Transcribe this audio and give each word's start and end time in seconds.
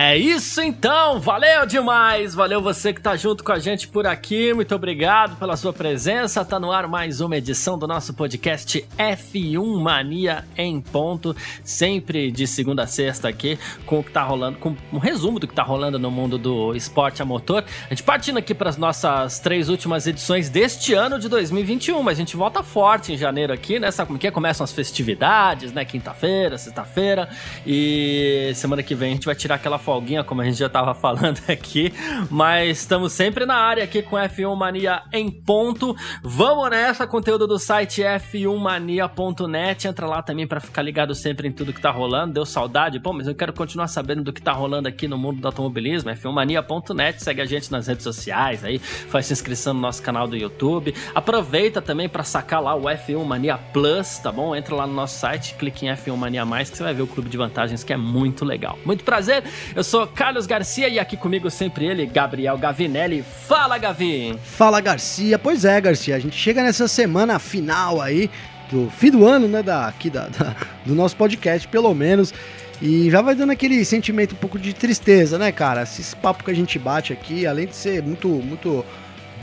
É 0.00 0.16
isso 0.16 0.62
então, 0.62 1.18
valeu 1.18 1.66
demais, 1.66 2.32
valeu 2.32 2.62
você 2.62 2.92
que 2.92 3.00
tá 3.00 3.16
junto 3.16 3.42
com 3.42 3.50
a 3.50 3.58
gente 3.58 3.88
por 3.88 4.06
aqui, 4.06 4.54
muito 4.54 4.72
obrigado 4.72 5.36
pela 5.40 5.56
sua 5.56 5.72
presença, 5.72 6.44
tá 6.44 6.60
no 6.60 6.70
ar 6.70 6.86
mais 6.86 7.20
uma 7.20 7.36
edição 7.36 7.76
do 7.76 7.84
nosso 7.84 8.14
podcast 8.14 8.86
F1 8.96 9.80
Mania 9.80 10.44
em 10.56 10.80
ponto, 10.80 11.34
sempre 11.64 12.30
de 12.30 12.46
segunda 12.46 12.84
a 12.84 12.86
sexta 12.86 13.28
aqui, 13.28 13.58
com 13.86 13.98
o 13.98 14.04
que 14.04 14.12
tá 14.12 14.22
rolando, 14.22 14.58
com 14.58 14.76
um 14.92 14.98
resumo 14.98 15.40
do 15.40 15.48
que 15.48 15.54
tá 15.54 15.64
rolando 15.64 15.98
no 15.98 16.12
mundo 16.12 16.38
do 16.38 16.76
esporte 16.76 17.20
a 17.20 17.24
motor, 17.24 17.64
a 17.86 17.88
gente 17.88 18.04
partindo 18.04 18.38
aqui 18.38 18.54
para 18.54 18.70
as 18.70 18.76
nossas 18.76 19.40
três 19.40 19.68
últimas 19.68 20.06
edições 20.06 20.48
deste 20.48 20.94
ano 20.94 21.18
de 21.18 21.28
2021, 21.28 22.00
mas 22.04 22.18
a 22.18 22.20
gente 22.20 22.36
volta 22.36 22.62
forte 22.62 23.14
em 23.14 23.16
janeiro 23.16 23.52
aqui, 23.52 23.80
né, 23.80 23.90
sabe 23.90 24.06
como 24.06 24.18
que 24.20 24.28
é? 24.28 24.30
Começam 24.30 24.62
as 24.62 24.70
festividades, 24.70 25.72
né, 25.72 25.84
quinta-feira, 25.84 26.56
sexta-feira, 26.56 27.28
e 27.66 28.52
semana 28.54 28.80
que 28.80 28.94
vem 28.94 29.10
a 29.10 29.14
gente 29.14 29.26
vai 29.26 29.34
tirar 29.34 29.56
aquela 29.56 29.87
folguinha, 29.88 30.22
como 30.22 30.42
a 30.42 30.44
gente 30.44 30.58
já 30.58 30.68
tava 30.68 30.92
falando 30.92 31.40
aqui, 31.48 31.94
mas 32.30 32.80
estamos 32.80 33.10
sempre 33.10 33.46
na 33.46 33.54
área 33.54 33.82
aqui 33.82 34.02
com 34.02 34.16
F1 34.16 34.54
Mania 34.54 35.02
em 35.10 35.30
ponto. 35.30 35.96
Vamos 36.22 36.68
nessa, 36.68 37.06
conteúdo 37.06 37.46
do 37.46 37.58
site 37.58 38.02
f1mania.net, 38.02 39.88
entra 39.88 40.06
lá 40.06 40.20
também 40.20 40.46
para 40.46 40.60
ficar 40.60 40.82
ligado 40.82 41.14
sempre 41.14 41.48
em 41.48 41.52
tudo 41.52 41.72
que 41.72 41.80
tá 41.80 41.90
rolando. 41.90 42.34
Deu 42.34 42.44
saudade? 42.44 43.00
Pô, 43.00 43.14
mas 43.14 43.26
eu 43.26 43.34
quero 43.34 43.50
continuar 43.54 43.88
sabendo 43.88 44.22
do 44.22 44.30
que 44.30 44.42
tá 44.42 44.52
rolando 44.52 44.88
aqui 44.88 45.08
no 45.08 45.16
mundo 45.16 45.40
do 45.40 45.46
automobilismo. 45.46 46.10
f1mania.net, 46.10 47.22
segue 47.22 47.40
a 47.40 47.46
gente 47.46 47.72
nas 47.72 47.86
redes 47.86 48.04
sociais 48.04 48.62
aí, 48.62 48.78
faz 48.78 49.30
inscrição 49.30 49.72
no 49.72 49.80
nosso 49.80 50.02
canal 50.02 50.28
do 50.28 50.36
YouTube. 50.36 50.94
Aproveita 51.14 51.80
também 51.80 52.10
para 52.10 52.24
sacar 52.24 52.62
lá 52.62 52.74
o 52.74 52.82
F1 52.82 53.24
Mania 53.24 53.56
Plus, 53.56 54.18
tá 54.18 54.30
bom? 54.30 54.54
Entra 54.54 54.74
lá 54.74 54.86
no 54.86 54.92
nosso 54.92 55.18
site, 55.18 55.54
clique 55.54 55.86
em 55.86 55.88
F1 55.88 56.14
Mania 56.14 56.44
Mais 56.44 56.68
que 56.68 56.76
você 56.76 56.82
vai 56.82 56.92
ver 56.92 57.00
o 57.00 57.06
clube 57.06 57.30
de 57.30 57.38
vantagens 57.38 57.82
que 57.82 57.94
é 57.94 57.96
muito 57.96 58.44
legal. 58.44 58.78
Muito 58.84 59.02
prazer. 59.02 59.44
Eu 59.78 59.84
sou 59.84 60.08
Carlos 60.08 60.44
Garcia 60.44 60.88
e 60.88 60.98
aqui 60.98 61.16
comigo 61.16 61.48
sempre 61.48 61.86
ele, 61.86 62.04
Gabriel 62.04 62.58
Gavinelli. 62.58 63.22
Fala, 63.22 63.78
Gavi! 63.78 64.36
Fala, 64.42 64.80
Garcia. 64.80 65.38
Pois 65.38 65.64
é, 65.64 65.80
Garcia, 65.80 66.16
a 66.16 66.18
gente 66.18 66.34
chega 66.34 66.64
nessa 66.64 66.88
semana 66.88 67.38
final 67.38 68.00
aí, 68.00 68.28
do 68.72 68.90
fim 68.90 69.12
do 69.12 69.24
ano, 69.24 69.46
né, 69.46 69.62
da, 69.62 69.86
aqui 69.86 70.10
da, 70.10 70.26
da, 70.26 70.56
do 70.84 70.96
nosso 70.96 71.14
podcast, 71.14 71.68
pelo 71.68 71.94
menos. 71.94 72.34
E 72.82 73.08
já 73.08 73.22
vai 73.22 73.36
dando 73.36 73.52
aquele 73.52 73.84
sentimento 73.84 74.32
um 74.32 74.38
pouco 74.38 74.58
de 74.58 74.72
tristeza, 74.72 75.38
né, 75.38 75.52
cara? 75.52 75.84
Esses 75.84 76.12
papos 76.12 76.44
que 76.44 76.50
a 76.50 76.56
gente 76.56 76.76
bate 76.76 77.12
aqui, 77.12 77.46
além 77.46 77.68
de 77.68 77.76
ser 77.76 78.02
muito, 78.02 78.26
muito 78.26 78.84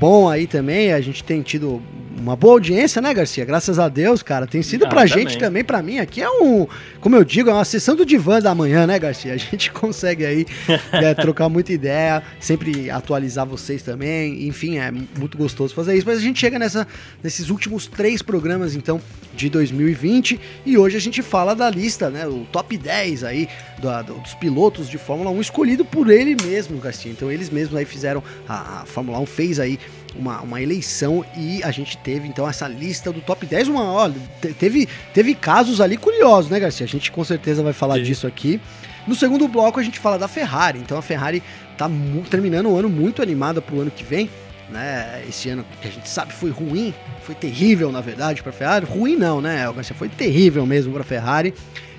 bom 0.02 0.28
aí 0.28 0.48
também, 0.48 0.92
a 0.92 1.00
gente 1.00 1.24
tem 1.24 1.42
tido 1.42 1.82
uma 2.16 2.36
boa 2.36 2.54
audiência, 2.54 3.02
né, 3.02 3.14
Garcia? 3.14 3.44
Graças 3.44 3.78
a 3.78 3.90
Deus, 3.90 4.24
cara. 4.24 4.48
Tem 4.48 4.62
sido 4.62 4.86
ah, 4.86 4.90
pra 4.90 5.08
também. 5.08 5.28
gente 5.28 5.38
também, 5.38 5.64
pra 5.64 5.82
mim, 5.82 6.00
aqui 6.00 6.22
é 6.22 6.30
um, 6.30 6.66
como 7.02 7.16
eu 7.16 7.24
digo, 7.24 7.50
é 7.50 7.54
uma 7.54 7.66
sessão 7.66 7.96
do 7.96 8.06
divã 8.06 8.40
da 8.40 8.56
manhã, 8.56 8.88
né, 8.88 8.98
Garcia? 8.98 9.34
A 9.34 9.38
gente 9.38 9.72
consegue 9.74 10.26
aí 10.26 10.46
é, 10.92 11.14
trocar 11.14 11.50
muita 11.50 11.74
ideia, 11.74 12.24
sempre 12.40 12.90
atualizar 12.90 13.46
vocês 13.46 13.84
também. 13.84 14.48
Enfim, 14.48 14.78
é 14.78 14.92
muito 14.92 15.38
gostoso 15.38 15.74
fazer 15.74 15.96
isso. 15.96 16.08
Mas 16.08 16.20
a 16.20 16.22
gente 16.22 16.40
chega 16.40 16.58
nessa, 16.58 16.88
nesses 17.22 17.50
últimos 17.50 17.88
três 17.88 18.22
programas, 18.22 18.76
então, 18.76 19.02
de 19.36 19.50
2020. 19.50 20.40
E 20.66 20.78
hoje 20.78 20.96
a 20.96 21.02
gente 21.02 21.22
fala 21.22 21.54
da 21.54 21.70
lista, 21.70 22.10
né? 22.10 22.26
O 22.26 22.46
top 22.52 22.78
10 22.78 23.24
aí 23.24 23.50
do, 23.78 24.14
dos 24.22 24.34
pilotos 24.36 24.90
de 24.90 24.98
Fórmula 24.98 25.30
1 25.32 25.42
escolhido 25.42 25.84
por 25.84 26.10
ele 26.10 26.36
mesmo, 26.44 26.80
Garcia. 26.80 27.12
Então 27.12 27.32
eles 27.32 27.50
mesmos 27.50 27.76
aí 27.76 27.86
fizeram, 27.86 28.24
a, 28.48 28.82
a 28.82 28.86
Fórmula 28.86 29.20
1 29.20 29.26
fez 29.26 29.60
aí 29.60 29.78
uma, 30.18 30.42
uma 30.42 30.62
eleição 30.62 31.26
e 31.36 31.64
a 31.64 31.72
gente 31.72 31.98
teve 31.98 32.28
então 32.28 32.48
essa 32.48 32.68
lista 32.68 33.12
do 33.12 33.22
top 33.22 33.46
10. 33.46 33.68
Uma, 33.68 33.92
olha, 33.92 34.16
teve, 34.58 34.88
teve 35.14 35.36
casos 35.36 35.82
ali 35.82 35.98
curiosos, 35.98 36.50
né, 36.50 36.60
Garcia? 36.60 36.86
A 36.86 36.90
gente 36.90 37.12
com 37.12 37.24
certeza 37.24 37.64
vai 37.64 37.74
falar 37.74 37.96
Sim. 37.96 38.04
disso 38.04 38.28
aqui. 38.28 38.60
No 39.08 39.14
segundo 39.14 39.48
bloco 39.48 39.80
a 39.80 39.84
gente 39.84 40.00
fala 40.00 40.18
da 40.18 40.28
Ferrari. 40.28 40.80
Então 40.80 40.98
a 40.98 41.02
Ferrari 41.02 41.44
tá 41.78 41.90
terminando 42.30 42.68
o 42.68 42.78
ano 42.78 42.90
muito 42.90 43.22
animada 43.22 43.62
pro 43.62 43.82
ano 43.82 43.92
que 43.92 44.04
vem. 44.04 44.30
Né, 44.68 45.24
esse 45.30 45.48
ano 45.48 45.64
que 45.80 45.88
a 45.88 45.92
gente 45.92 46.10
sabe 46.10 46.34
foi 46.34 46.50
ruim, 46.50 46.92
foi 47.22 47.36
terrível 47.36 47.92
na 47.92 48.02
verdade 48.02 48.42
para 48.42 48.52
Ferrari. 48.52 48.86
Ruim 48.86 49.16
não, 49.16 49.40
né, 49.40 49.72
Garcia? 49.72 49.96
Foi 49.96 50.10
terrível 50.10 50.66
mesmo 50.66 50.92
para 50.92 51.04
Ferrari. 51.04 51.54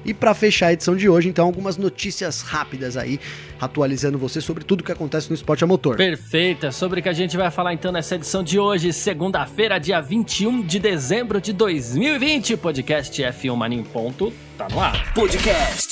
E 0.06 0.14
para 0.14 0.32
fechar 0.34 0.68
a 0.68 0.72
edição 0.72 0.94
de 0.94 1.08
hoje, 1.08 1.28
então, 1.28 1.44
algumas 1.44 1.76
notícias 1.76 2.40
rápidas 2.40 2.96
aí, 2.96 3.18
atualizando 3.60 4.16
você 4.16 4.40
sobre 4.40 4.62
tudo 4.62 4.84
que 4.84 4.92
acontece 4.92 5.28
no 5.28 5.34
esporte 5.34 5.64
a 5.64 5.66
motor. 5.66 5.96
Perfeita, 5.96 6.70
sobre 6.70 7.00
o 7.00 7.02
que 7.02 7.08
a 7.08 7.12
gente 7.12 7.36
vai 7.36 7.50
falar 7.50 7.74
então 7.74 7.90
nessa 7.90 8.14
edição 8.14 8.44
de 8.44 8.56
hoje, 8.58 8.92
segunda-feira, 8.92 9.78
dia 9.78 10.00
21 10.00 10.62
de 10.62 10.78
dezembro 10.78 11.40
de 11.40 11.52
2020. 11.52 12.56
Podcast 12.56 13.20
F1 13.20 13.56
Mania 13.56 13.80
em 13.80 13.84
ponto, 13.84 14.32
tá 14.56 14.68
no 14.70 14.80
ar. 14.80 15.12
Podcast 15.12 15.88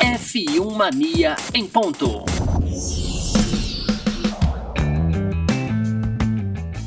F1 0.00 0.72
Mania 0.72 1.34
em 1.52 1.66
ponto. 1.66 2.24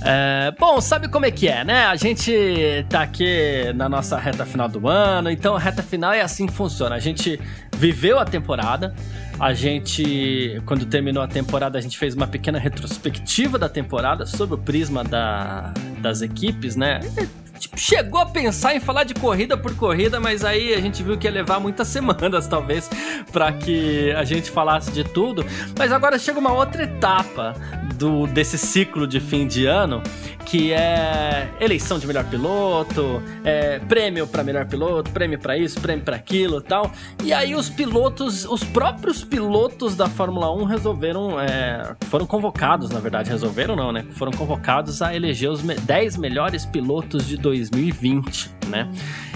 É, 0.06 0.53
bom, 0.59 0.81
sabe 0.81 1.08
como 1.08 1.25
é 1.25 1.31
que 1.31 1.47
é, 1.47 1.64
né? 1.64 1.86
A 1.86 1.96
gente 1.96 2.86
tá 2.90 3.03
aqui 3.03 3.72
na 3.74 3.88
nossa 3.88 4.18
reta 4.18 4.46
final 4.46 4.68
do 4.68 4.86
ano, 4.88 5.31
então 5.31 5.56
a 5.56 5.59
reta 5.59 5.81
final 5.81 6.12
é 6.12 6.22
assim 6.22 6.46
que 6.46 6.52
funciona. 6.52 6.94
A 6.94 7.00
gente 7.00 7.40
viveu 7.78 8.19
a 8.19 8.25
temporada, 8.25 8.94
a 9.40 9.53
gente, 9.53 10.62
quando 10.66 10.86
terminou 10.86 11.24
a 11.24 11.28
temporada, 11.28 11.78
a 11.78 11.81
gente 11.81 11.97
fez 11.97 12.16
uma 12.16 12.28
pequena 12.28 12.59
retrospectiva 12.59 13.58
da 13.58 13.69
temporada 13.69 14.25
sob 14.25 14.56
o 14.56 14.58
prisma 14.58 15.06
da, 15.06 15.74
das 16.00 16.22
equipes, 16.22 16.75
né? 16.75 17.00
Tipo, 17.63 17.79
chegou 17.79 18.19
a 18.19 18.25
pensar 18.25 18.75
em 18.75 18.79
falar 18.81 19.06
de 19.06 19.13
corrida 19.13 19.56
por 19.56 19.74
corrida, 19.75 20.19
mas 20.19 20.44
aí 20.44 20.74
a 20.74 20.81
gente 20.81 21.01
viu 21.01 21.18
que 21.18 21.25
ia 21.25 21.31
levar 21.31 21.62
muitas 21.62 21.88
semanas, 21.90 22.46
talvez, 22.46 22.90
para 23.31 23.53
que 23.53 24.12
a 24.12 24.24
gente 24.25 24.51
falasse 24.51 24.91
de 24.91 25.03
tudo. 25.03 25.46
Mas 25.78 25.91
agora 25.91 26.19
chega 26.19 26.40
uma 26.40 26.52
outra 26.52 26.84
etapa 26.84 27.56
do 27.96 28.28
desse 28.28 28.57
ciclo 28.57 29.07
de 29.07 29.22
fim 29.22 29.47
de 29.47 29.66
ano, 29.66 30.03
que 30.46 30.72
é 30.72 31.50
eleição 31.59 32.00
de 32.00 32.08
melhor 32.08 32.26
piloto, 32.26 33.22
é, 33.44 33.80
prêmio 33.80 34.28
para 34.28 34.44
melhor 34.44 34.66
piloto, 34.66 35.12
prêmio 35.12 35.40
para 35.40 35.58
isso, 35.58 35.80
prêmio 35.80 36.04
para 36.04 36.16
aquilo, 36.16 36.62
tal. 36.62 36.92
E 37.24 37.34
aí 37.34 37.56
os 37.56 37.70
pilotos, 37.70 38.46
os 38.46 38.64
próprios 38.64 39.24
pilotos 39.24 39.96
da 39.96 40.08
Fórmula 40.08 40.53
1 40.53 40.64
resolveram, 40.66 41.40
é, 41.40 41.96
foram 42.09 42.26
convocados, 42.26 42.90
na 42.90 43.00
verdade, 43.00 43.30
resolveram 43.30 43.76
não, 43.76 43.92
né? 43.92 44.06
Foram 44.12 44.32
convocados 44.32 45.02
a 45.02 45.16
eleger 45.16 45.50
os 45.50 45.62
10 45.62 46.18
melhores 46.18 46.66
pilotos 46.66 47.28
de 47.28 47.38
2020, 47.38 48.52
né? 48.68 48.90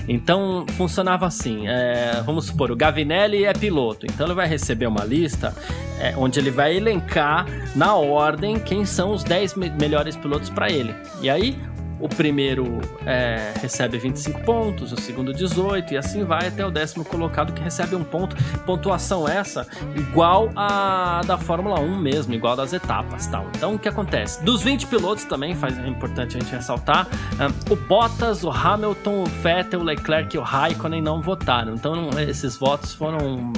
Então 0.07 0.65
funcionava 0.77 1.25
assim: 1.25 1.67
é, 1.67 2.21
vamos 2.25 2.45
supor, 2.45 2.71
o 2.71 2.75
Gavinelli 2.75 3.43
é 3.43 3.53
piloto, 3.53 4.05
então 4.05 4.25
ele 4.25 4.35
vai 4.35 4.47
receber 4.47 4.87
uma 4.87 5.03
lista 5.03 5.53
é, 5.99 6.13
onde 6.15 6.39
ele 6.39 6.51
vai 6.51 6.75
elencar 6.75 7.45
na 7.75 7.95
ordem 7.95 8.59
quem 8.59 8.85
são 8.85 9.11
os 9.11 9.23
10 9.23 9.55
me 9.55 9.69
melhores 9.69 10.15
pilotos 10.15 10.49
para 10.49 10.69
ele. 10.71 10.95
E 11.21 11.29
aí 11.29 11.57
o 11.99 12.07
primeiro 12.07 12.79
é, 13.05 13.53
recebe 13.59 13.97
25 13.97 14.41
pontos, 14.41 14.91
o 14.91 15.01
segundo 15.01 15.33
18 15.33 15.93
e 15.93 15.97
assim 15.97 16.23
vai 16.23 16.47
até 16.47 16.65
o 16.65 16.69
décimo 16.69 17.03
colocado 17.03 17.53
que 17.53 17.61
recebe 17.61 17.95
um 17.95 18.03
ponto. 18.03 18.35
Pontuação 18.65 19.27
essa 19.27 19.67
igual 19.95 20.51
a 20.55 21.21
da 21.25 21.37
Fórmula 21.37 21.79
1 21.79 21.97
mesmo, 21.97 22.33
igual 22.33 22.55
das 22.55 22.73
etapas 22.73 23.27
tal. 23.27 23.47
Então 23.55 23.75
o 23.75 23.79
que 23.79 23.87
acontece? 23.87 24.43
Dos 24.43 24.61
20 24.61 24.87
pilotos 24.87 25.23
também, 25.23 25.55
faz, 25.55 25.77
é 25.77 25.87
importante 25.87 26.37
a 26.37 26.39
gente 26.39 26.51
ressaltar, 26.51 27.07
é, 27.39 27.71
o 27.71 27.75
Bottas, 27.75 28.43
o 28.43 28.51
Hamilton, 28.51 29.23
o 29.23 29.25
Vettel, 29.25 29.79
o 29.79 29.83
Leclerc 29.83 30.35
e 30.35 30.39
o 30.39 30.43
Raikkonen 30.43 31.01
não 31.01 31.21
votaram. 31.21 31.73
Então 31.73 32.09
esses 32.19 32.57
votos 32.57 32.93
foram 32.93 33.51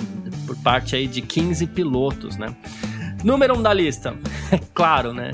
por 0.46 0.56
parte 0.58 0.96
aí 0.96 1.08
de 1.08 1.22
15 1.22 1.68
pilotos, 1.68 2.38
né? 2.38 2.56
Número 3.24 3.56
1 3.56 3.58
um 3.58 3.62
da 3.62 3.74
lista, 3.74 4.16
é 4.52 4.60
claro, 4.74 5.14
né? 5.14 5.32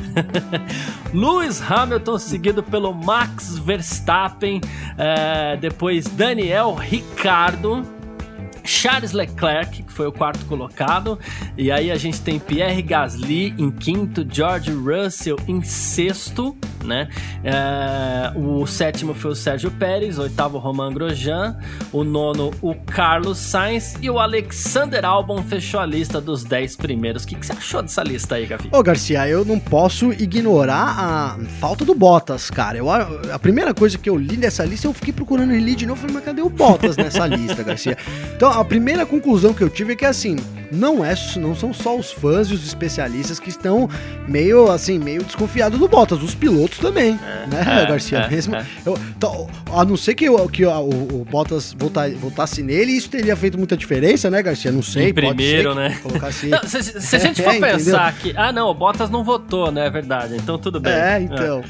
Lewis 1.13 1.61
Hamilton, 1.61 2.17
seguido 2.17 2.63
pelo 2.63 2.93
Max 2.93 3.57
Verstappen, 3.59 4.59
é, 4.97 5.55
depois 5.57 6.05
Daniel 6.05 6.73
Ricardo, 6.73 7.83
Charles 8.65 9.11
Leclerc, 9.11 9.83
que 9.83 9.93
foi 9.93 10.07
o 10.07 10.11
quarto 10.11 10.45
colocado. 10.45 11.19
E 11.57 11.71
aí 11.71 11.91
a 11.91 11.95
gente 11.95 12.21
tem 12.21 12.39
Pierre 12.39 12.81
Gasly 12.81 13.53
em 13.57 13.71
quinto, 13.71 14.25
George 14.29 14.71
Russell 14.71 15.37
em 15.47 15.61
sexto, 15.61 16.55
né? 16.83 17.07
É, 17.43 18.31
o 18.35 18.65
sétimo 18.65 19.13
foi 19.13 19.31
o 19.31 19.35
Sérgio 19.35 19.71
Pérez, 19.71 20.17
oitavo 20.19 20.57
Romain 20.57 20.93
Grosjean, 20.93 21.57
o 21.91 22.03
nono 22.03 22.51
o 22.61 22.75
Carlos 22.75 23.37
Sainz 23.37 23.95
e 24.01 24.09
o 24.09 24.19
Alexander 24.19 25.03
Albon 25.05 25.41
fechou 25.43 25.79
a 25.79 25.85
lista 25.85 26.19
dos 26.21 26.43
dez 26.43 26.75
primeiros. 26.75 27.23
O 27.23 27.27
que, 27.27 27.35
que 27.35 27.45
você 27.45 27.53
achou 27.53 27.81
dessa 27.81 28.03
lista 28.03 28.35
aí, 28.35 28.45
Gavi? 28.45 28.69
Ô, 28.71 28.81
Garcia, 28.81 29.27
eu 29.27 29.43
não 29.45 29.59
posso 29.59 30.11
ignorar 30.13 30.95
a 30.97 31.37
falta 31.59 31.83
do 31.83 31.93
Bottas, 31.93 32.49
cara. 32.49 32.77
Eu, 32.77 32.89
a 32.89 33.39
primeira 33.39 33.73
coisa 33.73 33.97
que 33.97 34.09
eu 34.09 34.17
li 34.17 34.37
dessa 34.37 34.63
lista, 34.65 34.87
eu 34.87 34.93
fiquei 34.93 35.13
procurando 35.13 35.53
ele 35.53 35.75
de 35.75 35.85
novo, 35.85 36.01
falei, 36.01 36.15
mas 36.15 36.25
cadê 36.25 36.41
o 36.41 36.49
Bottas 36.49 36.97
nessa 36.97 37.25
lista, 37.27 37.63
Garcia? 37.63 37.97
Então, 38.35 38.51
a 38.59 38.65
primeira 38.65 39.05
conclusão 39.05 39.53
que 39.53 39.63
eu 39.63 39.69
tive 39.69 39.93
é 39.93 39.95
que 39.95 40.05
assim, 40.05 40.37
não 40.71 41.03
é, 41.03 41.13
não 41.37 41.55
são 41.55 41.73
só 41.73 41.95
os 41.95 42.11
fãs 42.11 42.49
e 42.49 42.53
os 42.53 42.65
especialistas 42.65 43.39
que 43.39 43.49
estão 43.49 43.89
meio 44.27 44.71
assim, 44.71 44.97
meio 44.97 45.23
desconfiados 45.23 45.79
do 45.79 45.87
Bottas, 45.87 46.21
os 46.21 46.33
pilotos 46.33 46.79
também, 46.79 47.19
é, 47.23 47.47
né, 47.47 47.83
é, 47.83 47.85
Garcia? 47.85 48.19
É, 48.19 48.29
mesmo, 48.29 48.55
é. 48.55 48.65
Eu, 48.85 48.97
então, 49.15 49.47
a 49.71 49.83
não 49.83 49.97
ser 49.97 50.15
que, 50.15 50.25
eu, 50.25 50.47
que 50.49 50.65
o, 50.65 50.89
o 50.89 51.27
Bottas 51.29 51.75
votar, 51.77 52.09
votasse 52.11 52.63
nele, 52.63 52.93
isso 52.93 53.09
teria 53.09 53.35
feito 53.35 53.57
muita 53.57 53.75
diferença, 53.75 54.29
né, 54.29 54.41
Garcia? 54.41 54.71
Não 54.71 54.81
sei. 54.83 55.09
Em 55.09 55.13
primeiro, 55.13 55.75
né? 55.75 55.97
Colocasse... 56.01 56.47
Não, 56.55 56.63
se, 56.63 56.81
se, 56.83 57.15
a 57.15 57.19
gente 57.19 57.41
for 57.43 57.55
pensar 57.59 58.13
que, 58.13 58.33
ah, 58.35 58.51
não, 58.51 58.69
o 58.69 58.73
Bottas 58.73 59.09
não 59.09 59.23
votou, 59.23 59.71
né, 59.71 59.87
é 59.87 59.89
verdade. 59.89 60.35
Então 60.35 60.57
tudo 60.57 60.79
bem. 60.79 60.93
É, 60.93 61.21
então. 61.21 61.63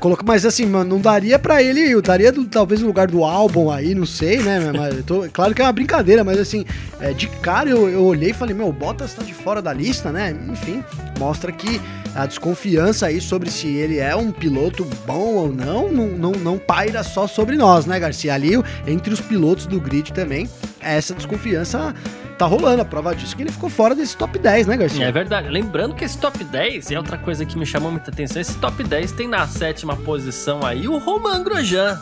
Coloca, 0.00 0.24
mas 0.26 0.44
assim, 0.44 0.66
mano, 0.66 0.90
não 0.90 1.00
daria 1.00 1.38
pra 1.38 1.62
ele, 1.62 1.80
eu 1.80 2.02
daria 2.02 2.32
do, 2.32 2.44
talvez 2.44 2.80
no 2.80 2.86
lugar 2.86 3.06
do 3.08 3.24
álbum 3.24 3.70
aí, 3.70 3.94
não 3.94 4.06
sei, 4.06 4.38
né? 4.38 4.72
Mas 4.76 5.04
tô, 5.04 5.28
claro 5.32 5.54
que 5.54 5.62
é 5.62 5.64
uma 5.64 5.72
brincadeira, 5.72 6.24
mas 6.24 6.38
assim, 6.38 6.64
é, 7.00 7.12
de 7.12 7.28
cara 7.28 7.68
eu, 7.68 7.88
eu 7.88 8.04
olhei 8.04 8.30
e 8.30 8.34
falei, 8.34 8.54
meu, 8.54 8.68
o 8.68 8.72
Bottas 8.72 9.14
tá 9.14 9.22
de 9.22 9.34
fora 9.34 9.60
da 9.60 9.72
lista, 9.72 10.10
né? 10.10 10.36
Enfim, 10.48 10.82
mostra 11.18 11.52
que 11.52 11.80
a 12.14 12.26
desconfiança 12.26 13.06
aí 13.06 13.20
sobre 13.20 13.50
se 13.50 13.68
ele 13.68 13.98
é 13.98 14.14
um 14.14 14.30
piloto 14.30 14.84
bom 15.06 15.34
ou 15.34 15.52
não, 15.52 15.90
não, 15.90 16.06
não, 16.08 16.32
não 16.32 16.58
paira 16.58 17.02
só 17.02 17.26
sobre 17.26 17.56
nós, 17.56 17.86
né, 17.86 17.98
Garcia? 17.98 18.32
Ali, 18.34 18.52
entre 18.86 19.12
os 19.12 19.20
pilotos 19.20 19.66
do 19.66 19.80
grid 19.80 20.12
também, 20.12 20.48
essa 20.80 21.14
desconfiança 21.14 21.94
tá 22.34 22.46
rolando. 22.46 22.82
A 22.82 22.84
prova 22.84 23.14
disso 23.14 23.36
que 23.36 23.42
ele 23.42 23.52
ficou 23.52 23.68
fora 23.70 23.94
desse 23.94 24.16
top 24.16 24.38
10, 24.38 24.66
né, 24.66 24.76
Garcia? 24.76 25.06
É 25.06 25.12
verdade. 25.12 25.48
Lembrando 25.48 25.94
que 25.94 26.04
esse 26.04 26.18
top 26.18 26.42
10 26.42 26.90
é 26.90 26.98
outra 26.98 27.16
coisa 27.18 27.44
que 27.44 27.58
me 27.58 27.66
chamou 27.66 27.90
muita 27.90 28.10
atenção. 28.10 28.40
Esse 28.40 28.56
top 28.58 28.82
10 28.82 29.12
tem 29.12 29.28
na 29.28 29.46
sétima 29.46 29.96
posição 29.96 30.64
aí 30.64 30.86
o 30.88 30.98
Roman 30.98 31.42
Grosjean 31.42 32.00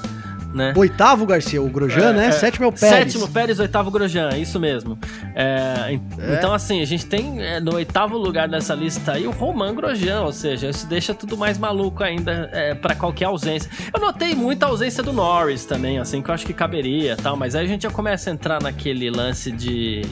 né? 0.52 0.72
Oitavo 0.76 1.26
Garcia, 1.26 1.62
o 1.62 1.69
Grosjean, 1.69 2.10
é, 2.10 2.12
né? 2.12 2.26
É, 2.26 2.32
Sétimo 2.32 2.64
é 2.66 2.69
o 2.69 2.72
Pérez. 2.72 3.12
Sétimo 3.12 3.28
Pérez, 3.28 3.58
oitavo 3.58 3.90
Grosjean, 3.90 4.31
isso 4.37 4.60
mesmo. 4.60 4.99
É, 5.34 5.99
é. 6.19 6.34
Então, 6.34 6.52
assim, 6.52 6.81
a 6.81 6.84
gente 6.84 7.06
tem 7.06 7.43
é, 7.43 7.60
no 7.60 7.75
oitavo 7.75 8.16
lugar 8.16 8.49
nessa 8.49 8.75
lista 8.75 9.12
aí 9.12 9.26
o 9.26 9.31
Roman 9.31 9.75
Grosjean, 9.75 10.22
ou 10.22 10.32
seja, 10.32 10.69
isso 10.69 10.87
deixa 10.87 11.14
tudo 11.14 11.37
mais 11.37 11.58
maluco 11.58 12.02
ainda 12.02 12.49
é, 12.52 12.75
para 12.75 12.94
qualquer 12.94 13.26
ausência. 13.26 13.70
Eu 13.93 14.00
notei 14.00 14.34
muita 14.34 14.66
ausência 14.66 15.02
do 15.02 15.12
Norris 15.12 15.64
também, 15.64 15.99
assim, 15.99 16.22
que 16.22 16.31
eu 16.31 16.34
acho 16.34 16.46
que 16.46 16.52
caberia 16.52 17.16
tal, 17.16 17.37
mas 17.37 17.54
aí 17.54 17.64
a 17.64 17.69
gente 17.69 17.82
já 17.82 17.90
começa 17.90 18.31
a 18.31 18.32
entrar 18.32 18.62
naquele 18.62 19.10
lance 19.10 19.50
de 19.50 20.02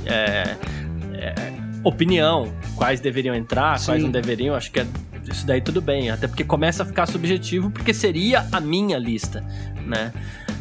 opinião, 1.83 2.53
quais 2.77 3.01
deveriam 3.01 3.35
entrar, 3.35 3.79
Sim. 3.79 3.87
quais 3.87 4.03
não 4.03 4.11
deveriam, 4.11 4.55
acho 4.55 4.71
que 4.71 4.81
é 4.81 4.87
isso 5.29 5.47
daí 5.47 5.61
tudo 5.61 5.81
bem, 5.81 6.11
até 6.11 6.27
porque 6.27 6.45
começa 6.45 6.83
a 6.83 6.87
ficar 6.87 7.07
subjetivo, 7.07 7.71
porque 7.71 7.93
seria 7.93 8.47
a 8.53 8.61
minha 8.61 8.99
lista, 8.99 9.45
né? 9.87 10.13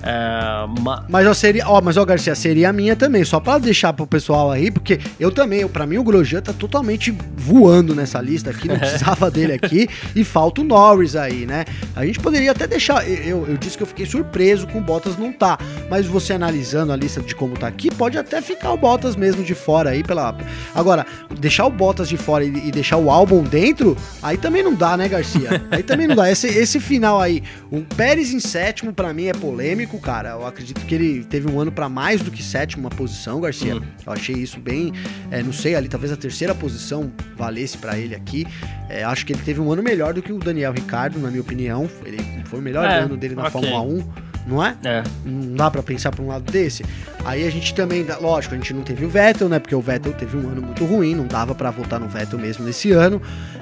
É, 0.02 0.66
uma... 0.78 1.06
Mas 1.10 1.26
eu 1.26 1.34
seria, 1.34 1.68
ó, 1.68 1.82
mas 1.82 1.98
ó, 1.98 2.06
Garcia, 2.06 2.34
seria 2.36 2.70
a 2.70 2.74
minha 2.74 2.96
também, 2.96 3.24
só 3.24 3.40
para 3.40 3.60
deixar 3.60 3.94
pro 3.94 4.08
pessoal 4.08 4.52
aí, 4.52 4.72
porque 4.72 5.00
eu 5.20 5.32
também, 5.32 5.68
para 5.68 5.86
mim 5.86 5.98
o 5.98 6.04
Grosjean 6.04 6.42
tá 6.42 6.54
totalmente 6.54 7.16
voando 7.36 7.94
nessa 7.94 8.22
lista 8.22 8.52
aqui, 8.52 8.68
não 8.68 8.78
precisava 8.80 9.30
dele 9.30 9.54
aqui, 9.54 9.88
e 10.16 10.24
falta 10.24 10.62
o 10.62 10.64
Norris 10.64 11.16
aí, 11.16 11.46
né? 11.46 11.66
A 11.96 12.06
gente 12.06 12.20
poderia 12.20 12.52
até 12.52 12.66
deixar, 12.66 13.08
eu, 13.08 13.46
eu 13.48 13.58
disse 13.58 13.78
que 13.78 13.84
eu 13.84 13.88
fiquei 13.88 14.06
surpreso 14.06 14.68
com 14.68 14.80
o 14.80 14.82
Bottas 14.82 15.18
não 15.18 15.34
tá, 15.34 15.58
mas 15.90 16.06
você 16.06 16.34
analisando 16.34 16.94
a 16.94 16.96
lista 16.96 17.22
de 17.22 17.36
como 17.36 17.58
tá 17.58 17.68
aqui, 17.68 17.90
pode 17.92 18.18
até 18.18 18.42
ficar 18.42 18.72
o 18.72 18.78
Bottas 18.78 19.16
mesmo 19.16 19.44
de 19.44 19.54
fora 19.54 19.90
aí 19.90 20.04
pela. 20.04 20.36
Agora, 20.74 21.06
deixar 21.40 21.66
o 21.66 21.70
Bottas 21.70 22.08
de 22.08 22.18
fora 22.18 22.44
e, 22.46 22.68
e 22.68 22.72
deixar 22.72 22.98
o 22.98 23.10
álbum 23.10 23.44
dentro, 23.44 23.98
aí 24.22 24.38
também 24.38 24.64
não 24.64 24.74
dá, 24.74 24.96
né, 24.96 25.08
Garcia? 25.08 25.62
Aí 25.72 25.84
também 25.84 26.08
não 26.08 26.16
dá. 26.16 26.32
Esse, 26.32 26.48
esse 26.48 26.80
final 26.80 27.20
aí, 27.20 27.44
o 27.72 27.82
Pérez 27.82 28.32
em 28.32 28.40
sétimo, 28.40 28.94
para 28.94 29.14
mim 29.14 29.26
é 29.26 29.34
polêmico 29.34 29.89
cara. 29.98 30.32
Eu 30.32 30.46
acredito 30.46 30.86
que 30.86 30.94
ele 30.94 31.24
teve 31.24 31.50
um 31.50 31.60
ano 31.60 31.72
para 31.72 31.90
mais 31.90 32.22
do 32.22 32.30
que 32.30 32.44
sétima 32.44 32.90
posição, 32.90 33.42
Garcia. 33.42 33.76
Uhum. 33.76 33.84
Eu 34.06 34.14
achei 34.14 34.36
isso 34.36 34.60
bem, 34.60 34.94
é, 35.32 35.42
não 35.42 35.54
sei, 35.54 35.76
ali 35.76 35.88
talvez 35.88 36.12
a 36.12 36.18
terceira 36.18 36.54
posição 36.54 37.12
valesse 37.36 37.78
para 37.78 37.98
ele 37.98 38.14
aqui. 38.14 38.46
É, 38.90 39.04
acho 39.04 39.26
que 39.26 39.34
ele 39.34 39.42
teve 39.42 39.60
um 39.60 39.72
ano 39.72 39.82
melhor 39.82 40.14
do 40.14 40.22
que 40.22 40.32
o 40.32 40.38
Daniel 40.38 40.74
Ricardo, 40.74 41.18
na 41.20 41.30
minha 41.30 41.42
opinião. 41.42 41.90
Ele 42.06 42.20
foi 42.46 42.60
o 42.60 42.62
melhor 42.62 42.86
é, 42.86 43.00
ano 43.00 43.18
dele 43.18 43.36
na 43.36 43.48
okay. 43.48 43.52
Fórmula 43.52 43.82
1 43.82 44.29
não 44.50 44.64
é? 44.64 44.76
é. 44.84 45.04
Não 45.26 45.56
dá 45.56 45.70
para 45.70 45.84
pensar 45.84 46.12
por 46.12 46.24
um 46.24 46.28
lado 46.28 46.52
desse. 46.52 46.84
Aí 47.26 47.46
a 47.46 47.52
gente 47.52 47.74
também, 47.74 48.06
lógico, 48.22 48.56
a 48.56 48.58
gente 48.58 48.74
não 48.74 48.82
teve 48.82 49.06
o 49.06 49.10
Vettel, 49.10 49.50
né? 49.50 49.60
Porque 49.60 49.76
o 49.76 49.82
Vettel 49.82 50.14
teve 50.14 50.38
um 50.38 50.50
ano 50.50 50.62
muito 50.62 50.86
ruim, 50.86 51.16
não 51.16 51.28
dava 51.28 51.54
para 51.54 51.70
votar 51.70 52.00
no 52.00 52.08
Vettel 52.08 52.40
mesmo 52.40 52.66
nesse 52.66 52.92
ano. 52.92 53.22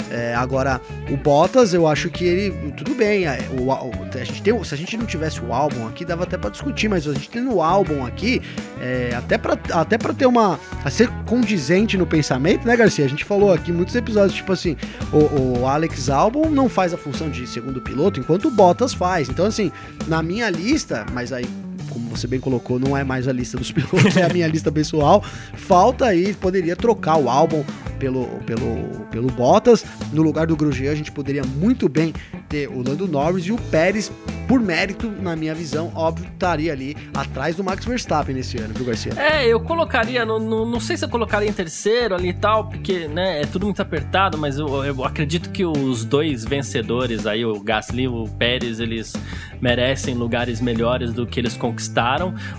É, 0.10 0.34
agora, 0.36 0.80
o 1.12 1.18
Bottas, 1.18 1.74
eu 1.74 1.88
acho 1.88 2.10
que 2.10 2.24
ele, 2.24 2.72
tudo 2.72 2.96
bem, 2.96 3.26
é, 3.26 3.40
o, 3.60 3.72
a 3.72 4.24
gente 4.24 4.42
tem, 4.42 4.64
se 4.64 4.74
a 4.74 4.78
gente 4.78 4.96
não 4.96 5.06
tivesse 5.06 5.42
o 5.42 5.54
álbum 5.54 5.88
aqui, 5.88 6.06
dava 6.06 6.24
até 6.24 6.38
para 6.38 6.50
discutir, 6.50 6.88
mas 6.88 7.08
a 7.08 7.14
gente 7.14 7.30
tem 7.30 7.46
o 7.46 7.62
álbum 7.62 8.06
aqui, 8.06 8.42
é, 8.80 9.14
até 9.16 9.38
para 9.38 9.58
até 9.74 9.98
pra 9.98 10.14
ter 10.14 10.26
uma, 10.26 10.60
a 10.86 10.90
ser 10.90 11.10
condizente 11.26 11.98
no 11.98 12.06
pensamento, 12.06 12.66
né, 12.66 12.78
Garcia? 12.78 13.04
A 13.04 13.10
gente 13.10 13.26
falou 13.26 13.52
aqui 13.52 13.72
muitos 13.72 13.96
episódios, 13.96 14.34
tipo 14.34 14.54
assim, 14.54 14.78
o, 15.12 15.60
o 15.60 15.68
Alex 15.68 16.10
Albon 16.10 16.50
não 16.50 16.70
faz 16.70 16.94
a 16.94 16.98
função 16.98 17.30
de 17.30 17.46
segundo 17.46 17.82
piloto, 17.82 18.20
enquanto 18.20 18.48
o 18.48 18.52
Bottas 18.52 18.94
faz. 18.94 19.30
Então, 19.30 19.46
assim, 19.46 19.72
na 20.08 20.24
minha 20.24 20.50
lista, 20.50 20.77
lista, 20.78 21.08
mas 21.12 21.34
aí 21.34 21.67
como 21.88 22.10
você 22.10 22.28
bem 22.28 22.40
colocou, 22.40 22.80
não 22.80 22.96
é 22.96 23.04
mais 23.04 23.28
a 23.28 23.34
lista 23.34 23.58
dos 23.58 23.72
pilotos, 23.74 24.16
é 24.16 24.24
a 24.24 24.30
minha 24.30 24.48
lista 24.48 24.72
pessoal. 24.72 25.24
Falta 25.56 26.06
aí, 26.06 26.34
poderia 26.34 26.76
trocar 26.76 27.18
o 27.18 27.30
álbum 27.30 27.64
pelo, 27.98 28.26
pelo, 28.46 29.06
pelo 29.12 29.28
Bottas. 29.28 29.86
No 30.14 30.22
lugar 30.22 30.48
do 30.48 30.56
Grosjean, 30.56 30.92
a 30.92 30.96
gente 30.96 31.12
poderia 31.12 31.44
muito 31.44 31.90
bem 31.90 32.14
ter 32.48 32.68
o 32.70 32.78
Lando 32.78 33.08
Norris 33.08 33.46
e 33.46 33.52
o 33.52 33.58
Pérez, 33.58 34.12
por 34.48 34.62
mérito, 34.62 35.12
na 35.12 35.36
minha 35.36 35.54
visão, 35.54 35.92
óbvio, 35.94 36.30
estaria 36.32 36.72
ali 36.72 36.96
atrás 37.14 37.56
do 37.56 37.64
Max 37.64 37.84
Verstappen 37.84 38.34
nesse 38.34 38.58
ano, 38.58 38.74
viu, 38.74 38.86
Garcia? 38.86 39.12
É, 39.18 39.46
eu 39.46 39.60
colocaria, 39.60 40.26
no, 40.26 40.40
no, 40.40 40.66
não 40.66 40.80
sei 40.80 40.96
se 40.96 41.04
eu 41.04 41.10
colocaria 41.10 41.50
em 41.50 41.54
terceiro 41.54 42.16
ali 42.16 42.30
e 42.30 42.34
tal, 42.34 42.70
porque, 42.70 43.08
né, 43.10 43.42
é 43.42 43.46
tudo 43.46 43.66
muito 43.66 43.82
apertado, 43.82 44.38
mas 44.38 44.58
eu, 44.58 44.86
eu 44.86 45.04
acredito 45.04 45.50
que 45.50 45.66
os 45.66 46.06
dois 46.06 46.46
vencedores 46.46 47.28
aí, 47.28 47.44
o 47.44 47.60
Gasly 47.60 48.04
e 48.04 48.08
o 48.08 48.26
Pérez, 48.40 48.80
eles 48.80 49.14
merecem 49.60 50.16
lugares 50.16 50.62
melhores 50.62 51.12
do 51.12 51.28
que 51.28 51.40
eles 51.40 51.58
conquistaram. 51.58 51.77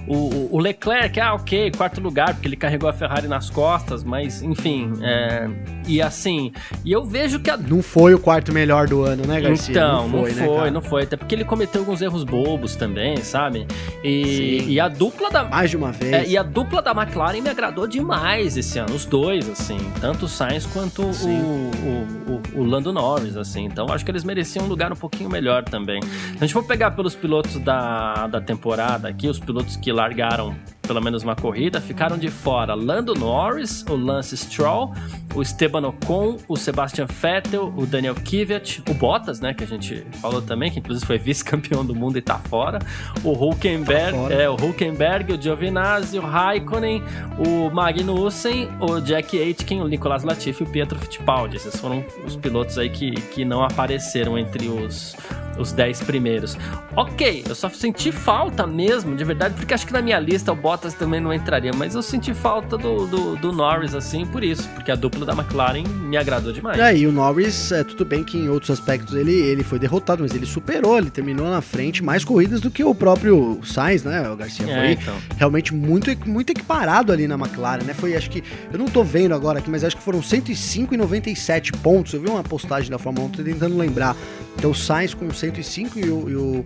O, 0.06 0.56
o 0.56 0.59
Leclerc, 0.59 1.19
ah, 1.20 1.35
ok, 1.35 1.73
quarto 1.76 2.00
lugar, 2.00 2.35
porque 2.35 2.49
ele 2.49 2.56
carregou 2.56 2.88
a 2.88 2.93
Ferrari 2.93 3.29
nas 3.29 3.50
costas, 3.50 4.05
mas, 4.05 4.43
enfim, 4.43 4.93
é, 5.03 5.49
e 5.87 6.03
assim, 6.03 6.53
e 6.85 6.93
eu 6.93 7.05
vejo 7.05 7.41
que 7.41 7.50
a... 7.50 7.56
Não 7.56 7.82
foi 7.82 8.15
o 8.15 8.19
quarto 8.19 8.53
melhor 8.53 8.87
do 8.87 9.03
ano, 9.03 9.26
né, 9.26 9.41
Garcia? 9.41 9.73
Então, 9.73 10.09
não 10.09 10.20
foi, 10.20 10.32
não 10.32 10.47
foi, 10.47 10.65
né, 10.65 10.70
não 10.70 10.82
foi, 10.82 11.03
até 11.03 11.17
porque 11.17 11.35
ele 11.35 11.44
cometeu 11.44 11.81
alguns 11.81 12.03
erros 12.03 12.25
bobos 12.25 12.76
também, 12.76 13.17
sabe? 13.19 13.67
E, 14.05 14.65
e 14.69 14.81
a 14.81 14.89
dupla 14.89 15.31
da... 15.31 15.44
Mais 15.44 15.70
de 15.70 15.77
uma 15.77 15.93
vez. 15.93 16.13
É, 16.13 16.27
e 16.27 16.37
a 16.37 16.43
dupla 16.43 16.82
da 16.82 16.93
McLaren 16.93 17.41
me 17.41 17.48
agradou 17.48 17.87
demais 17.87 18.56
esse 18.56 18.79
ano, 18.79 18.94
os 18.94 19.05
dois, 19.05 19.48
assim, 19.48 19.79
tanto 20.01 20.27
o 20.27 20.29
Sainz 20.29 20.67
quanto 20.67 21.03
o, 21.03 21.10
o, 21.10 22.41
o, 22.56 22.60
o, 22.60 22.65
Lando 22.65 22.93
Norris, 22.93 23.37
assim, 23.37 23.65
então 23.65 23.87
acho 23.91 24.05
que 24.05 24.10
eles 24.10 24.25
mereciam 24.25 24.65
um 24.67 24.69
lugar 24.69 24.93
um 24.93 24.96
pouquinho 24.96 25.31
melhor 25.31 25.65
também. 25.65 26.01
A 26.37 26.44
gente 26.44 26.53
for 26.53 26.65
pegar 26.65 26.91
pelos 26.93 27.15
pilotos 27.15 27.58
da, 27.60 28.27
da 28.27 28.41
temporada 28.41 29.07
aqui, 29.08 29.29
os 29.29 29.41
pilotos 29.41 29.77
que 29.77 29.91
largaram 29.91 30.56
pelo 30.89 31.03
menos 31.03 31.23
uma 31.23 31.37
corrida, 31.37 31.83
ficaram 31.83 32.17
de 32.17 32.31
fora 32.31 32.73
Lando 32.75 33.15
Norris, 33.15 33.85
o 33.91 33.95
Lance 33.95 34.35
Stroll, 34.35 34.95
o 35.35 35.43
Esteban 35.43 35.87
Ocon, 35.87 36.39
o 36.49 36.57
Sebastian 36.57 37.05
Vettel, 37.05 37.71
o 37.77 37.85
Daniel 37.85 38.15
Kvyat, 38.15 38.83
o 38.89 38.95
Bottas, 38.95 39.39
né, 39.39 39.53
que 39.53 39.63
a 39.63 39.67
gente 39.67 40.07
falou 40.23 40.41
também, 40.41 40.71
que 40.71 40.79
inclusive 40.79 41.07
foi 41.07 41.19
vice-campeão 41.21 41.85
do 41.85 41.95
mundo 41.95 42.17
e 42.17 42.23
tá 42.23 42.39
fora, 42.39 42.79
o 43.23 43.33
Hulkenberg, 43.33 44.17
tá 44.29 44.35
é, 44.35 44.49
o 44.49 44.57
Hulkenberg, 44.57 45.35
o 45.35 45.41
Giovinazzi, 45.41 46.19
o 46.19 46.23
Raikkonen, 46.23 47.03
o 47.47 47.69
Magnussen, 47.69 48.71
o 48.81 48.99
Jack 48.99 49.39
Aitken, 49.39 49.83
o 49.83 49.89
Nicolas 49.89 50.25
Latifi 50.25 50.65
e 50.65 50.67
o 50.67 50.71
Pietro 50.71 50.99
Fittipaldi. 50.99 51.57
Esses 51.57 51.79
foram 51.79 52.03
os 52.25 52.35
pilotos 52.35 52.79
aí 52.79 52.89
que, 52.89 53.11
que 53.11 53.45
não 53.45 53.63
apareceram 53.63 54.39
entre 54.39 54.69
os 54.69 55.15
os 55.59 55.73
10 55.73 56.03
primeiros. 56.03 56.57
Ok, 56.97 57.45
eu 57.47 57.55
só 57.55 57.69
senti 57.69 58.13
falta 58.13 58.67
mesmo, 58.67 59.17
de 59.17 59.25
verdade, 59.25 59.55
porque 59.55 59.75
acho 59.75 59.87
que 59.87 59.93
na 59.93 60.01
minha 60.01 60.19
lista 60.19 60.53
o 60.53 60.57
Bottas 60.57 60.78
também 60.79 61.20
não 61.20 61.32
entraria, 61.32 61.73
mas 61.75 61.94
eu 61.94 62.03
senti 62.03 62.32
falta 62.32 62.77
do, 62.77 63.06
do, 63.06 63.37
do 63.37 63.53
Norris, 63.53 63.94
assim, 63.94 64.25
por 64.27 64.43
isso, 64.44 64.69
porque 64.70 64.91
a 64.91 64.94
dupla 64.94 65.27
da 65.27 65.32
McLaren 65.32 65.85
me 65.87 66.17
agradou 66.17 66.53
demais. 66.53 66.79
É, 66.79 66.97
e 66.97 67.06
o 67.06 67.13
Norris, 67.13 67.73
é, 67.73 67.85
tudo 67.85 68.05
bem 68.05 68.23
que 68.23 68.39
em 68.39 68.49
outros 68.49 68.70
aspectos 68.70 69.15
ele, 69.15 69.32
ele 69.32 69.63
foi 69.63 69.79
derrotado, 69.79 70.23
mas 70.23 70.35
ele 70.35 70.47
superou, 70.47 70.99
ele 70.99 71.11
terminou 71.11 71.49
na 71.51 71.61
frente 71.61 72.03
mais 72.03 72.25
corridas 72.25 72.61
do 72.61 72.70
que 72.70 72.82
o 72.85 72.94
próprio 72.94 73.61
Sainz, 73.65 74.05
né? 74.05 74.29
O 74.31 74.37
Garcia 74.37 74.70
é, 74.70 74.79
foi 74.79 74.93
então. 74.93 75.17
realmente 75.37 75.75
muito, 75.75 76.11
muito 76.29 76.51
equiparado 76.51 77.13
ali 77.13 77.27
na 77.27 77.35
McLaren, 77.35 77.85
né? 77.85 77.94
Foi, 77.94 78.15
acho 78.17 78.31
que, 78.31 78.43
eu 78.73 78.79
não 78.79 78.87
tô 78.87 79.03
vendo 79.03 79.35
agora 79.35 79.58
aqui, 79.58 79.70
mas 79.70 79.85
acho 79.85 79.97
que 79.97 80.03
foram 80.03 80.23
105 80.23 80.94
e 80.94 80.97
97 80.97 81.73
pontos. 81.73 82.13
Eu 82.13 82.20
vi 82.20 82.29
uma 82.29 82.43
postagem 82.43 82.91
da 82.91 82.99
Fórmula 82.99 83.27
1, 83.27 83.31
tô 83.31 83.43
tentando 83.43 83.77
lembrar. 83.77 84.17
Então 84.56 84.70
o 84.70 84.75
Sainz 84.75 85.15
com 85.15 85.31
105 85.31 85.99
e 85.99 86.11
o, 86.11 86.31
e 86.31 86.37
o 86.37 86.65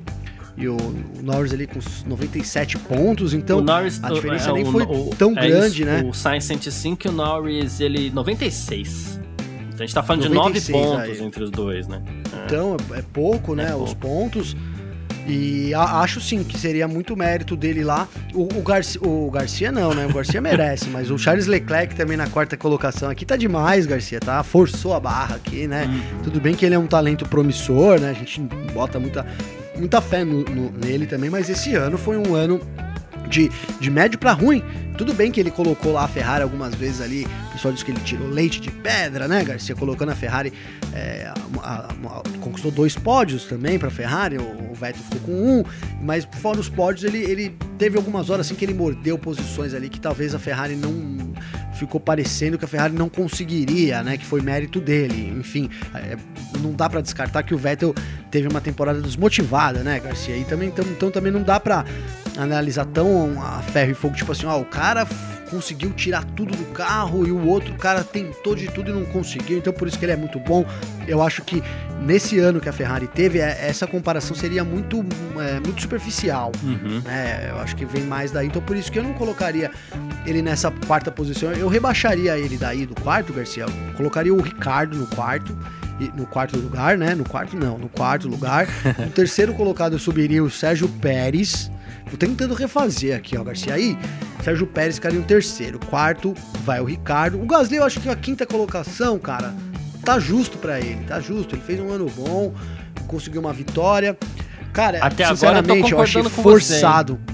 e 0.57 0.69
o, 0.69 0.77
Norris 1.23 1.53
ali 1.53 1.67
com 1.67 1.81
97 2.07 2.79
pontos, 2.79 3.33
então 3.33 3.61
Norris, 3.61 4.03
a 4.03 4.11
diferença 4.11 4.51
é, 4.51 4.53
nem 4.53 4.65
foi 4.65 4.83
o, 4.83 5.11
tão 5.17 5.33
é 5.33 5.49
grande, 5.49 5.83
isso, 5.83 5.85
né? 5.85 6.03
O 6.05 6.13
Sainz 6.13 6.45
105 6.45 7.07
e 7.07 7.09
o 7.09 7.13
Norris 7.13 7.81
ele 7.81 8.11
96. 8.11 9.21
Então 9.69 9.79
a 9.79 9.87
gente 9.87 9.95
tá 9.95 10.03
falando 10.03 10.29
96, 10.29 10.67
de 10.67 10.73
9 10.73 10.97
pontos 10.97 11.21
aí. 11.21 11.27
entre 11.27 11.45
os 11.45 11.51
dois, 11.51 11.89
né? 11.89 12.03
Então 12.45 12.77
é, 12.95 12.99
é 12.99 13.03
pouco, 13.03 13.55
né? 13.55 13.65
É 13.65 13.69
pouco. 13.71 13.85
Os 13.85 13.95
pontos. 13.95 14.57
E 15.27 15.73
a, 15.73 16.01
acho 16.01 16.21
sim 16.21 16.43
que 16.43 16.59
seria 16.59 16.89
muito 16.89 17.17
mérito 17.17 17.57
dele 17.57 17.85
lá. 17.85 18.09
O, 18.35 18.43
o, 18.59 18.63
Garcia, 18.63 19.01
o 19.03 19.31
Garcia 19.31 19.71
não, 19.71 19.95
né? 19.95 20.07
O 20.07 20.13
Garcia 20.13 20.41
merece, 20.43 20.89
mas 20.91 21.11
o 21.11 21.19
Charles 21.19 21.47
Leclerc 21.47 21.95
também 21.95 22.17
na 22.17 22.27
quarta 22.27 22.57
colocação 22.57 23.09
aqui 23.09 23.25
tá 23.25 23.37
demais, 23.37 23.87
Garcia, 23.87 24.21
tá? 24.21 24.43
Forçou 24.43 24.95
a 24.95 25.01
barra 25.01 25.37
aqui, 25.37 25.67
né? 25.67 25.85
Uhum. 25.87 26.23
Tudo 26.25 26.41
bem 26.41 26.55
que 26.55 26.67
ele 26.67 26.75
é 26.75 26.79
um 26.79 26.87
talento 26.87 27.27
promissor, 27.27 28.01
né? 28.01 28.11
A 28.11 28.15
gente 28.15 28.41
bota 28.75 28.99
muita, 28.99 29.25
muita 29.77 30.01
fé 30.01 30.25
no, 30.25 30.43
no, 30.45 30.71
nele 30.73 31.07
também, 31.07 31.31
mas 31.31 31.49
esse 31.49 31.75
ano 31.75 31.97
foi 31.97 32.17
um 32.17 32.35
ano 32.35 32.61
de, 33.33 33.51
de 33.81 33.91
médio 33.91 34.19
para 34.19 34.33
ruim. 34.33 34.63
Tudo 34.97 35.15
bem 35.15 35.33
que 35.33 35.41
ele 35.41 35.51
colocou 35.51 35.93
lá 35.93 36.05
a 36.05 36.09
Ferrari 36.09 36.43
algumas 36.43 36.75
vezes 36.75 37.01
ali, 37.01 37.27
o 37.49 37.53
pessoal 37.53 37.73
diz 37.73 37.83
que 37.83 37.91
ele 37.91 38.01
tirou 38.01 38.29
leite 38.29 38.61
de 38.61 38.71
pedra, 38.71 39.27
né, 39.27 39.43
Garcia? 39.43 39.75
Colocando 39.75 40.11
a 40.11 40.15
Ferrari, 40.15 40.53
é, 40.93 41.33
a, 41.63 41.89
a, 41.89 42.23
conquistou 42.41 42.71
dois 42.71 42.95
pódios 42.95 43.47
também 43.47 43.79
para 43.79 43.89
a 43.89 43.91
Ferrari, 43.91 44.37
o, 44.37 44.43
o, 44.43 44.75
Vettel 44.75 45.03
ficou 45.03 45.21
com 45.21 45.33
um, 45.33 45.65
mas 46.03 46.29
fora 46.41 46.61
os 46.61 46.69
pódios 46.69 47.05
ele, 47.05 47.19
ele 47.19 47.57
teve 47.79 47.97
algumas 47.97 48.29
horas 48.29 48.47
assim 48.47 48.55
que 48.55 48.65
ele 48.65 48.75
mordeu 48.75 49.19
posições 49.19 49.73
ali 49.73 49.89
que 49.89 49.99
talvez 49.99 50.35
a 50.35 50.39
Ferrari 50.39 50.77
não 50.77 50.93
ficou 51.73 52.01
parecendo 52.01 52.59
que 52.59 52.65
a 52.65 52.69
Ferrari 52.69 52.93
não 52.93 53.09
conseguiria, 53.09 54.03
né? 54.03 54.17
Que 54.17 54.25
foi 54.25 54.41
mérito 54.41 54.81
dele. 54.81 55.33
Enfim, 55.37 55.69
é, 55.95 56.17
não 56.61 56.73
dá 56.73 56.89
para 56.89 57.01
descartar 57.01 57.43
que 57.43 57.55
o 57.55 57.59
Vettel 57.59 57.95
teve 58.31 58.47
uma 58.47 58.61
temporada 58.61 59.01
desmotivada, 59.01 59.83
né, 59.83 59.99
Garcia? 59.99 60.37
E 60.37 60.45
também, 60.45 60.69
então, 60.69 60.85
então 60.85 61.11
também 61.11 61.33
não 61.33 61.43
dá 61.43 61.59
para 61.59 61.85
analisar 62.37 62.85
tão 62.87 63.41
a 63.43 63.61
ferro 63.61 63.91
e 63.91 63.95
fogo, 63.95 64.15
tipo 64.15 64.33
assim, 64.33 64.47
ó, 64.47 64.59
o 64.59 64.65
cara 64.65 65.07
conseguiu 65.51 65.91
tirar 65.93 66.25
tudo 66.25 66.57
do 66.57 66.65
carro 66.73 67.27
e 67.27 67.31
o 67.31 67.47
outro 67.47 67.75
cara 67.75 68.03
tentou 68.03 68.55
de 68.55 68.69
tudo 68.69 68.91
e 68.91 68.95
não 68.95 69.05
conseguiu, 69.05 69.59
então 69.59 69.71
por 69.71 69.87
isso 69.87 69.99
que 69.99 70.05
ele 70.05 70.13
é 70.13 70.17
muito 70.17 70.41
bom. 70.41 70.65
Eu 71.07 71.23
acho 71.23 71.43
que 71.43 71.63
nesse 72.01 72.39
ano 72.39 72.59
que 72.59 72.71
a 72.71 72.73
Ferrari 72.73 73.07
teve, 73.07 73.39
é, 73.39 73.67
essa 73.69 73.87
comparação 73.87 74.35
seria 74.35 74.65
muito, 74.65 75.05
é, 75.39 75.61
muito 75.61 75.83
superficial. 75.83 76.53
Uhum. 76.63 77.03
Né? 77.05 77.49
Eu 77.51 77.59
acho 77.59 77.77
que 77.77 77.85
vem 77.85 78.05
mais 78.05 78.31
daí, 78.31 78.47
então 78.47 78.63
por 78.63 78.75
isso 78.77 78.91
que 78.91 78.99
eu 78.99 79.03
não 79.03 79.13
colocaria 79.13 79.71
ele 80.25 80.41
nessa 80.41 80.71
quarta 80.87 81.11
posição. 81.11 81.53
Eu 81.53 81.69
rebaixaria 81.69 82.39
ele 82.39 82.57
daí 82.57 82.87
do 82.87 82.95
quarto, 82.95 83.33
Garcia. 83.33 83.65
Eu 83.65 83.95
colocaria 83.95 84.33
o 84.33 84.41
Ricardo 84.41 84.97
no 84.97 85.07
quarto 85.07 85.55
no 86.17 86.27
quarto 86.27 86.59
lugar, 86.59 86.99
né? 86.99 87.15
No 87.15 87.23
quarto 87.25 87.57
não, 87.57 87.79
no 87.79 87.89
quarto 87.89 88.27
lugar. 88.27 88.67
No 88.99 89.11
terceiro 89.11 89.55
colocado 89.55 89.93
eu 89.93 89.99
subiria 89.99 90.43
o 90.43 90.51
Sérgio 90.51 90.89
Pérez. 90.89 91.71
Tô 92.11 92.17
tentando 92.17 92.55
refazer 92.55 93.17
aqui, 93.17 93.37
ó, 93.37 93.45
Garcia. 93.45 93.75
Aí, 93.75 93.99
Sérgio 94.43 94.67
Pérez 94.67 94.99
caiu 94.99 95.21
em 95.21 95.23
terceiro. 95.23 95.79
Quarto, 95.79 96.35
vai 96.65 96.81
o 96.81 96.85
Ricardo. 96.85 97.41
O 97.41 97.47
Gasly, 97.47 97.77
eu 97.77 97.85
acho 97.85 98.01
que 98.01 98.09
a 98.09 98.17
quinta 98.17 98.45
colocação, 98.45 99.19
cara, 99.19 99.55
tá 100.05 100.19
justo 100.19 100.59
para 100.59 100.81
ele, 100.81 101.05
tá 101.05 101.21
justo. 101.21 101.55
Ele 101.55 101.63
fez 101.63 101.81
um 101.81 101.91
ano 101.91 102.11
bom, 102.11 102.55
conseguiu 103.07 103.41
uma 103.41 103.53
vitória. 103.53 104.17
Cara, 104.73 104.99
Até 104.99 105.27
sinceramente, 105.27 105.93
eu, 105.93 105.99
eu 105.99 106.03
achei 106.03 106.23
forçado. 106.25 107.19
Você, 107.27 107.33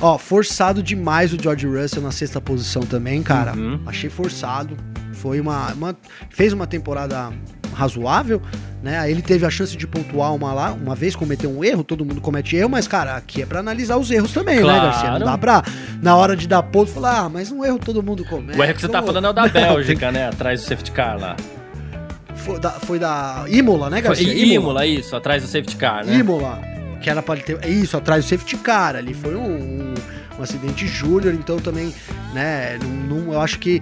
Ó, 0.00 0.16
forçado 0.16 0.82
demais 0.82 1.32
o 1.32 1.42
George 1.42 1.66
Russell 1.66 2.02
na 2.02 2.12
sexta 2.12 2.40
posição 2.40 2.82
também, 2.82 3.22
cara. 3.22 3.54
Uhum. 3.54 3.80
Achei 3.86 4.08
forçado. 4.08 4.76
Foi 5.12 5.40
uma, 5.40 5.72
uma, 5.72 5.96
Fez 6.30 6.52
uma 6.52 6.66
temporada 6.66 7.32
razoável, 7.78 8.42
né? 8.82 8.98
Aí 8.98 9.12
ele 9.12 9.22
teve 9.22 9.46
a 9.46 9.50
chance 9.50 9.76
de 9.76 9.86
pontuar 9.86 10.34
uma 10.34 10.52
lá, 10.52 10.72
uma 10.72 10.96
vez 10.96 11.14
cometeu 11.14 11.48
um 11.48 11.62
erro, 11.62 11.84
todo 11.84 12.04
mundo 12.04 12.20
comete 12.20 12.56
erro, 12.56 12.68
mas 12.68 12.88
cara, 12.88 13.14
aqui 13.14 13.42
é 13.42 13.46
para 13.46 13.60
analisar 13.60 13.96
os 13.96 14.10
erros 14.10 14.32
também, 14.32 14.60
claro. 14.60 14.78
né, 14.80 14.84
Garcia? 14.86 15.10
Não 15.12 15.26
dá 15.26 15.38
pra, 15.38 15.62
na 16.02 16.16
hora 16.16 16.36
de 16.36 16.48
dar 16.48 16.62
ponto, 16.64 16.90
falar, 16.90 17.20
ah, 17.20 17.28
mas 17.28 17.52
um 17.52 17.64
erro 17.64 17.78
todo 17.78 18.02
mundo 18.02 18.24
comete. 18.24 18.58
O 18.58 18.64
erro 18.64 18.74
que 18.74 18.80
você 18.80 18.88
tá 18.88 19.00
falando 19.00 19.26
é 19.26 19.30
o 19.30 19.32
da 19.32 19.42
não, 19.42 19.50
Bélgica, 19.50 20.06
tem... 20.06 20.12
né? 20.12 20.28
Atrás 20.28 20.60
do 20.60 20.66
safety 20.66 20.90
car 20.90 21.18
lá. 21.20 21.36
Foi 22.34 22.58
da, 22.58 22.70
foi 22.70 22.98
da 22.98 23.44
Imola, 23.48 23.88
né, 23.88 24.00
Garcia? 24.00 24.26
Foi 24.26 24.36
Imola, 24.36 24.54
Imola, 24.54 24.86
isso, 24.86 25.14
atrás 25.14 25.42
do 25.42 25.48
safety 25.48 25.76
car, 25.76 26.04
né? 26.04 26.16
Imola, 26.16 26.60
que 27.00 27.08
era 27.08 27.22
para 27.22 27.40
ter. 27.40 27.64
Isso, 27.64 27.96
atrás 27.96 28.24
do 28.24 28.28
safety 28.28 28.56
car. 28.56 28.96
Ali 28.96 29.14
foi 29.14 29.36
um, 29.36 29.44
um, 29.44 29.94
um 30.38 30.42
acidente 30.42 30.86
júnior, 30.86 31.34
então 31.34 31.58
também, 31.58 31.94
né? 32.32 32.78
Não, 32.82 33.18
não, 33.18 33.32
eu 33.32 33.40
acho 33.40 33.58
que 33.58 33.80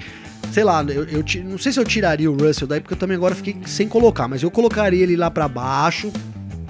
sei 0.52 0.64
lá, 0.64 0.82
eu, 0.84 1.04
eu 1.04 1.24
não 1.44 1.58
sei 1.58 1.72
se 1.72 1.80
eu 1.80 1.84
tiraria 1.84 2.30
o 2.30 2.36
Russell 2.36 2.66
daí, 2.66 2.80
porque 2.80 2.94
eu 2.94 2.98
também 2.98 3.16
agora 3.16 3.34
fiquei 3.34 3.56
sem 3.66 3.88
colocar, 3.88 4.28
mas 4.28 4.42
eu 4.42 4.50
colocaria 4.50 5.02
ele 5.02 5.16
lá 5.16 5.30
para 5.30 5.48
baixo, 5.48 6.12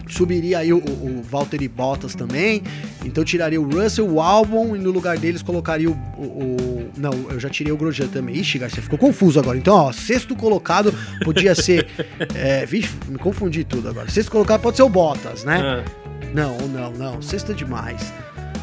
subiria 0.08 0.58
aí 0.58 0.72
o, 0.72 0.78
o, 0.78 1.18
o 1.18 1.22
Valtteri 1.22 1.68
Bottas 1.68 2.14
também, 2.14 2.62
então 3.04 3.22
eu 3.22 3.24
tiraria 3.24 3.60
o 3.60 3.68
Russell, 3.68 4.08
o 4.08 4.20
Albon, 4.20 4.74
e 4.76 4.78
no 4.78 4.90
lugar 4.90 5.18
deles 5.18 5.42
colocaria 5.42 5.90
o, 5.90 5.92
o, 5.92 6.22
o 6.22 6.90
Não, 6.96 7.12
eu 7.30 7.38
já 7.38 7.48
tirei 7.48 7.72
o 7.72 7.76
Grosjean 7.76 8.08
também. 8.08 8.36
Ixi, 8.36 8.58
Garcia, 8.58 8.82
ficou 8.82 8.98
confuso 8.98 9.38
agora. 9.38 9.56
Então, 9.56 9.74
ó, 9.74 9.92
sexto 9.92 10.34
colocado 10.34 10.92
podia 11.24 11.54
ser... 11.54 11.86
é, 12.34 12.66
vixe, 12.66 12.92
me 13.08 13.18
confundi 13.18 13.64
tudo 13.64 13.88
agora. 13.88 14.10
Sexto 14.10 14.30
colocado 14.30 14.60
pode 14.60 14.76
ser 14.76 14.82
o 14.82 14.88
Bottas, 14.88 15.44
né? 15.44 15.84
É. 15.84 16.26
Não, 16.34 16.56
não, 16.68 16.92
não, 16.92 17.22
sexto 17.22 17.52
é 17.52 17.54
demais. 17.54 18.12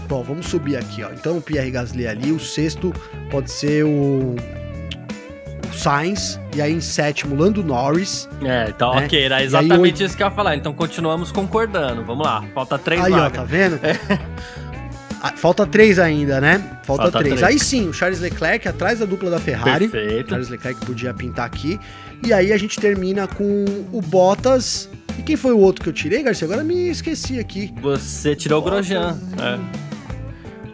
Bom, 0.07 0.21
vamos 0.23 0.47
subir 0.47 0.75
aqui, 0.75 1.03
ó. 1.03 1.11
Então 1.11 1.37
o 1.37 1.41
Pierre 1.41 1.71
Gasly 1.71 2.05
ali, 2.05 2.31
o 2.31 2.39
sexto 2.39 2.93
pode 3.31 3.49
ser 3.49 3.83
o 3.85 4.35
Sainz, 5.73 6.39
e 6.55 6.61
aí 6.61 6.71
em 6.73 6.81
sétimo, 6.81 7.35
Lando 7.35 7.63
Norris. 7.63 8.29
É, 8.43 8.69
então 8.69 8.93
né? 8.95 9.05
ok, 9.05 9.23
era 9.23 9.43
exatamente 9.43 10.03
isso 10.03 10.15
que 10.15 10.23
eu 10.23 10.27
ia 10.27 10.31
falar. 10.31 10.55
Então 10.55 10.73
continuamos 10.73 11.31
concordando. 11.31 12.03
Vamos 12.03 12.25
lá, 12.25 12.43
falta 12.53 12.77
três 12.77 13.01
Aí, 13.03 13.11
vagas. 13.11 13.27
ó, 13.27 13.29
tá 13.29 13.43
vendo? 13.43 13.79
É. 15.25 15.37
Falta 15.37 15.65
três 15.65 15.99
ainda, 15.99 16.41
né? 16.41 16.57
Falta, 16.83 17.03
Falta 17.03 17.19
três. 17.19 17.35
três. 17.35 17.43
Aí 17.43 17.57
sim, 17.57 17.87
o 17.87 17.93
Charles 17.93 18.19
Leclerc 18.19 18.67
atrás 18.67 18.99
da 18.99 19.05
dupla 19.05 19.29
da 19.29 19.39
Ferrari. 19.39 19.87
Perfeito. 19.87 20.31
Charles 20.31 20.49
Leclerc 20.49 20.85
podia 20.85 21.13
pintar 21.13 21.45
aqui. 21.45 21.79
E 22.25 22.33
aí 22.33 22.51
a 22.51 22.57
gente 22.57 22.77
termina 22.77 23.25
com 23.25 23.63
o 23.93 24.01
Bottas. 24.01 24.89
E 25.17 25.21
quem 25.21 25.37
foi 25.37 25.53
o 25.53 25.59
outro 25.59 25.81
que 25.81 25.87
eu 25.87 25.93
tirei, 25.93 26.21
Garcia? 26.23 26.45
Agora 26.45 26.61
me 26.61 26.89
esqueci 26.89 27.39
aqui. 27.39 27.73
Você 27.81 28.35
tirou 28.35 28.61
Bottas. 28.61 28.85
o 28.85 28.89
Grosjean. 28.89 29.17
É. 29.41 29.92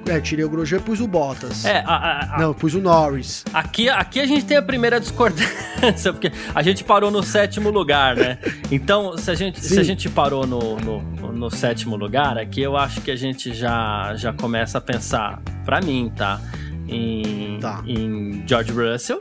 É, 0.09 0.19
tirei 0.19 0.43
o 0.43 0.49
Grosjean 0.49 0.79
e 0.79 0.81
pus 0.81 0.99
o 0.99 1.07
Bottas. 1.07 1.65
É, 1.65 1.83
a, 1.85 2.35
a, 2.35 2.39
Não, 2.39 2.53
pus 2.53 2.73
o 2.73 2.81
Norris. 2.81 3.45
Aqui, 3.53 3.87
aqui 3.87 4.19
a 4.19 4.25
gente 4.25 4.43
tem 4.43 4.57
a 4.57 4.61
primeira 4.61 4.99
discordância, 4.99 6.11
porque 6.13 6.31
a 6.53 6.63
gente 6.63 6.83
parou 6.83 7.11
no 7.11 7.21
sétimo 7.21 7.69
lugar, 7.69 8.15
né? 8.15 8.39
Então, 8.71 9.15
se 9.17 9.29
a 9.29 9.35
gente, 9.35 9.63
se 9.63 9.79
a 9.79 9.83
gente 9.83 10.09
parou 10.09 10.47
no, 10.47 10.77
no, 10.77 11.31
no, 11.31 11.51
sétimo 11.51 11.95
lugar, 11.95 12.37
aqui 12.39 12.61
eu 12.61 12.75
acho 12.75 13.01
que 13.01 13.11
a 13.11 13.15
gente 13.15 13.53
já, 13.53 14.15
já 14.15 14.33
começa 14.33 14.79
a 14.79 14.81
pensar, 14.81 15.39
pra 15.63 15.79
mim, 15.79 16.11
tá? 16.15 16.41
Em, 16.87 17.59
tá. 17.61 17.83
em 17.85 18.43
George 18.47 18.71
Russell, 18.71 19.19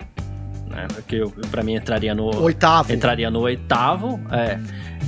né? 0.69 0.87
Porque 0.95 1.23
para 1.51 1.63
mim 1.63 1.75
entraria 1.75 2.15
no 2.15 2.35
oitavo. 2.43 2.93
Entraria 2.93 3.31
no 3.31 3.41
oitavo, 3.41 4.19
é. 4.33 4.59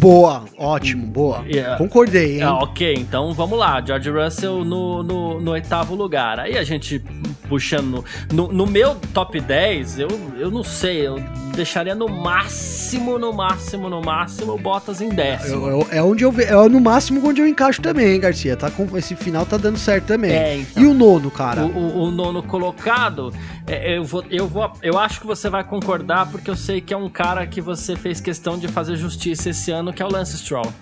Boa, 0.01 0.47
ótimo, 0.57 1.07
boa. 1.07 1.45
Yeah. 1.47 1.77
Concordei, 1.77 2.37
hein? 2.37 2.43
Ah, 2.43 2.55
ok, 2.61 2.95
então 2.95 3.35
vamos 3.35 3.59
lá. 3.59 3.85
George 3.85 4.09
Russell 4.09 4.65
no, 4.65 5.03
no, 5.03 5.39
no, 5.39 5.51
oitavo 5.51 5.95
lugar. 5.95 6.41
Aí 6.41 6.57
a 6.57 6.65
gente 6.65 7.05
puxando. 7.51 8.05
No, 8.33 8.53
no 8.53 8.65
meu 8.65 8.95
top 9.13 9.41
10, 9.41 9.99
eu, 9.99 10.09
eu 10.39 10.53
não 10.53 10.63
sei, 10.63 11.05
eu 11.05 11.17
deixaria 11.57 11.97
no 11.97 12.09
máximo, 12.09 13.19
no 13.19 13.33
máximo, 13.33 13.91
no 13.91 14.01
máximo, 14.01 14.57
Bottas 14.57 15.01
em 15.01 15.09
décimo. 15.09 15.67
Eu, 15.67 15.81
eu, 15.81 15.89
é 15.91 16.01
onde 16.01 16.25
eu 16.25 16.33
é 16.39 16.69
no 16.69 16.81
máximo 16.81 17.27
onde 17.29 17.41
eu 17.41 17.47
encaixo 17.47 17.83
também, 17.83 18.15
hein, 18.15 18.21
Garcia. 18.21 18.57
Tá 18.57 18.71
com, 18.71 18.97
esse 18.97 19.17
final 19.17 19.45
tá 19.45 19.57
dando 19.57 19.77
certo 19.77 20.07
também. 20.07 20.31
É, 20.31 20.59
então, 20.59 20.81
e 20.81 20.87
o 20.87 20.95
nono, 20.95 21.29
cara? 21.29 21.65
O, 21.65 21.77
o, 21.77 22.03
o 22.05 22.11
nono 22.13 22.41
colocado, 22.41 23.35
é, 23.67 23.99
eu, 23.99 24.05
vou, 24.05 24.25
eu, 24.31 24.47
vou, 24.47 24.73
eu 24.81 24.97
acho 24.97 25.21
que 25.21 25.27
você 25.27 25.51
vai 25.51 25.65
concordar, 25.65 26.31
porque 26.31 26.49
eu 26.49 26.57
sei 26.57 26.81
que 26.81 26.95
é 26.95 26.97
um 26.97 27.09
cara 27.09 27.45
que 27.49 27.61
você 27.61 27.97
fez 27.97 28.21
questão 28.21 28.57
de 28.57 28.69
fazer 28.69 28.95
justiça 28.95 29.51
esse 29.51 29.73
ano 29.73 29.93
que 29.93 30.01
é 30.01 30.07
o 30.07 30.13
Lance 30.13 30.39
Stroll. 30.39 30.73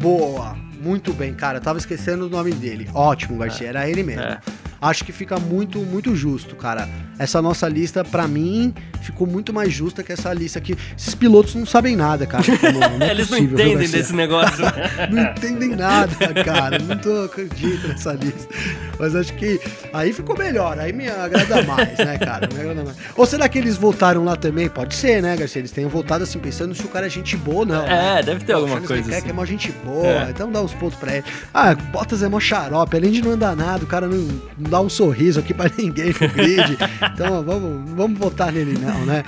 Boa, 0.00 0.56
muito 0.82 1.12
bem, 1.12 1.32
cara. 1.32 1.58
Eu 1.58 1.62
tava 1.62 1.78
esquecendo 1.78 2.26
o 2.26 2.28
nome 2.28 2.50
dele. 2.50 2.90
Ótimo, 2.92 3.38
Garcia, 3.38 3.68
é. 3.68 3.70
era 3.70 3.88
ele 3.88 4.02
mesmo. 4.02 4.22
É. 4.22 4.40
acho 4.82 5.04
que 5.04 5.12
fica 5.12 5.38
muito, 5.38 5.78
muito 5.78 6.14
justo, 6.16 6.56
cara. 6.56 6.88
Essa 7.22 7.40
nossa 7.40 7.68
lista, 7.68 8.04
para 8.04 8.26
mim, 8.26 8.74
ficou 9.00 9.26
muito 9.26 9.52
mais 9.52 9.72
justa 9.72 10.02
que 10.02 10.12
essa 10.12 10.32
lista 10.32 10.58
aqui. 10.58 10.76
Esses 10.98 11.14
pilotos 11.14 11.54
não 11.54 11.64
sabem 11.64 11.94
nada, 11.94 12.26
cara. 12.26 12.44
Não, 12.72 12.98
não 12.98 13.06
é 13.06 13.10
Eles 13.12 13.28
possível, 13.28 13.58
não 13.58 13.64
entendem 13.64 13.88
desse 13.88 14.12
negócio. 14.12 14.64
não 15.10 15.22
entendem 15.22 15.76
nada, 15.76 16.34
cara. 16.44 16.78
Não 16.78 16.96
tô 16.96 17.24
acredito 17.24 17.86
nessa 17.88 18.12
lista. 18.12 18.48
Mas 18.98 19.14
acho 19.14 19.32
que 19.34 19.60
aí 19.92 20.12
ficou 20.12 20.36
melhor, 20.36 20.78
aí 20.78 20.92
me 20.92 21.08
agrada 21.08 21.62
mais, 21.62 21.98
né, 21.98 22.18
cara? 22.18 22.48
Me 22.52 22.60
agrada 22.60 22.84
mais. 22.84 22.96
Ou 23.16 23.26
será 23.26 23.48
que 23.48 23.58
eles 23.58 23.76
voltaram 23.76 24.24
lá 24.24 24.36
também? 24.36 24.68
Pode 24.68 24.94
ser, 24.94 25.22
né, 25.22 25.36
Garcia? 25.36 25.60
Eles 25.60 25.70
tenham 25.70 25.90
voltado 25.90 26.24
assim, 26.24 26.38
pensando 26.38 26.74
se 26.74 26.82
o 26.82 26.88
cara 26.88 27.06
é 27.06 27.10
gente 27.10 27.36
boa 27.36 27.64
não. 27.64 27.84
É, 27.84 28.16
né? 28.16 28.22
deve 28.22 28.44
ter 28.44 28.52
alguma 28.52 28.80
coisa. 28.80 29.10
Assim. 29.10 29.22
que 29.22 29.30
é 29.30 29.32
mó 29.32 29.44
gente 29.44 29.72
boa, 29.84 30.06
é. 30.06 30.30
então 30.30 30.50
dá 30.50 30.60
uns 30.60 30.74
pontos 30.74 30.98
pra 30.98 31.16
ele. 31.16 31.24
Ah, 31.52 31.74
Bottas 31.74 32.22
é 32.22 32.28
mó 32.28 32.40
xarope, 32.40 32.96
além 32.96 33.10
de 33.10 33.22
não 33.22 33.32
andar 33.32 33.56
nada, 33.56 33.84
o 33.84 33.86
cara 33.86 34.06
não, 34.06 34.18
não 34.58 34.70
dá 34.70 34.80
um 34.80 34.88
sorriso 34.88 35.40
aqui 35.40 35.52
pra 35.52 35.70
ninguém 35.76 36.08
no 36.08 36.28
grid. 36.28 36.78
Então 37.14 37.42
vamos, 37.42 37.90
vamos 37.90 38.18
votar 38.18 38.52
nele, 38.52 38.78
não, 38.78 39.04
né? 39.06 39.24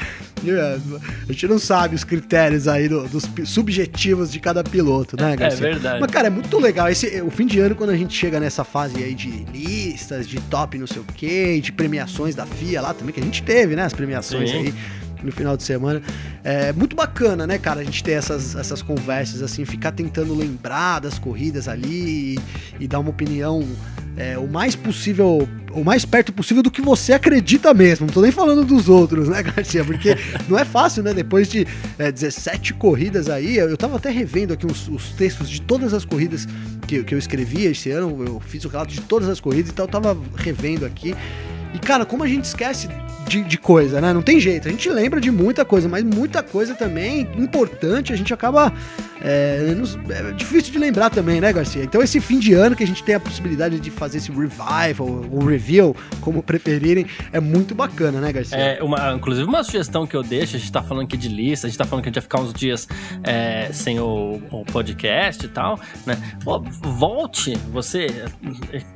A 1.29 1.33
gente 1.33 1.47
não 1.47 1.59
sabe 1.59 1.95
os 1.95 2.05
critérios 2.05 2.69
aí 2.69 2.89
do, 2.89 3.09
dos 3.09 3.27
subjetivos 3.45 4.31
de 4.31 4.39
cada 4.39 4.63
piloto, 4.63 5.17
né, 5.17 5.33
é 5.33 5.37
Garcia? 5.37 5.69
É 5.69 5.73
verdade. 5.73 6.01
Mas, 6.01 6.11
cara, 6.11 6.27
é 6.27 6.31
muito 6.31 6.59
legal. 6.59 6.89
Esse, 6.89 7.23
o 7.23 7.31
fim 7.31 7.47
de 7.47 7.61
ano, 7.61 7.75
quando 7.75 7.91
a 7.91 7.97
gente 7.97 8.15
chega 8.15 8.39
nessa 8.39 8.63
fase 8.63 9.03
aí 9.03 9.15
de 9.15 9.31
listas, 9.53 10.29
de 10.29 10.39
top 10.43 10.79
não 10.79 10.87
sei 10.87 11.01
o 11.01 11.05
quê, 11.17 11.61
de 11.61 11.73
premiações 11.73 12.35
da 12.35 12.45
FIA 12.45 12.83
lá 12.83 12.93
também, 12.93 13.15
que 13.15 13.21
a 13.21 13.25
gente 13.25 13.43
teve, 13.43 13.75
né? 13.75 13.85
As 13.85 13.95
premiações 13.95 14.51
Sim. 14.51 14.57
aí 14.57 14.75
no 15.25 15.33
final 15.33 15.57
de 15.57 15.63
semana. 15.63 16.03
É 16.43 16.73
muito 16.73 16.95
bacana, 16.95 17.47
né, 17.47 17.59
cara, 17.59 17.81
a 17.81 17.85
gente 17.85 18.03
ter 18.05 18.13
essas, 18.13 18.55
essas 18.55 18.83
conversas, 18.83 19.43
assim, 19.43 19.65
ficar 19.65 19.93
tentando 19.93 20.35
lembrar 20.35 21.01
das 21.01 21.19
corridas 21.19 21.69
ali 21.69 22.37
e, 22.79 22.85
e 22.85 22.89
dar 22.89 23.01
uma 23.01 23.11
opinião 23.11 23.67
é, 24.17 24.39
o 24.39 24.47
mais 24.47 24.77
possível, 24.77 25.49
o 25.73 25.83
mais 25.83 26.05
perto 26.05 26.33
possível 26.33 26.63
do 26.63 26.71
que 26.71 26.81
você 26.81 27.13
acredita 27.13 27.75
mesmo. 27.75 28.07
Não 28.07 28.15
tô 28.15 28.21
nem 28.21 28.31
falando 28.31 28.65
dos 28.65 28.89
outros, 28.89 29.29
né, 29.29 29.43
Garcia? 29.45 29.85
Porque 29.85 30.17
não 30.49 30.59
é 30.59 30.65
fácil, 30.65 31.03
né? 31.03 31.13
Depois 31.13 31.49
de 31.49 31.67
é, 31.99 32.13
17 32.13 32.75
corridas 32.75 33.29
aí, 33.29 33.57
eu 33.57 33.77
tava 33.77 33.97
até 33.97 34.11
revendo 34.11 34.53
aqui 34.53 34.67
os, 34.67 34.89
os 34.89 35.11
textos 35.13 35.49
de 35.49 35.61
todas 35.61 35.93
as 35.93 36.05
corridas 36.05 36.47
que, 36.87 37.03
que 37.03 37.15
eu 37.15 37.19
escrevi 37.19 37.65
esse 37.65 37.91
ano, 37.91 38.25
eu 38.25 38.41
fiz 38.41 38.65
o 38.65 38.69
relato 38.69 38.93
de 38.93 39.01
todas 39.01 39.29
as 39.29 39.41
corridas, 39.41 39.71
então 39.71 39.85
eu 39.85 39.91
tava 39.91 40.17
revendo 40.37 40.87
aqui. 40.87 41.15
E, 41.75 41.79
cara, 41.79 42.07
como 42.07 42.23
a 42.23 42.29
gente 42.29 42.45
esquece 42.45 42.89
de, 43.27 43.43
de, 43.43 43.59
coisa, 43.59 44.01
né? 44.01 44.13
Não 44.13 44.23
tem 44.23 44.39
jeito. 44.39 44.69
A 44.69 44.71
gente 44.71 44.89
lembra 44.89 45.21
de 45.21 45.31
muita 45.31 45.65
coisa, 45.65 45.89
mas 45.89 46.05
muita 46.05 46.43
coisa 46.43 46.75
também 46.75 47.29
importante 47.37 48.13
a 48.13 48.17
gente 48.17 48.33
acaba. 48.33 48.73
É, 49.21 49.75
é, 50.11 50.33
difícil 50.33 50.73
de 50.73 50.79
lembrar 50.79 51.11
também, 51.11 51.41
né, 51.41 51.53
Garcia? 51.53 51.83
Então, 51.83 52.03
esse 52.03 52.21
fim 52.21 52.39
de 52.39 52.55
ano 52.55 52.75
que 52.75 52.83
a 52.83 52.87
gente 52.87 53.03
tem 53.03 53.15
a 53.15 53.21
possibilidade 53.21 53.79
de 53.79 53.91
fazer 53.91 54.19
esse 54.19 54.31
revival, 54.31 55.09
ou 55.31 55.45
review, 55.45 55.95
como 56.21 56.43
preferirem, 56.43 57.07
é 57.33 57.41
muito 57.41 57.75
bacana, 57.75 58.21
né, 58.21 58.33
Garcia? 58.33 58.57
É, 58.57 58.83
uma, 58.83 59.13
inclusive, 59.13 59.47
uma 59.47 59.63
sugestão 59.63 60.07
que 60.07 60.17
eu 60.17 60.23
deixo, 60.23 60.57
a 60.57 60.59
gente 60.59 60.73
tá 60.73 60.83
falando 60.83 61.05
aqui 61.05 61.17
de 61.17 61.29
lista, 61.29 61.67
a 61.67 61.71
gente 61.71 61.79
tá 61.79 61.85
falando 61.85 62.03
que 62.03 62.09
a 62.09 62.11
gente 62.11 62.17
vai 62.17 62.23
ficar 62.23 62.41
uns 62.41 62.53
dias 62.53 62.89
é, 63.23 63.71
sem 63.73 63.99
o, 64.01 64.41
o, 64.51 64.65
podcast 64.65 65.45
e 65.45 65.49
tal, 65.49 65.79
né? 66.07 66.19
Volte, 66.83 67.57
você, 67.73 68.25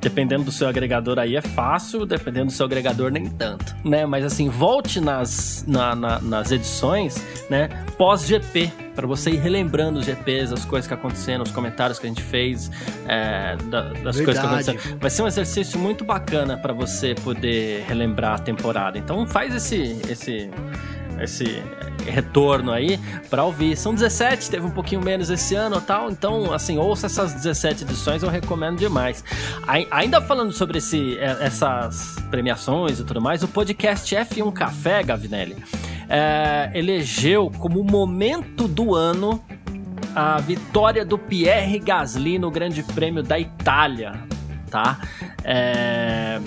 dependendo 0.01 0.43
do 0.45 0.51
seu 0.51 0.67
agregador 0.67 1.19
aí 1.19 1.35
é 1.35 1.41
fácil, 1.41 2.05
dependendo 2.05 2.47
do 2.47 2.51
seu 2.51 2.65
agregador 2.65 3.11
nem 3.11 3.27
tanto, 3.27 3.75
né? 3.83 4.05
Mas 4.05 4.25
assim, 4.25 4.49
volte 4.49 4.99
nas, 4.99 5.65
na, 5.67 5.95
na, 5.95 6.19
nas 6.19 6.51
edições, 6.51 7.23
né, 7.49 7.69
pós-GP, 7.97 8.71
para 8.95 9.07
você 9.07 9.31
ir 9.31 9.37
relembrando 9.37 9.99
os 9.99 10.08
GPs, 10.09 10.53
as 10.53 10.65
coisas 10.65 10.87
que 10.87 10.93
aconteceram, 10.93 11.43
os 11.43 11.51
comentários 11.51 11.99
que 11.99 12.05
a 12.05 12.09
gente 12.09 12.23
fez, 12.23 12.69
é, 13.07 13.55
da, 13.65 13.81
das 13.81 14.15
Verdade. 14.15 14.23
coisas 14.23 14.39
que 14.39 14.47
aconteceram. 14.47 14.97
Vai 14.99 15.09
ser 15.09 15.21
um 15.21 15.27
exercício 15.27 15.79
muito 15.79 16.03
bacana 16.03 16.57
para 16.57 16.73
você 16.73 17.15
poder 17.15 17.85
relembrar 17.87 18.35
a 18.35 18.39
temporada. 18.39 18.97
Então 18.97 19.25
faz 19.27 19.53
esse, 19.53 19.99
esse, 20.09 20.49
esse 21.21 21.61
retorno 22.05 22.71
aí 22.71 22.99
para 23.29 23.43
ouvir. 23.43 23.75
São 23.75 23.93
17, 23.93 24.49
teve 24.49 24.65
um 24.65 24.71
pouquinho 24.71 25.01
menos 25.01 25.29
esse 25.29 25.55
ano 25.55 25.79
tal, 25.81 26.09
então 26.09 26.53
assim, 26.53 26.77
ouça 26.77 27.05
essas 27.05 27.33
17 27.33 27.83
edições, 27.83 28.23
eu 28.23 28.29
recomendo 28.29 28.77
demais. 28.77 29.23
Ainda 29.91 30.21
falando 30.21 30.51
sobre 30.51 30.79
esse, 30.79 31.17
é, 31.17 31.37
essas 31.41 32.15
premiações 32.29 32.99
e 32.99 33.03
tudo 33.03 33.21
mais, 33.21 33.43
o 33.43 33.47
podcast 33.47 34.15
F1 34.15 34.51
Café, 34.53 35.03
Gavinelli, 35.03 35.57
é, 36.09 36.71
elegeu 36.73 37.51
como 37.59 37.83
momento 37.83 38.67
do 38.67 38.95
ano 38.95 39.41
a 40.15 40.39
vitória 40.39 41.05
do 41.05 41.17
Pierre 41.17 41.79
Gasly 41.79 42.39
no 42.39 42.51
Grande 42.51 42.83
Prêmio 42.83 43.23
da 43.23 43.39
Itália, 43.39 44.13
tá? 44.69 44.99
É, 45.43 46.39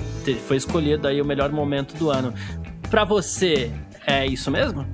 foi 0.47 0.57
escolhido 0.57 1.09
aí 1.09 1.21
o 1.21 1.25
melhor 1.25 1.51
momento 1.51 1.95
do 1.97 2.11
ano. 2.11 2.35
Para 2.91 3.05
você, 3.05 3.71
é 4.07 4.27
isso 4.27 4.51
mesmo? 4.51 4.87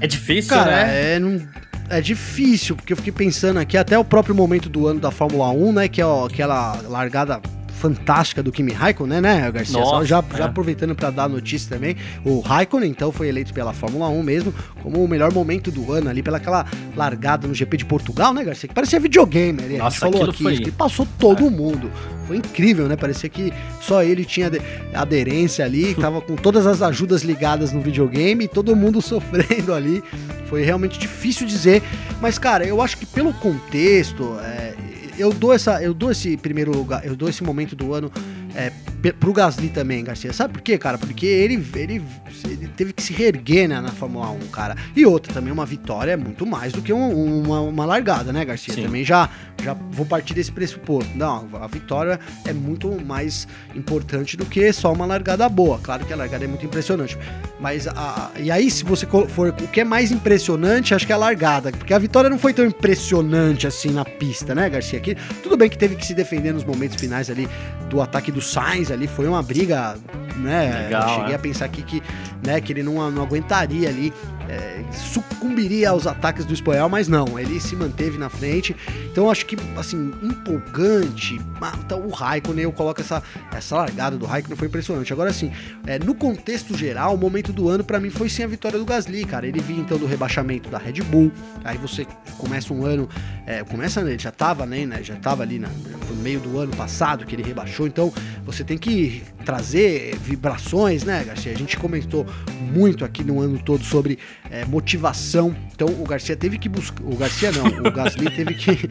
É 0.00 0.06
difícil, 0.06 0.54
Cara, 0.54 0.70
né? 0.70 1.14
É, 1.14 1.18
não, 1.18 1.40
é 1.88 2.00
difícil, 2.00 2.76
porque 2.76 2.92
eu 2.92 2.96
fiquei 2.96 3.12
pensando 3.12 3.58
aqui, 3.58 3.76
até 3.76 3.98
o 3.98 4.04
próprio 4.04 4.34
momento 4.34 4.68
do 4.68 4.86
ano 4.86 5.00
da 5.00 5.10
Fórmula 5.10 5.50
1, 5.50 5.72
né? 5.72 5.88
Que 5.88 6.00
é 6.00 6.06
ó, 6.06 6.26
aquela 6.26 6.80
largada 6.82 7.40
fantástica 7.76 8.42
do 8.42 8.50
Kimi 8.50 8.72
Raikkonen, 8.72 9.20
né, 9.20 9.50
Garcia? 9.50 9.78
Nossa, 9.78 9.90
Só 9.90 10.04
já, 10.04 10.18
é. 10.18 10.38
já 10.38 10.44
aproveitando 10.46 10.94
para 10.94 11.10
dar 11.10 11.28
notícia 11.28 11.68
também, 11.68 11.96
o 12.24 12.40
Raikkonen 12.40 12.90
então 12.90 13.12
foi 13.12 13.28
eleito 13.28 13.52
pela 13.54 13.72
Fórmula 13.72 14.08
1 14.08 14.22
mesmo 14.22 14.54
como 14.82 15.02
o 15.02 15.08
melhor 15.08 15.32
momento 15.32 15.70
do 15.70 15.92
ano 15.92 16.08
ali, 16.08 16.22
pela 16.22 16.38
aquela 16.38 16.66
largada 16.96 17.46
no 17.46 17.54
GP 17.54 17.76
de 17.78 17.84
Portugal, 17.84 18.32
né, 18.32 18.44
Garcia? 18.44 18.68
Que 18.68 18.74
parecia 18.74 18.98
videogame, 18.98 19.60
né? 19.62 19.78
Nossa, 19.78 19.98
falou 19.98 20.30
aqui, 20.30 20.42
foi... 20.42 20.70
passou 20.70 21.06
todo 21.18 21.46
é. 21.46 21.50
mundo. 21.50 21.90
Foi 22.26 22.36
incrível, 22.36 22.88
né? 22.88 22.96
Parecia 22.96 23.28
que 23.28 23.52
só 23.80 24.02
ele 24.02 24.24
tinha 24.24 24.50
aderência 24.92 25.64
ali, 25.64 25.94
tava 25.96 26.20
com 26.20 26.34
todas 26.34 26.66
as 26.66 26.82
ajudas 26.82 27.22
ligadas 27.22 27.72
no 27.72 27.80
videogame 27.80 28.44
e 28.44 28.48
todo 28.48 28.74
mundo 28.74 29.00
sofrendo 29.02 29.72
ali. 29.72 30.02
Foi 30.48 30.62
realmente 30.62 30.98
difícil 30.98 31.46
dizer, 31.46 31.82
mas 32.20 32.38
cara, 32.38 32.64
eu 32.64 32.80
acho 32.80 32.96
que 32.96 33.06
pelo 33.06 33.32
contexto, 33.34 34.38
é, 34.40 34.74
eu 35.18 35.32
dou 35.32 35.52
essa, 35.52 35.82
eu 35.82 35.94
dou 35.94 36.10
esse 36.10 36.36
primeiro 36.36 36.70
lugar, 36.76 37.04
eu 37.06 37.16
dou 37.16 37.28
esse 37.28 37.42
momento 37.42 37.74
do 37.74 37.94
ano 37.94 38.10
é, 38.56 38.72
pro 39.12 39.32
Gasly 39.32 39.68
também, 39.68 40.02
Garcia. 40.02 40.32
Sabe 40.32 40.54
por 40.54 40.62
quê, 40.62 40.78
cara? 40.78 40.96
Porque 40.96 41.26
ele, 41.26 41.62
ele, 41.74 42.02
ele 42.44 42.68
teve 42.68 42.92
que 42.92 43.02
se 43.02 43.12
reerguer 43.12 43.68
né, 43.68 43.80
na 43.80 43.90
Fórmula 43.90 44.30
1, 44.30 44.38
cara. 44.48 44.74
E 44.96 45.04
outra, 45.04 45.32
também 45.32 45.52
uma 45.52 45.66
vitória 45.66 46.12
é 46.12 46.16
muito 46.16 46.46
mais 46.46 46.72
do 46.72 46.80
que 46.80 46.92
um, 46.92 47.42
uma, 47.42 47.60
uma 47.60 47.84
largada, 47.84 48.32
né, 48.32 48.44
Garcia? 48.44 48.74
Sim. 48.74 48.84
Também 48.84 49.04
já, 49.04 49.28
já 49.62 49.74
vou 49.74 50.06
partir 50.06 50.32
desse 50.34 50.50
pressuposto. 50.50 51.10
Não, 51.14 51.46
a 51.60 51.66
vitória 51.66 52.18
é 52.44 52.52
muito 52.52 52.90
mais 53.04 53.46
importante 53.74 54.36
do 54.36 54.46
que 54.46 54.72
só 54.72 54.92
uma 54.92 55.04
largada 55.04 55.48
boa. 55.48 55.78
Claro 55.78 56.06
que 56.06 56.12
a 56.12 56.16
largada 56.16 56.44
é 56.44 56.48
muito 56.48 56.64
impressionante. 56.64 57.18
Mas, 57.60 57.86
a, 57.86 58.30
e 58.38 58.50
aí, 58.50 58.70
se 58.70 58.84
você 58.84 59.06
for 59.06 59.48
o 59.48 59.52
que 59.52 59.80
é 59.80 59.84
mais 59.84 60.10
impressionante, 60.10 60.94
acho 60.94 61.06
que 61.06 61.12
é 61.12 61.14
a 61.14 61.18
largada. 61.18 61.70
Porque 61.72 61.92
a 61.92 61.98
vitória 61.98 62.30
não 62.30 62.38
foi 62.38 62.52
tão 62.54 62.64
impressionante 62.64 63.66
assim 63.66 63.90
na 63.90 64.04
pista, 64.04 64.54
né, 64.54 64.68
Garcia? 64.68 64.98
Aqui, 64.98 65.14
tudo 65.42 65.56
bem 65.56 65.68
que 65.68 65.76
teve 65.76 65.94
que 65.94 66.06
se 66.06 66.14
defender 66.14 66.52
nos 66.52 66.64
momentos 66.64 66.96
finais 66.96 67.30
ali 67.30 67.48
do 67.90 68.00
ataque 68.00 68.32
do 68.32 68.40
Sainz 68.46 68.90
ali, 68.90 69.06
foi 69.06 69.26
uma 69.26 69.42
briga, 69.42 69.96
né? 70.36 70.84
Legal, 70.84 71.16
cheguei 71.16 71.32
é. 71.32 71.36
a 71.36 71.38
pensar 71.38 71.64
aqui 71.66 71.82
que, 71.82 72.02
né, 72.44 72.60
que 72.60 72.72
ele 72.72 72.82
não, 72.82 73.10
não 73.10 73.22
aguentaria 73.22 73.88
ali 73.88 74.12
é, 74.48 74.84
sucumbiria 74.92 75.90
aos 75.90 76.06
ataques 76.06 76.44
do 76.44 76.52
espanhol, 76.52 76.88
mas 76.88 77.08
não, 77.08 77.38
ele 77.38 77.60
se 77.60 77.74
manteve 77.74 78.18
na 78.18 78.28
frente. 78.28 78.74
Então 79.10 79.30
acho 79.30 79.46
que, 79.46 79.56
assim, 79.76 80.12
empolgante. 80.22 81.40
Então, 81.78 82.06
o 82.06 82.10
Raikkonen, 82.10 82.64
eu 82.64 82.72
coloco 82.72 83.00
essa, 83.00 83.22
essa 83.52 83.76
largada 83.76 84.16
do 84.16 84.26
Raikkonen, 84.26 84.56
foi 84.56 84.68
impressionante. 84.68 85.12
Agora, 85.12 85.30
assim, 85.30 85.52
é, 85.86 85.98
no 85.98 86.14
contexto 86.14 86.76
geral, 86.76 87.14
o 87.14 87.18
momento 87.18 87.52
do 87.52 87.68
ano 87.68 87.84
para 87.84 87.98
mim 87.98 88.10
foi 88.10 88.28
sim 88.28 88.42
a 88.42 88.46
vitória 88.46 88.78
do 88.78 88.84
Gasly, 88.84 89.24
cara. 89.24 89.46
Ele 89.46 89.60
vinha 89.60 89.80
então 89.80 89.98
do 89.98 90.06
rebaixamento 90.06 90.68
da 90.68 90.78
Red 90.78 91.02
Bull, 91.02 91.32
aí 91.64 91.78
você 91.78 92.06
começa 92.38 92.72
um 92.72 92.84
ano, 92.84 93.08
é, 93.46 93.62
começa, 93.64 94.00
ele 94.00 94.18
já 94.18 94.30
tava, 94.30 94.66
né, 94.66 94.84
né 94.86 95.02
já 95.02 95.16
tava 95.16 95.42
ali 95.42 95.58
na, 95.58 95.68
no 95.68 96.16
meio 96.16 96.40
do 96.40 96.58
ano 96.58 96.74
passado 96.76 97.24
que 97.24 97.34
ele 97.34 97.42
rebaixou, 97.42 97.86
então 97.86 98.12
você 98.44 98.62
tem 98.62 98.78
que 98.78 99.22
trazer 99.44 100.16
vibrações, 100.16 101.04
né, 101.04 101.24
Garcia? 101.24 101.52
A 101.52 101.56
gente 101.56 101.76
comentou 101.76 102.26
muito 102.72 103.04
aqui 103.04 103.24
no 103.24 103.40
ano 103.40 103.58
todo 103.58 103.84
sobre 103.84 104.18
é, 104.50 104.64
motivação. 104.64 105.54
Então 105.74 105.88
o 105.88 106.04
Garcia 106.04 106.36
teve 106.36 106.58
que 106.58 106.68
buscar. 106.68 107.02
O 107.04 107.16
Garcia 107.16 107.52
não, 107.52 107.66
o 107.66 107.90
Gasly 107.90 108.30
teve 108.30 108.54
que. 108.54 108.88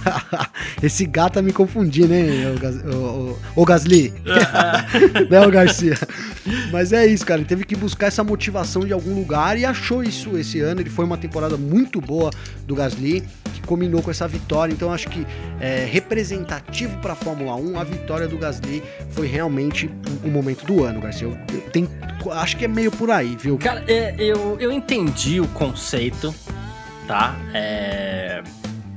Esse 0.82 1.06
gato 1.06 1.34
tá 1.34 1.42
me 1.42 1.52
confundir, 1.52 2.06
né? 2.08 2.54
O, 2.84 2.96
o, 2.96 3.38
o 3.56 3.64
Gasly. 3.64 4.12
né, 5.30 5.46
o 5.46 5.50
Garcia. 5.50 5.94
Mas 6.70 6.92
é 6.92 7.06
isso, 7.06 7.24
cara. 7.24 7.40
Ele 7.40 7.48
teve 7.48 7.64
que 7.64 7.76
buscar 7.76 8.08
essa 8.08 8.24
motivação 8.24 8.84
de 8.84 8.92
algum 8.92 9.14
lugar 9.14 9.58
e 9.58 9.64
achou 9.64 10.02
isso 10.02 10.36
esse 10.36 10.60
ano. 10.60 10.80
Ele 10.80 10.90
foi 10.90 11.04
uma 11.04 11.16
temporada 11.16 11.56
muito 11.56 12.00
boa 12.00 12.30
do 12.66 12.74
Gasly, 12.74 13.22
que 13.54 13.62
combinou 13.62 14.02
com 14.02 14.10
essa 14.10 14.26
vitória. 14.26 14.72
Então 14.72 14.92
acho 14.92 15.08
que 15.08 15.26
é, 15.60 15.86
representativo 15.90 16.98
para 16.98 17.12
a 17.12 17.16
Fórmula 17.16 17.54
1, 17.56 17.78
a 17.78 17.84
vitória 17.84 18.28
do 18.28 18.36
Gasly 18.36 18.82
foi 19.10 19.26
realmente 19.26 19.90
o, 20.24 20.28
o 20.28 20.30
momento 20.30 20.64
do 20.64 20.84
ano, 20.84 21.00
Garcia. 21.00 21.26
Eu, 21.26 21.38
eu 21.52 21.60
tenho, 21.70 21.88
acho 22.32 22.56
que 22.56 22.64
é 22.64 22.68
meio 22.68 22.90
por 22.90 23.10
aí, 23.10 23.36
viu? 23.36 23.58
Cara, 23.58 23.84
é, 23.88 24.14
eu, 24.18 24.58
eu 24.60 24.70
entendi 24.70 25.40
o 25.40 25.48
conceito, 25.48 26.34
tá? 27.06 27.36
É, 27.54 28.42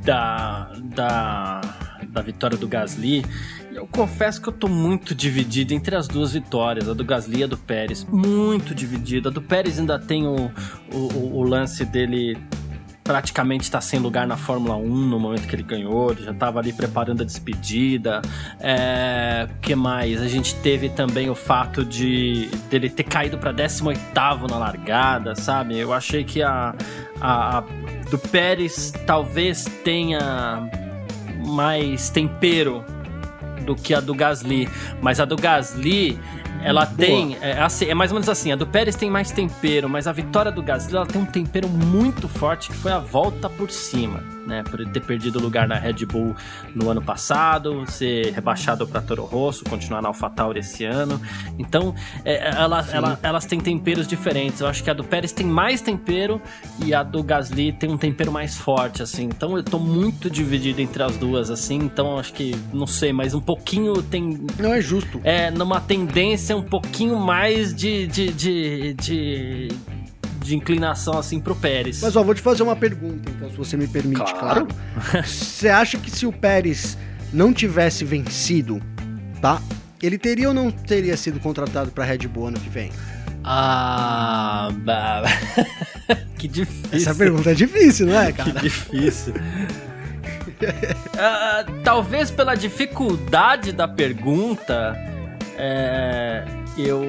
da, 0.04 0.72
da, 0.84 1.62
da 2.08 2.22
vitória 2.22 2.58
do 2.58 2.68
Gasly. 2.68 3.24
Eu 3.72 3.88
confesso 3.88 4.42
que 4.42 4.50
eu 4.50 4.54
tô 4.54 4.68
muito 4.68 5.16
dividido 5.16 5.74
entre 5.74 5.96
as 5.96 6.08
duas 6.08 6.34
vitórias, 6.34 6.88
a 6.88 6.94
do 6.94 7.04
Gasly 7.04 7.40
e 7.40 7.44
a 7.44 7.48
do 7.48 7.58
Pérez. 7.58 8.04
Muito 8.06 8.76
dividido. 8.76 9.30
A 9.30 9.32
do 9.32 9.42
Pérez 9.42 9.80
ainda 9.80 9.98
tem 9.98 10.28
o, 10.28 10.52
o, 10.92 11.38
o 11.40 11.44
lance 11.44 11.84
dele 11.84 12.38
praticamente 13.04 13.63
está 13.63 13.82
sem 13.82 14.00
lugar 14.00 14.26
na 14.26 14.38
Fórmula 14.38 14.76
1 14.78 14.84
no 14.84 15.20
momento 15.20 15.48
que 15.48 15.56
ele 15.56 15.63
ganhou, 15.63 16.12
ele 16.12 16.24
já 16.24 16.32
estava 16.32 16.60
ali 16.60 16.72
preparando 16.72 17.22
a 17.22 17.26
despedida. 17.26 18.22
É, 18.60 19.48
que 19.62 19.76
mais? 19.76 20.22
A 20.22 20.28
gente 20.28 20.56
teve 20.56 20.89
também 20.89 21.30
o 21.30 21.36
fato 21.36 21.84
de 21.84 22.48
dele 22.70 22.89
ter 22.89 23.04
caído 23.04 23.38
para 23.38 23.52
18 23.52 24.00
na 24.50 24.58
largada, 24.58 25.36
sabe? 25.36 25.78
Eu 25.78 25.94
achei 25.94 26.24
que 26.24 26.42
a, 26.42 26.74
a, 27.20 27.58
a 27.58 27.63
do 28.10 28.18
Pérez 28.18 28.94
talvez 29.06 29.66
tenha 29.84 30.70
mais 31.46 32.10
tempero 32.10 32.84
do 33.66 33.76
que 33.76 33.94
a 33.94 34.00
do 34.00 34.13
Gasly, 34.13 34.70
mas 35.02 35.20
a 35.20 35.26
do 35.26 35.36
Gasly 35.36 36.20
ela 36.62 36.86
Boa. 36.86 36.98
tem. 36.98 37.38
É, 37.42 37.62
assim, 37.62 37.86
é, 37.86 37.94
mais 37.94 38.12
ou 38.12 38.16
menos 38.16 38.30
assim: 38.30 38.52
a 38.52 38.56
do 38.56 38.68
Pérez 38.68 38.96
tem 38.96 39.10
mais 39.10 39.32
tempero, 39.32 39.89
mas 39.89 40.08
a 40.08 40.12
vitória 40.12 40.52
do 40.52 40.62
Gasly 40.62 40.96
ela 40.96 41.06
tem 41.06 41.22
um 41.22 41.26
tempero 41.26 41.68
muito 41.68 42.28
forte 42.28 42.70
que 42.70 42.76
foi 42.76 42.92
a 42.92 43.00
volta 43.00 43.50
por 43.50 43.70
cima 43.72 44.34
né? 44.46 44.63
Por 44.63 44.86
ter 44.86 45.02
perdido 45.02 45.39
lugar 45.39 45.68
na 45.68 45.76
Red 45.76 46.06
Bull 46.06 46.36
no 46.76 46.89
ano 46.89 47.02
passado, 47.02 47.86
ser 47.89 48.34
rebaixado 48.34 48.88
para 48.88 49.02
Toro 49.02 49.24
Rosso, 49.24 49.63
continuar 49.66 50.02
na 50.02 50.10
AlphaTauri 50.10 50.60
esse 50.60 50.86
ano. 50.86 51.20
Então, 51.58 51.96
é, 52.24 52.50
ela, 52.50 52.86
ela, 52.92 53.20
elas 53.22 53.46
têm 53.46 53.60
temperos 53.60 54.08
diferentes. 54.08 54.62
Eu 54.62 54.68
acho 54.68 54.84
que 54.84 54.89
a 54.89 54.94
do 54.94 55.04
Pérez 55.04 55.32
tem 55.32 55.46
mais 55.46 55.82
tempero 55.82 56.42
e 56.84 56.94
a 56.94 57.04
do 57.04 57.24
Gasly 57.24 57.72
tem 57.72 57.89
um 57.89 57.98
tempero 57.98 58.32
mais 58.32 58.58
forte, 58.58 59.02
assim. 59.02 59.24
Então, 59.24 59.58
eu 59.58 59.63
tô 59.63 59.80
muito 59.80 60.30
dividido 60.30 60.82
entre 60.82 61.04
as 61.04 61.18
duas, 61.18 61.50
assim. 61.50 61.78
Então, 61.78 62.18
acho 62.18 62.34
que, 62.34 62.56
não 62.74 62.88
sei, 62.88 63.13
mas 63.13 63.34
um 63.34 63.42
pouquinho 63.42 64.02
tem. 64.02 64.46
Não 64.60 64.74
é 64.74 64.82
justo. 64.82 65.20
É, 65.24 65.50
numa 65.52 65.80
tendência 65.80 66.42
um 66.51 66.63
pouquinho 66.63 67.17
mais 67.17 67.73
de, 67.73 68.08
de, 68.08 68.34
de, 68.34 68.93
de 68.95 69.69
de 70.43 70.56
inclinação 70.56 71.17
assim 71.17 71.39
pro 71.39 71.56
Pérez. 71.56 72.01
Mas 72.01 72.15
ó, 72.15 72.23
vou 72.23 72.36
te 72.36 72.41
fazer 72.41 72.62
uma 72.63 72.75
pergunta, 72.75 73.29
então, 73.29 73.49
se 73.49 73.56
você 73.56 73.77
me 73.77 73.88
permite, 73.88 74.34
claro. 74.36 74.67
claro. 74.67 74.69
Você 75.25 75.69
acha 75.69 75.97
que 75.97 76.12
se 76.12 76.25
o 76.25 76.34
Pérez 76.34 76.97
não 77.32 77.53
tivesse 77.53 78.03
vencido, 78.03 78.82
tá? 79.41 79.62
Ele 80.01 80.17
teria 80.17 80.49
ou 80.49 80.53
não 80.53 80.69
teria 80.69 81.15
sido 81.15 81.39
contratado 81.39 81.91
para 81.91 82.03
Red 82.03 82.27
Bull 82.27 82.47
ano 82.47 82.60
que 82.60 82.69
vem? 82.69 82.91
Ah, 83.43 84.69
que 86.38 86.47
difícil. 86.47 86.97
Essa 86.97 87.15
pergunta 87.15 87.51
é 87.51 87.53
difícil, 87.53 88.08
não 88.08 88.19
é, 88.19 88.32
cara? 88.32 88.51
Que 88.51 88.60
difícil. 88.60 89.34
uh, 89.34 89.38
talvez 91.84 92.32
pela 92.32 92.56
dificuldade 92.56 93.71
da 93.71 93.88
pergunta, 93.88 94.93
é, 95.58 96.46
eu 96.78 97.02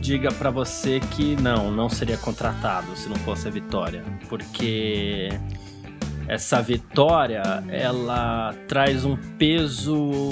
diga 0.00 0.30
para 0.32 0.50
você 0.50 1.00
que 1.00 1.34
não, 1.36 1.70
não 1.70 1.88
seria 1.88 2.16
contratado 2.16 2.96
se 2.96 3.08
não 3.08 3.16
fosse 3.16 3.48
a 3.48 3.50
vitória, 3.50 4.04
porque 4.28 5.28
essa 6.28 6.60
vitória 6.60 7.42
ela 7.68 8.54
traz 8.68 9.04
um 9.04 9.16
peso 9.38 10.30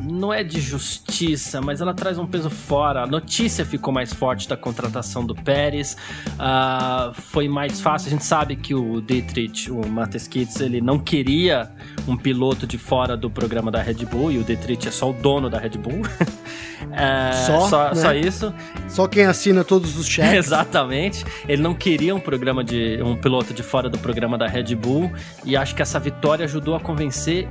não 0.00 0.32
é 0.32 0.44
de 0.44 0.60
justiça, 0.60 1.60
mas 1.60 1.80
ela 1.80 1.92
traz 1.92 2.18
um 2.18 2.26
peso 2.26 2.48
fora. 2.48 3.02
A 3.02 3.06
notícia 3.06 3.64
ficou 3.64 3.92
mais 3.92 4.12
forte 4.12 4.48
da 4.48 4.56
contratação 4.56 5.24
do 5.24 5.34
Pérez. 5.34 5.96
Uh, 6.34 7.12
foi 7.14 7.48
mais 7.48 7.80
fácil. 7.80 8.08
A 8.08 8.10
gente 8.10 8.24
sabe 8.24 8.56
que 8.56 8.74
o 8.74 9.00
Dietrich, 9.00 9.70
o 9.70 9.86
Matheus 9.86 10.28
Kitts, 10.28 10.60
ele 10.60 10.80
não 10.80 10.98
queria 10.98 11.70
um 12.06 12.16
piloto 12.16 12.66
de 12.66 12.78
fora 12.78 13.16
do 13.16 13.30
programa 13.30 13.70
da 13.70 13.82
Red 13.82 14.06
Bull, 14.06 14.30
e 14.32 14.38
o 14.38 14.44
Dietrich 14.44 14.86
é 14.86 14.90
só 14.90 15.10
o 15.10 15.12
dono 15.12 15.50
da 15.50 15.58
Red 15.58 15.70
Bull. 15.70 16.02
é, 16.92 17.32
só, 17.32 17.68
só, 17.68 17.88
né? 17.88 17.94
só, 17.94 18.14
isso. 18.14 18.54
Só 18.88 19.06
quem 19.08 19.24
assina 19.24 19.64
todos 19.64 19.98
os 19.98 20.06
cheques. 20.06 20.32
Exatamente. 20.46 21.24
Ele 21.48 21.62
não 21.62 21.74
queria 21.74 22.14
um 22.14 22.20
programa 22.20 22.62
de 22.62 23.02
um 23.02 23.16
piloto 23.16 23.52
de 23.52 23.62
fora 23.62 23.90
do 23.90 23.98
programa 23.98 24.38
da 24.38 24.46
Red 24.46 24.74
Bull, 24.76 25.10
e 25.44 25.56
acho 25.56 25.74
que 25.74 25.82
essa 25.82 25.98
vitória 25.98 26.44
ajudou 26.44 26.74
a 26.76 26.80
convencer 26.80 27.48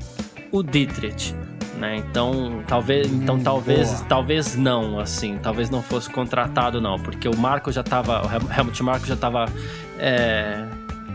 o 0.51 0.63
Dietrich 0.63 1.35
né? 1.77 1.97
Então, 1.97 2.63
talvez, 2.67 3.11
então 3.11 3.35
hum, 3.35 3.43
talvez, 3.43 3.93
boa. 3.93 4.05
talvez 4.05 4.55
não, 4.55 4.99
assim, 4.99 5.37
talvez 5.37 5.69
não 5.69 5.81
fosse 5.81 6.09
contratado 6.09 6.81
não, 6.81 6.99
porque 6.99 7.27
o 7.27 7.37
Marco 7.37 7.71
já 7.71 7.81
estava, 7.81 8.25
o 8.25 8.53
Helmut 8.53 8.83
Marko 8.83 9.05
já 9.05 9.13
estava 9.13 9.45
é, 9.99 10.65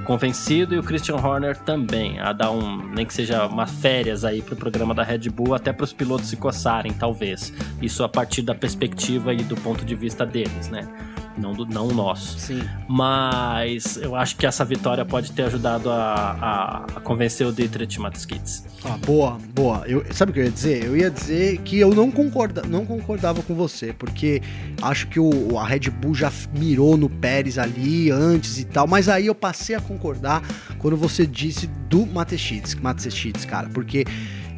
convencido 0.05 0.75
e 0.75 0.79
o 0.79 0.83
Christian 0.83 1.16
Horner 1.16 1.57
também 1.57 2.18
a 2.18 2.33
dar 2.33 2.51
um, 2.51 2.88
nem 2.88 3.07
que 3.07 3.14
seja 3.14 3.46
umas 3.46 3.70
férias 3.70 4.25
aí 4.25 4.42
pro 4.42 4.57
programa 4.57 4.94
da 4.94 5.03
Red 5.03 5.31
Bull, 5.31 5.55
até 5.55 5.72
para 5.72 5.85
os 5.85 5.92
pilotos 5.92 6.29
se 6.29 6.37
coçarem, 6.37 6.92
talvez. 6.92 7.53
Isso 7.81 8.03
a 8.05 8.09
partir 8.09 8.42
da 8.42 8.55
perspectiva 8.55 9.33
e 9.33 9.38
do 9.38 9.57
ponto 9.57 9.85
de 9.85 9.94
vista 9.94 10.25
deles, 10.25 10.68
né? 10.68 10.88
Não 11.37 11.53
do 11.53 11.64
não 11.66 11.88
nosso. 11.88 12.38
Sim. 12.38 12.62
Mas 12.88 13.97
eu 13.97 14.14
acho 14.14 14.37
que 14.37 14.47
essa 14.47 14.64
vitória 14.64 15.05
pode 15.05 15.33
ter 15.33 15.45
ajudado 15.45 15.90
a, 15.90 15.95
a, 15.95 16.77
a 16.97 17.01
convencer 17.01 17.47
o 17.47 17.53
Dietrich 17.53 17.99
Mateschitz. 18.01 18.64
Ah, 18.85 18.99
boa, 18.99 19.38
boa. 19.55 19.85
Eu, 19.87 20.05
sabe 20.12 20.31
o 20.31 20.35
que 20.35 20.40
eu 20.40 20.45
ia 20.45 20.51
dizer? 20.51 20.85
Eu 20.85 20.97
ia 20.97 21.11
dizer 21.11 21.59
que 21.59 21.79
eu 21.79 21.95
não, 21.95 22.11
concorda, 22.11 22.62
não 22.62 22.85
concordava 22.85 23.42
com 23.42 23.55
você, 23.55 23.92
porque 23.92 24.42
acho 24.81 25.07
que 25.09 25.21
o, 25.21 25.59
a 25.59 25.66
Red 25.66 25.90
Bull 25.90 26.14
já 26.14 26.33
mirou 26.57 26.97
no 26.97 27.09
Pérez 27.09 27.59
ali 27.59 28.11
antes 28.11 28.59
e 28.59 28.64
tal, 28.64 28.87
mas 28.87 29.09
aí 29.09 29.27
eu 29.27 29.35
passei 29.35 29.75
a 29.75 29.81
concordar 29.81 30.42
quando 30.79 30.97
você 30.97 31.27
disse 31.27 31.66
do 31.88 32.07
Mateschitz, 32.07 32.75
Mateschitz, 32.75 33.45
cara, 33.45 33.68
porque 33.73 34.05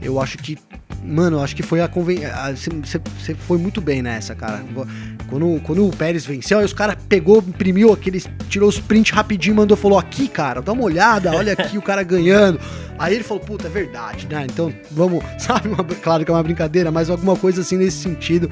eu 0.04 0.20
acho 0.20 0.38
que 0.38 0.58
Mano, 1.04 1.42
acho 1.42 1.54
que 1.54 1.62
foi 1.62 1.82
a. 1.82 1.90
Você 2.54 3.34
foi 3.34 3.58
muito 3.58 3.78
bem 3.78 4.00
nessa, 4.00 4.34
cara. 4.34 4.64
Quando, 5.28 5.60
quando 5.60 5.86
o 5.86 5.94
Pérez 5.94 6.24
venceu, 6.24 6.58
aí 6.58 6.64
os 6.64 6.72
caras 6.72 6.96
pegou, 7.06 7.44
imprimiu 7.46 7.92
aqueles. 7.92 8.26
Tirou 8.48 8.70
os 8.70 8.80
print 8.80 9.12
rapidinho, 9.12 9.54
mandou 9.54 9.76
falou: 9.76 9.98
aqui, 9.98 10.26
cara, 10.26 10.62
dá 10.62 10.72
uma 10.72 10.82
olhada, 10.82 11.30
olha 11.36 11.52
aqui 11.52 11.76
o 11.76 11.82
cara 11.82 12.02
ganhando. 12.02 12.58
Aí 12.98 13.14
ele 13.14 13.24
falou, 13.24 13.42
puta, 13.42 13.66
é 13.66 13.70
verdade, 13.70 14.26
né? 14.30 14.46
Então 14.50 14.72
vamos, 14.90 15.22
sabe, 15.38 15.68
uma, 15.68 15.84
claro 15.84 16.24
que 16.24 16.30
é 16.30 16.34
uma 16.34 16.42
brincadeira, 16.42 16.90
mas 16.90 17.10
alguma 17.10 17.36
coisa 17.36 17.60
assim 17.60 17.76
nesse 17.76 17.98
sentido 17.98 18.50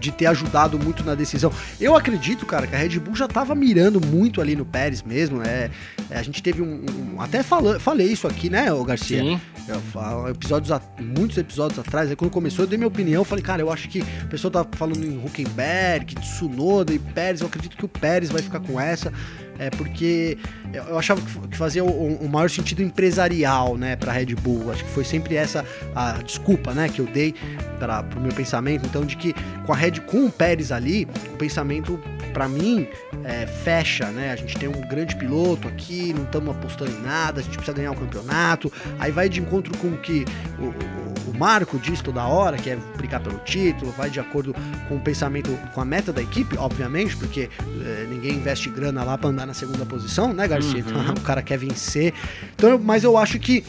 de 0.00 0.10
ter 0.10 0.26
ajudado 0.26 0.78
muito 0.78 1.04
na 1.04 1.14
decisão. 1.14 1.52
Eu 1.80 1.94
acredito, 1.94 2.46
cara, 2.46 2.66
que 2.66 2.74
a 2.74 2.78
Red 2.78 2.98
Bull 2.98 3.14
já 3.14 3.26
estava 3.26 3.54
mirando 3.54 4.00
muito 4.04 4.40
ali 4.40 4.56
no 4.56 4.64
Pérez 4.64 5.02
mesmo. 5.02 5.42
É, 5.42 5.70
é 6.08 6.18
a 6.18 6.22
gente 6.22 6.42
teve 6.42 6.62
um. 6.62 6.84
um 7.14 7.20
até 7.20 7.42
fala, 7.42 7.78
falei 7.78 8.08
isso 8.08 8.26
aqui, 8.26 8.48
né, 8.48 8.72
o 8.72 8.82
Garcia? 8.84 9.22
Sim. 9.22 9.40
Eu 9.68 9.80
falo, 9.92 10.28
episódios, 10.28 10.76
muitos 10.98 11.38
episódios 11.38 11.78
atrás, 11.78 12.10
aí 12.10 12.16
quando 12.16 12.32
começou, 12.32 12.64
eu 12.64 12.68
dei 12.68 12.76
minha 12.76 12.88
opinião. 12.88 13.22
Falei, 13.24 13.44
cara, 13.44 13.62
eu 13.62 13.70
acho 13.70 13.88
que 13.88 14.02
a 14.22 14.26
pessoa 14.26 14.50
tá 14.50 14.66
falando 14.72 15.04
em 15.04 15.22
Huckenberg, 15.24 16.16
Tsunoda 16.16 16.92
e 16.92 16.98
Pérez. 16.98 17.40
Eu 17.40 17.46
acredito 17.46 17.76
que 17.76 17.84
o 17.84 17.88
Pérez 17.88 18.30
vai 18.30 18.42
ficar 18.42 18.60
com 18.60 18.80
essa 18.80 19.12
é 19.60 19.68
porque 19.68 20.38
eu 20.72 20.98
achava 20.98 21.20
que 21.20 21.56
fazia 21.56 21.84
o, 21.84 22.14
o 22.16 22.28
maior 22.28 22.48
sentido 22.48 22.82
empresarial, 22.82 23.76
né, 23.76 23.94
para 23.94 24.10
Red 24.10 24.34
Bull. 24.36 24.72
Acho 24.72 24.82
que 24.82 24.90
foi 24.90 25.04
sempre 25.04 25.36
essa 25.36 25.64
a 25.94 26.12
desculpa, 26.22 26.72
né, 26.72 26.88
que 26.88 26.98
eu 26.98 27.06
dei 27.06 27.34
para 27.78 28.02
o 28.16 28.20
meu 28.20 28.32
pensamento. 28.32 28.86
Então, 28.86 29.04
de 29.04 29.16
que 29.16 29.34
com 29.66 29.72
a 29.72 29.76
Red, 29.76 30.00
com 30.06 30.24
o 30.24 30.32
Pérez 30.32 30.72
ali, 30.72 31.06
o 31.34 31.36
pensamento 31.36 32.00
para 32.32 32.48
mim 32.48 32.88
é, 33.24 33.46
fecha, 33.46 34.06
né? 34.06 34.32
A 34.32 34.36
gente 34.36 34.56
tem 34.56 34.68
um 34.68 34.80
grande 34.88 35.14
piloto 35.16 35.68
aqui, 35.68 36.14
não 36.14 36.24
estamos 36.24 36.56
apostando 36.56 36.90
em 36.90 37.02
nada, 37.02 37.40
a 37.40 37.42
gente 37.42 37.56
precisa 37.56 37.76
ganhar 37.76 37.90
o 37.90 37.94
um 37.94 37.98
campeonato. 37.98 38.72
Aí 38.98 39.10
vai 39.10 39.28
de 39.28 39.40
encontro 39.40 39.76
com 39.78 39.88
o 39.88 39.98
que 39.98 40.24
o, 40.58 41.09
Marco 41.40 41.78
diz 41.78 42.02
toda 42.02 42.22
hora, 42.26 42.58
que 42.58 42.68
é 42.68 42.76
brigar 42.98 43.18
pelo 43.18 43.38
título, 43.38 43.90
vai 43.92 44.10
de 44.10 44.20
acordo 44.20 44.54
com 44.86 44.96
o 44.96 45.00
pensamento, 45.00 45.50
com 45.74 45.80
a 45.80 45.86
meta 45.86 46.12
da 46.12 46.20
equipe, 46.20 46.54
obviamente, 46.58 47.16
porque 47.16 47.48
é, 47.82 48.06
ninguém 48.10 48.34
investe 48.34 48.68
grana 48.68 49.02
lá 49.02 49.16
para 49.16 49.30
andar 49.30 49.46
na 49.46 49.54
segunda 49.54 49.86
posição, 49.86 50.34
né, 50.34 50.46
Garcia? 50.46 50.84
Uhum. 50.84 50.90
Então, 50.90 51.14
o 51.14 51.20
cara 51.22 51.40
quer 51.40 51.56
vencer. 51.56 52.12
Então, 52.54 52.78
mas 52.78 53.04
eu 53.04 53.16
acho 53.16 53.38
que 53.38 53.64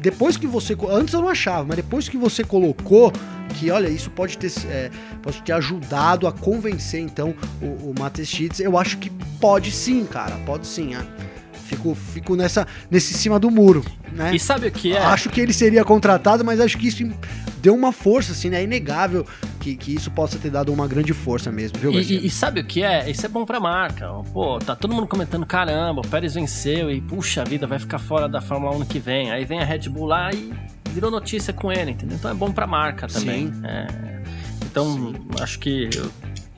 depois 0.00 0.38
que 0.38 0.46
você. 0.46 0.74
Antes 0.88 1.12
eu 1.12 1.20
não 1.20 1.28
achava, 1.28 1.66
mas 1.66 1.76
depois 1.76 2.08
que 2.08 2.16
você 2.16 2.42
colocou 2.42 3.12
que, 3.58 3.70
olha, 3.70 3.88
isso 3.88 4.10
pode 4.10 4.38
ter, 4.38 4.50
é, 4.68 4.90
pode 5.22 5.42
ter 5.42 5.52
ajudado 5.52 6.26
a 6.26 6.32
convencer, 6.32 7.02
então, 7.02 7.34
o, 7.60 7.90
o 7.90 7.94
Matheus 7.98 8.28
Schitz, 8.28 8.60
eu 8.60 8.78
acho 8.78 8.96
que 8.96 9.10
pode 9.38 9.70
sim, 9.70 10.06
cara, 10.06 10.36
pode 10.46 10.66
sim. 10.66 10.94
É. 10.94 11.33
Fico, 11.64 11.94
fico 11.94 12.36
nessa, 12.36 12.66
nesse 12.90 13.14
cima 13.14 13.38
do 13.38 13.50
muro, 13.50 13.84
né? 14.12 14.34
E 14.34 14.38
sabe 14.38 14.68
o 14.68 14.72
que 14.72 14.92
é? 14.92 14.98
Acho 14.98 15.30
que 15.30 15.40
ele 15.40 15.52
seria 15.52 15.84
contratado, 15.84 16.44
mas 16.44 16.60
acho 16.60 16.76
que 16.76 16.88
isso 16.88 17.04
deu 17.60 17.74
uma 17.74 17.92
força, 17.92 18.32
assim, 18.32 18.50
né? 18.50 18.60
É 18.60 18.64
inegável 18.64 19.26
que, 19.58 19.74
que 19.74 19.94
isso 19.94 20.10
possa 20.10 20.38
ter 20.38 20.50
dado 20.50 20.72
uma 20.72 20.86
grande 20.86 21.14
força 21.14 21.50
mesmo, 21.50 21.78
viu, 21.78 21.92
e, 21.92 22.26
e, 22.26 22.30
sabe 22.30 22.60
o 22.60 22.64
que 22.64 22.82
é? 22.82 23.10
Isso 23.10 23.24
é 23.24 23.28
bom 23.28 23.46
pra 23.46 23.58
marca. 23.58 24.08
Pô, 24.32 24.58
tá 24.58 24.76
todo 24.76 24.94
mundo 24.94 25.06
comentando, 25.06 25.46
caramba, 25.46 26.02
o 26.02 26.06
Pérez 26.06 26.34
venceu 26.34 26.90
e, 26.90 27.00
puxa 27.00 27.44
vida, 27.44 27.66
vai 27.66 27.78
ficar 27.78 27.98
fora 27.98 28.28
da 28.28 28.42
Fórmula 28.42 28.76
1 28.76 28.78
no 28.80 28.86
que 28.86 28.98
vem. 28.98 29.32
Aí 29.32 29.46
vem 29.46 29.60
a 29.60 29.64
Red 29.64 29.88
Bull 29.88 30.06
lá 30.06 30.30
e 30.32 30.52
virou 30.90 31.10
notícia 31.10 31.52
com 31.52 31.72
ele, 31.72 31.92
entendeu? 31.92 32.18
Então 32.18 32.30
é 32.30 32.34
bom 32.34 32.52
pra 32.52 32.66
marca 32.66 33.06
também. 33.06 33.50
É, 33.64 33.86
então, 34.66 34.94
Sim. 34.94 35.14
acho 35.40 35.58
que 35.58 35.88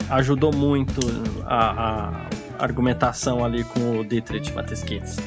ajudou 0.09 0.53
muito 0.53 0.99
a, 1.45 2.15
a 2.15 2.25
argumentação 2.59 3.43
ali 3.43 3.63
com 3.63 3.99
o 3.99 4.05
Dietrich 4.05 4.51
Mateschitz. 4.53 5.17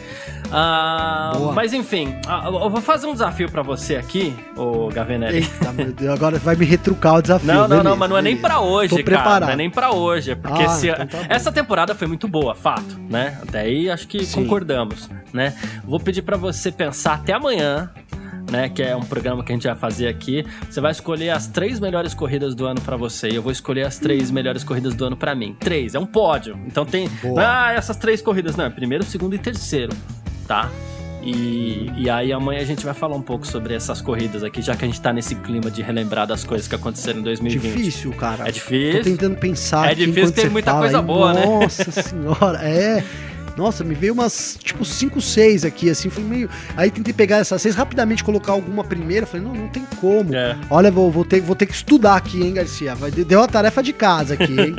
Ah, 0.52 1.32
mas 1.54 1.72
enfim, 1.72 2.16
ah, 2.26 2.42
eu 2.46 2.68
vou 2.68 2.80
fazer 2.80 3.06
um 3.06 3.12
desafio 3.12 3.48
para 3.50 3.62
você 3.62 3.96
aqui, 3.96 4.34
o 4.56 4.88
Gavinelli. 4.88 5.38
Eita, 5.38 5.72
meu 5.72 5.92
Deus, 5.92 6.12
agora 6.12 6.38
vai 6.38 6.56
me 6.56 6.64
retrucar 6.64 7.16
o 7.16 7.22
desafio. 7.22 7.46
Não, 7.46 7.54
não, 7.54 7.68
beleza, 7.68 7.84
não, 7.84 7.96
mas 7.96 8.10
não 8.10 8.18
é 8.18 8.22
nem 8.22 8.36
para 8.36 8.60
hoje, 8.60 8.90
Tô 8.90 8.96
cara. 8.96 9.04
Preparado. 9.04 9.46
Não 9.46 9.52
é 9.52 9.56
nem 9.56 9.70
para 9.70 9.92
hoje, 9.92 10.32
é 10.32 10.34
porque 10.34 10.62
ah, 10.62 10.68
se, 10.70 10.88
então 10.88 11.06
tá 11.06 11.26
essa 11.28 11.52
temporada 11.52 11.94
foi 11.94 12.08
muito 12.08 12.26
boa, 12.26 12.54
fato, 12.54 12.98
né? 13.08 13.38
Até 13.42 13.60
aí 13.60 13.88
acho 13.88 14.08
que 14.08 14.24
Sim. 14.24 14.42
concordamos, 14.42 15.08
né? 15.32 15.54
Vou 15.84 16.00
pedir 16.00 16.22
para 16.22 16.36
você 16.36 16.72
pensar 16.72 17.14
até 17.14 17.32
amanhã 17.32 17.90
né? 18.50 18.68
Que 18.68 18.82
é 18.82 18.96
um 18.96 19.02
programa 19.02 19.44
que 19.44 19.52
a 19.52 19.54
gente 19.54 19.66
vai 19.66 19.76
fazer 19.76 20.08
aqui. 20.08 20.44
Você 20.68 20.80
vai 20.80 20.92
escolher 20.92 21.30
as 21.30 21.46
três 21.46 21.80
melhores 21.80 22.14
corridas 22.14 22.54
do 22.54 22.66
ano 22.66 22.80
para 22.80 22.96
você 22.96 23.28
e 23.28 23.36
eu 23.36 23.42
vou 23.42 23.52
escolher 23.52 23.86
as 23.86 23.98
três 23.98 24.30
melhores 24.30 24.64
corridas 24.64 24.94
do 24.94 25.04
ano 25.04 25.16
para 25.16 25.34
mim. 25.34 25.56
Três, 25.58 25.94
é 25.94 25.98
um 25.98 26.06
pódio. 26.06 26.58
Então 26.66 26.84
tem. 26.84 27.08
Boa. 27.22 27.42
Ah, 27.42 27.72
essas 27.72 27.96
três 27.96 28.20
corridas. 28.20 28.56
Não, 28.56 28.66
é 28.66 28.70
primeiro, 28.70 29.04
segundo 29.04 29.34
e 29.34 29.38
terceiro, 29.38 29.92
tá? 30.46 30.70
E, 31.22 31.90
e 31.96 32.08
aí 32.08 32.32
amanhã 32.32 32.60
a 32.60 32.64
gente 32.64 32.84
vai 32.84 32.94
falar 32.94 33.14
um 33.14 33.22
pouco 33.22 33.46
sobre 33.46 33.74
essas 33.74 34.00
corridas 34.00 34.42
aqui, 34.42 34.62
já 34.62 34.74
que 34.74 34.84
a 34.84 34.88
gente 34.88 35.00
tá 35.00 35.12
nesse 35.12 35.34
clima 35.34 35.70
de 35.70 35.82
relembrar 35.82 36.26
das 36.26 36.44
coisas 36.44 36.66
que 36.66 36.74
aconteceram 36.74 37.20
em 37.20 37.22
2020. 37.22 37.76
Difícil, 37.76 38.12
cara. 38.12 38.48
É 38.48 38.50
difícil. 38.50 39.02
Tô 39.02 39.04
tentando 39.04 39.36
pensar. 39.36 39.92
É 39.92 39.94
difícil 39.94 40.32
ter 40.32 40.50
muita 40.50 40.72
coisa 40.72 40.98
aí, 40.98 41.04
boa, 41.04 41.32
nossa 41.34 41.40
né? 41.40 41.46
Nossa 41.46 41.90
senhora, 42.02 42.58
é. 42.62 43.04
Nossa, 43.56 43.84
me 43.84 43.94
veio 43.94 44.12
umas, 44.12 44.58
tipo, 44.62 44.84
5, 44.84 45.20
6 45.20 45.64
aqui, 45.64 45.90
assim, 45.90 46.08
foi 46.08 46.22
meio... 46.22 46.48
Aí 46.76 46.90
tentei 46.90 47.12
pegar 47.12 47.38
essas 47.38 47.60
seis, 47.60 47.74
rapidamente 47.74 48.24
colocar 48.24 48.52
alguma 48.52 48.82
primeira, 48.82 49.26
falei, 49.26 49.46
não, 49.46 49.54
não 49.54 49.68
tem 49.68 49.84
como. 50.00 50.34
É. 50.34 50.56
Olha, 50.70 50.90
vou, 50.90 51.10
vou, 51.10 51.24
ter, 51.24 51.40
vou 51.40 51.54
ter 51.54 51.66
que 51.66 51.74
estudar 51.74 52.16
aqui, 52.16 52.42
hein, 52.42 52.54
Garcia? 52.54 52.94
Vai, 52.94 53.10
deu 53.10 53.40
uma 53.40 53.48
tarefa 53.48 53.82
de 53.82 53.92
casa 53.92 54.34
aqui, 54.34 54.52
hein? 54.58 54.74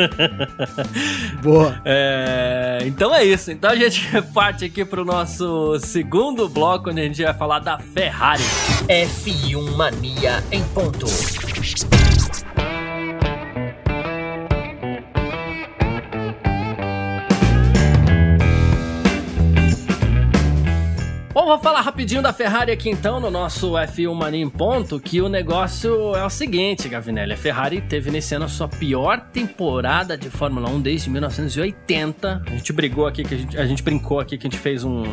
Boa. 1.41 1.81
É, 1.85 2.79
então 2.85 3.13
é 3.13 3.23
isso. 3.23 3.51
Então 3.51 3.69
a 3.69 3.75
gente 3.75 4.09
parte 4.33 4.65
aqui 4.65 4.83
pro 4.83 5.05
nosso 5.05 5.77
segundo 5.79 6.47
bloco, 6.49 6.89
onde 6.89 7.01
a 7.01 7.03
gente 7.03 7.23
vai 7.23 7.33
falar 7.33 7.59
da 7.59 7.77
Ferrari. 7.77 8.43
F1 8.87 9.75
Mania 9.75 10.43
em 10.51 10.63
ponto. 10.63 11.05
Vou 21.51 21.59
falar 21.59 21.81
rapidinho 21.81 22.21
da 22.21 22.31
Ferrari 22.31 22.71
aqui 22.71 22.89
então, 22.89 23.19
no 23.19 23.29
nosso 23.29 23.73
F1 23.73 24.13
Mania 24.13 24.41
em 24.41 24.49
ponto, 24.49 24.97
que 25.01 25.19
o 25.19 25.27
negócio 25.27 26.15
é 26.15 26.23
o 26.23 26.29
seguinte, 26.29 26.87
Gavinelli. 26.87 27.33
A 27.33 27.37
Ferrari 27.37 27.81
teve 27.81 28.09
nesse 28.09 28.33
ano 28.33 28.45
a 28.45 28.47
sua 28.47 28.69
pior 28.69 29.19
temporada 29.19 30.17
de 30.17 30.29
Fórmula 30.29 30.69
1 30.69 30.79
desde 30.79 31.09
1980. 31.09 32.43
A 32.47 32.49
gente 32.51 32.71
brigou 32.71 33.05
aqui, 33.05 33.25
que 33.25 33.35
a 33.35 33.37
gente, 33.37 33.57
a 33.57 33.65
gente 33.65 33.83
brincou 33.83 34.21
aqui 34.21 34.37
que 34.37 34.47
a 34.47 34.49
gente 34.49 34.61
fez 34.61 34.85
um, 34.85 35.03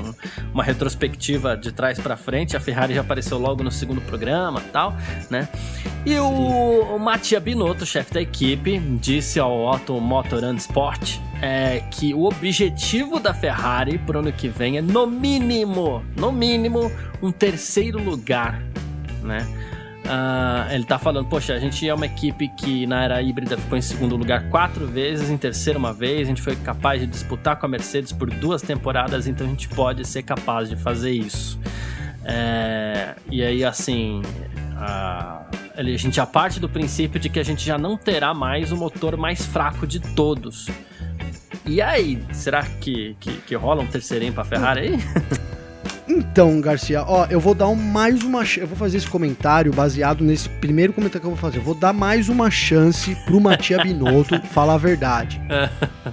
uma 0.54 0.62
retrospectiva 0.62 1.56
de 1.56 1.72
trás 1.72 1.98
para 1.98 2.16
frente. 2.16 2.56
A 2.56 2.60
Ferrari 2.60 2.94
já 2.94 3.00
apareceu 3.00 3.36
logo 3.36 3.64
no 3.64 3.72
segundo 3.72 4.00
programa 4.02 4.62
tal, 4.72 4.96
né? 5.28 5.48
E 6.06 6.16
o, 6.20 6.94
o 6.94 6.98
Mattia 7.00 7.40
Binotto, 7.40 7.84
chefe 7.84 8.14
da 8.14 8.22
equipe, 8.22 8.78
disse 8.78 9.40
ao 9.40 9.66
Otto 9.66 10.00
Motor 10.00 10.44
and 10.44 10.54
Sport 10.54 11.18
é 11.40 11.82
que 11.90 12.12
o 12.14 12.24
objetivo 12.24 13.20
da 13.20 13.32
Ferrari 13.32 13.98
pro 13.98 14.18
ano 14.18 14.32
que 14.32 14.48
vem 14.48 14.78
é 14.78 14.82
no 14.82 15.06
mínimo, 15.06 16.04
no 16.16 16.27
mínimo, 16.32 16.90
um 17.22 17.32
terceiro 17.32 18.02
lugar, 18.02 18.62
né? 19.22 19.46
Uh, 20.08 20.72
ele 20.72 20.84
tá 20.84 20.98
falando, 20.98 21.28
poxa, 21.28 21.52
a 21.52 21.58
gente 21.58 21.86
é 21.86 21.92
uma 21.92 22.06
equipe 22.06 22.48
que 22.56 22.86
na 22.86 23.04
era 23.04 23.20
híbrida 23.20 23.58
ficou 23.58 23.76
em 23.76 23.82
segundo 23.82 24.16
lugar 24.16 24.48
quatro 24.48 24.86
vezes, 24.86 25.28
em 25.28 25.36
terceiro 25.36 25.78
uma 25.78 25.92
vez, 25.92 26.22
a 26.22 26.24
gente 26.24 26.40
foi 26.40 26.56
capaz 26.56 27.00
de 27.00 27.06
disputar 27.06 27.56
com 27.56 27.66
a 27.66 27.68
Mercedes 27.68 28.10
por 28.10 28.30
duas 28.30 28.62
temporadas, 28.62 29.26
então 29.26 29.46
a 29.46 29.50
gente 29.50 29.68
pode 29.68 30.06
ser 30.06 30.22
capaz 30.22 30.70
de 30.70 30.76
fazer 30.76 31.10
isso. 31.10 31.60
É, 32.24 33.14
e 33.30 33.42
aí, 33.42 33.62
assim, 33.62 34.22
a, 34.76 35.42
a 35.76 35.82
gente 35.82 36.16
já 36.16 36.24
parte 36.24 36.58
do 36.58 36.70
princípio 36.70 37.20
de 37.20 37.28
que 37.28 37.38
a 37.38 37.44
gente 37.44 37.64
já 37.64 37.76
não 37.76 37.96
terá 37.96 38.32
mais 38.32 38.72
o 38.72 38.76
motor 38.76 39.14
mais 39.16 39.44
fraco 39.44 39.86
de 39.86 40.00
todos. 40.00 40.68
E 41.66 41.82
aí, 41.82 42.24
será 42.32 42.62
que, 42.62 43.14
que, 43.20 43.32
que 43.38 43.54
rola 43.54 43.82
um 43.82 43.86
terceirinho 43.86 44.32
pra 44.32 44.42
Ferrari 44.42 44.80
aí? 44.80 44.98
Então, 46.08 46.60
Garcia, 46.60 47.02
ó, 47.02 47.26
eu 47.28 47.38
vou 47.38 47.54
dar 47.54 47.68
um, 47.68 47.74
mais 47.74 48.22
uma. 48.22 48.42
Eu 48.56 48.66
vou 48.66 48.76
fazer 48.76 48.96
esse 48.96 49.06
comentário 49.06 49.72
baseado 49.72 50.24
nesse 50.24 50.48
primeiro 50.48 50.92
comentário 50.92 51.20
que 51.20 51.26
eu 51.26 51.30
vou 51.32 51.38
fazer. 51.38 51.58
Eu 51.58 51.62
vou 51.62 51.74
dar 51.74 51.92
mais 51.92 52.28
uma 52.30 52.50
chance 52.50 53.14
pro 53.26 53.38
Matia 53.40 53.82
Binotto 53.82 54.40
falar 54.50 54.74
a 54.74 54.78
verdade. 54.78 55.40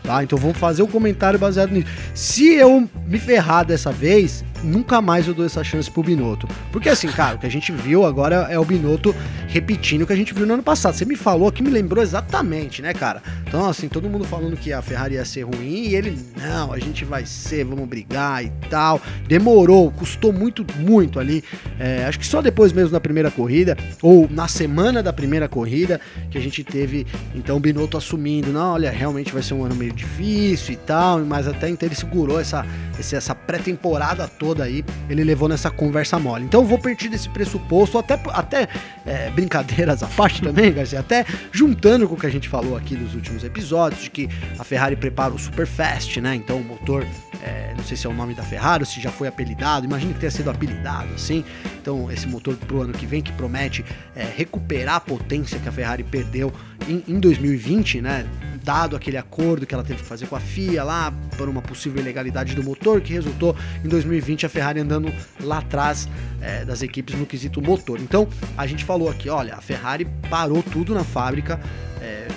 Tá? 0.03 0.21
Então 0.21 0.38
vamos 0.38 0.58
fazer 0.58 0.81
o 0.81 0.86
um 0.86 0.89
comentário 0.89 1.39
baseado 1.39 1.71
nisso. 1.71 1.88
Se 2.13 2.53
eu 2.53 2.89
me 3.08 3.17
ferrar 3.17 3.65
dessa 3.65 3.91
vez, 3.91 4.43
nunca 4.63 5.02
mais 5.02 5.28
eu 5.28 5.34
dou 5.34 5.46
essa 5.46 5.63
chance 5.63 5.89
pro 5.89 6.04
Binotto. 6.04 6.48
Porque 6.72 6.89
assim, 6.89 7.08
cara, 7.08 7.36
o 7.36 7.39
que 7.39 7.46
a 7.46 7.52
gente 7.52 7.72
viu 7.72 8.06
agora 8.06 8.48
é 8.50 8.58
o 8.58 8.65
Binotto 8.65 9.15
repetindo 9.48 10.02
o 10.02 10.08
que 10.08 10.13
a 10.13 10.15
gente 10.15 10.34
viu 10.34 10.46
no 10.46 10.54
ano 10.56 10.63
passado. 10.63 10.96
Você 10.96 11.06
me 11.06 11.15
falou 11.15 11.52
que 11.52 11.63
me 11.63 11.70
lembrou 11.70 12.04
exatamente, 12.04 12.82
né, 12.82 12.94
cara? 12.94 13.22
Então, 13.48 13.70
assim, 13.70 13.88
todo 13.88 14.10
mundo 14.10 14.26
falando 14.26 14.58
que 14.58 14.74
a 14.74 14.82
Ferrari 14.82 15.15
ia 15.15 15.26
ser 15.26 15.44
ruim 15.44 15.88
e 15.88 15.96
ele, 15.96 16.18
não, 16.36 16.74
a 16.74 16.80
gente 16.80 17.06
vai 17.06 17.26
ser, 17.26 17.63
vamos 17.63 17.88
brigar 17.88 18.44
e 18.44 18.52
tal. 18.70 19.02
Demorou, 19.28 19.91
custou 19.91 20.34
muito, 20.34 20.65
muito 20.78 21.20
ali. 21.20 21.44
É, 21.80 22.06
acho 22.06 22.20
que 22.20 22.26
só 22.26 22.41
depois 22.41 22.74
mesmo 22.74 22.89
da 22.89 23.00
primeira 23.00 23.32
corrida, 23.32 23.78
ou 24.02 24.28
na 24.30 24.48
semana 24.48 25.02
da 25.02 25.13
primeira 25.13 25.48
corrida, 25.48 26.02
que 26.30 26.38
a 26.38 26.41
gente 26.41 26.63
teve, 26.63 27.06
então, 27.34 27.58
o 27.58 27.60
Binotto 27.60 27.98
assumindo, 27.98 28.52
não, 28.52 28.74
olha, 28.74 28.91
realmente 28.91 29.32
vai 29.32 29.44
ser 29.44 29.54
um 29.54 29.63
ano 29.63 29.76
meio 29.76 29.94
difícil 29.94 30.74
e 30.74 30.78
tal, 30.78 31.20
mas 31.20 31.48
até 31.48 31.70
então 31.70 31.88
ele 31.88 31.96
segurou 31.96 32.39
essa, 32.39 32.65
essa 33.00 33.36
pré-temporada 33.36 34.28
toda 34.28 34.44
toda 34.45 34.63
aí, 34.63 34.86
ele 35.10 35.23
levou 35.23 35.49
nessa 35.49 35.71
conversa 35.71 36.19
mole. 36.19 36.45
Então 36.45 36.62
eu 36.62 36.67
vou 36.67 36.77
partir 36.77 37.10
desse 37.10 37.27
pressuposto, 37.27 37.97
até, 37.97 38.13
até 38.27 38.67
é, 39.03 39.31
brincadeiras 39.31 40.03
à 40.03 40.08
parte 40.08 40.39
também, 40.39 40.71
Garcia, 40.71 40.99
até 40.99 41.25
juntando 41.51 42.08
com 42.08 42.13
o 42.13 42.17
que 42.17 42.27
a 42.27 42.29
gente 42.29 42.47
falou 42.47 42.77
aqui 42.77 42.95
nos 42.95 43.15
últimos 43.15 43.43
episódios, 43.43 44.03
de 44.03 44.12
que 44.12 44.29
a 44.60 44.63
Ferrari 44.63 44.95
prepara 44.95 45.34
o 45.34 45.39
Super 45.39 45.65
Fast, 45.65 46.21
né? 46.21 46.36
Então 46.36 46.58
o 46.58 46.63
motor, 46.63 47.03
é, 47.41 47.73
não 47.75 47.84
sei 47.84 47.97
se 47.97 48.05
é 48.05 48.10
o 48.10 48.13
nome 48.13 48.36
da 48.36 48.43
Ferrari 48.43 48.84
ou 48.84 48.86
se 48.86 49.01
já 49.01 49.10
foi 49.10 49.27
apelidado, 49.27 49.84
imagine 49.88 50.13
que 50.13 50.19
tenha 50.19 50.31
sido 50.31 50.51
apelidado 50.51 51.12
assim. 51.15 51.43
Então 51.81 52.12
esse 52.12 52.27
motor 52.27 52.55
pro 52.55 52.84
ano 52.84 52.93
que 52.93 53.08
vem 53.08 53.23
que 53.23 53.31
promete 53.31 53.84
é, 54.15 54.27
recuperar 54.38 54.97
a 54.97 54.99
potência 54.99 55.58
que 55.58 55.67
a 55.67 55.71
Ferrari 55.71 56.03
perdeu 56.03 56.53
em, 56.88 57.03
em 57.08 57.19
2020, 57.19 57.99
né? 57.99 58.27
dado 58.65 58.95
aquele 58.95 59.15
acordo 59.15 59.65
que 59.65 59.75
ela 59.75 59.84
teve 59.84 60.01
que 60.01 60.08
fazer 60.08 60.25
com 60.25 60.36
a 60.36 60.39
FIA 60.39 60.84
lá 60.84 61.13
por 61.38 61.47
uma 61.47 61.62
possível 61.62 62.01
ilegalidade 62.01 62.55
do 62.55 62.63
motor, 62.63 62.99
que 62.99 63.13
resultou 63.13 63.55
em 63.84 63.88
2020 63.88 64.35
a 64.43 64.50
Ferrari 64.50 64.80
andando 64.80 65.13
lá 65.39 65.60
atrás 65.60 66.10
é, 66.41 66.65
das 66.65 66.82
equipes 66.82 67.13
no 67.13 67.28
quesito 67.28 67.62
motor. 67.62 68.00
Então 68.00 68.28
a 68.58 68.65
gente 68.65 68.84
falou 68.84 69.08
aqui, 69.08 69.30
olha, 69.30 69.54
a 69.54 69.62
Ferrari 69.62 70.06
parou 70.30 70.63
tudo 70.63 70.95
na 70.95 71.04
fábrica 71.04 71.60
é, 72.02 72.28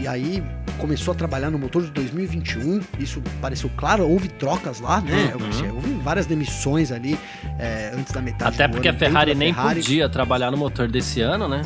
e 0.00 0.06
aí 0.06 0.44
começou 0.78 1.12
a 1.12 1.14
trabalhar 1.14 1.50
no 1.50 1.58
motor 1.58 1.82
de 1.82 1.90
2021. 1.90 2.80
Isso 2.98 3.22
pareceu 3.40 3.70
claro, 3.76 4.08
houve 4.08 4.28
trocas 4.28 4.80
lá, 4.80 5.00
né? 5.00 5.32
Uhum. 5.34 5.74
Houve 5.76 5.94
várias 5.94 6.26
demissões 6.26 6.92
ali 6.92 7.18
é, 7.58 7.92
antes 7.96 8.12
da 8.12 8.20
metade 8.20 8.54
Até 8.54 8.68
porque 8.68 8.88
a 8.88 8.94
Ferrari 8.94 9.34
nem 9.34 9.52
Ferrari. 9.52 9.80
podia 9.80 10.08
trabalhar 10.08 10.50
no 10.50 10.56
motor 10.56 10.88
desse 10.88 11.20
ano, 11.20 11.48
né? 11.48 11.62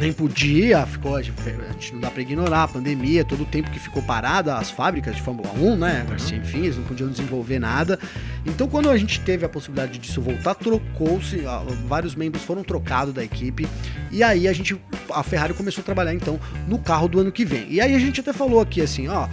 Nem 0.00 0.12
podia, 0.12 0.86
ficou, 0.86 1.14
a 1.14 1.22
gente 1.22 1.92
não 1.92 2.00
dá 2.00 2.10
para 2.10 2.22
ignorar 2.22 2.64
a 2.64 2.68
pandemia, 2.68 3.24
todo 3.24 3.42
o 3.42 3.46
tempo 3.46 3.70
que 3.70 3.78
ficou 3.78 4.02
parada 4.02 4.56
as 4.56 4.70
fábricas 4.70 5.14
de 5.14 5.22
Fórmula 5.22 5.52
1, 5.52 5.76
né, 5.76 6.06
Garcia, 6.08 6.38
uhum. 6.38 6.42
enfim, 6.42 6.58
eles 6.60 6.76
não 6.76 6.84
podiam 6.84 7.10
desenvolver 7.10 7.58
nada. 7.58 7.98
Então, 8.46 8.66
quando 8.66 8.88
a 8.88 8.96
gente 8.96 9.20
teve 9.20 9.44
a 9.44 9.48
possibilidade 9.48 9.98
disso 9.98 10.22
voltar, 10.22 10.54
trocou-se, 10.54 11.42
vários 11.86 12.14
membros 12.14 12.42
foram 12.42 12.64
trocados 12.64 13.12
da 13.12 13.22
equipe, 13.22 13.68
e 14.10 14.22
aí 14.22 14.48
a 14.48 14.52
gente, 14.52 14.80
a 15.12 15.22
Ferrari 15.22 15.52
começou 15.52 15.82
a 15.82 15.84
trabalhar 15.84 16.14
então 16.14 16.40
no 16.66 16.78
carro 16.78 17.06
do 17.06 17.20
ano 17.20 17.30
que 17.30 17.44
vem. 17.44 17.66
E 17.70 17.80
aí 17.80 17.94
a 17.94 17.98
gente 17.98 18.20
até 18.20 18.32
falou 18.32 18.60
aqui 18.60 18.80
assim, 18.80 19.06
ó, 19.06 19.28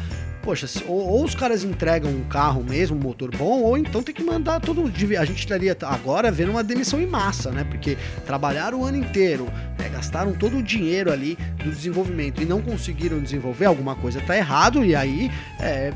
poxa, 0.47 0.65
ou, 0.87 1.09
ou, 1.09 1.25
os 1.25 1.35
caras 1.35 1.65
entregam 1.65 2.09
um 2.09 2.23
carro 2.23 2.63
mesmo, 2.63 2.95
um 2.95 2.99
motor 3.01 3.29
bom, 3.35 3.63
ou 3.63 3.77
então 3.77 4.01
tem 4.01 4.15
que 4.15 4.23
mandar 4.23 4.61
todo. 4.61 4.81
A 4.85 5.25
gente 5.25 5.39
estaria 5.39 5.75
agora 5.81 6.31
vendo 6.31 6.51
uma 6.51 6.63
demissão 6.63 7.01
em 7.01 7.05
massa, 7.05 7.51
né? 7.51 7.65
Porque 7.65 7.97
trabalharam 8.25 8.79
o 8.79 8.85
ano 8.85 8.95
inteiro, 8.95 9.43
né? 9.77 9.89
gastaram 9.89 10.31
todo 10.31 10.59
o 10.59 10.63
dinheiro 10.63 11.11
ali 11.11 11.37
do 11.61 11.69
desenvolvimento 11.69 12.41
e 12.41 12.45
não 12.45 12.61
conseguiram 12.61 13.19
desenvolver, 13.19 13.65
alguma 13.65 13.93
coisa 13.97 14.21
tá 14.21 14.37
errado, 14.37 14.85
e 14.85 14.95
aí 14.95 15.29
é, 15.59 15.91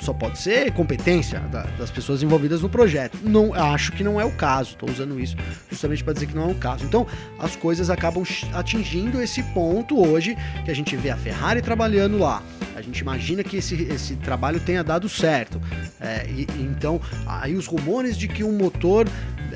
só 0.00 0.12
pode 0.12 0.40
ser 0.40 0.72
competência 0.72 1.38
da, 1.38 1.62
das 1.78 1.92
pessoas 1.92 2.20
envolvidas 2.20 2.62
no 2.62 2.68
projeto. 2.68 3.16
Não 3.22 3.54
acho 3.54 3.92
que 3.92 4.02
não 4.02 4.20
é 4.20 4.24
o 4.24 4.32
caso. 4.32 4.70
Estou 4.70 4.90
usando 4.90 5.20
isso 5.20 5.36
justamente 5.70 6.02
para 6.02 6.14
dizer 6.14 6.26
que 6.26 6.34
não 6.34 6.48
é 6.48 6.52
o 6.52 6.56
caso. 6.56 6.84
Então, 6.84 7.06
as 7.38 7.54
coisas 7.54 7.90
acabam 7.90 8.24
atingindo 8.54 9.22
esse 9.22 9.40
ponto 9.54 10.04
hoje 10.04 10.36
que 10.64 10.70
a 10.72 10.74
gente 10.74 10.96
vê 10.96 11.10
a 11.10 11.16
Ferrari 11.16 11.62
trabalhando 11.62 12.18
lá. 12.18 12.42
A 12.74 12.82
gente 12.82 12.98
imagina 12.98 13.44
que 13.44 13.56
esse, 13.56 13.82
esse 13.84 14.16
trabalho 14.16 14.58
tenha 14.60 14.82
dado 14.82 15.08
certo. 15.08 15.60
É, 16.00 16.26
e, 16.28 16.46
então, 16.60 17.00
aí 17.26 17.54
os 17.54 17.66
rumores 17.66 18.16
de 18.16 18.26
que 18.26 18.42
um 18.42 18.52
motor 18.52 19.08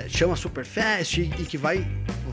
chama 0.09 0.37
Superfast 0.37 1.21
e, 1.21 1.25
e 1.39 1.45
que 1.45 1.57
vai 1.57 1.87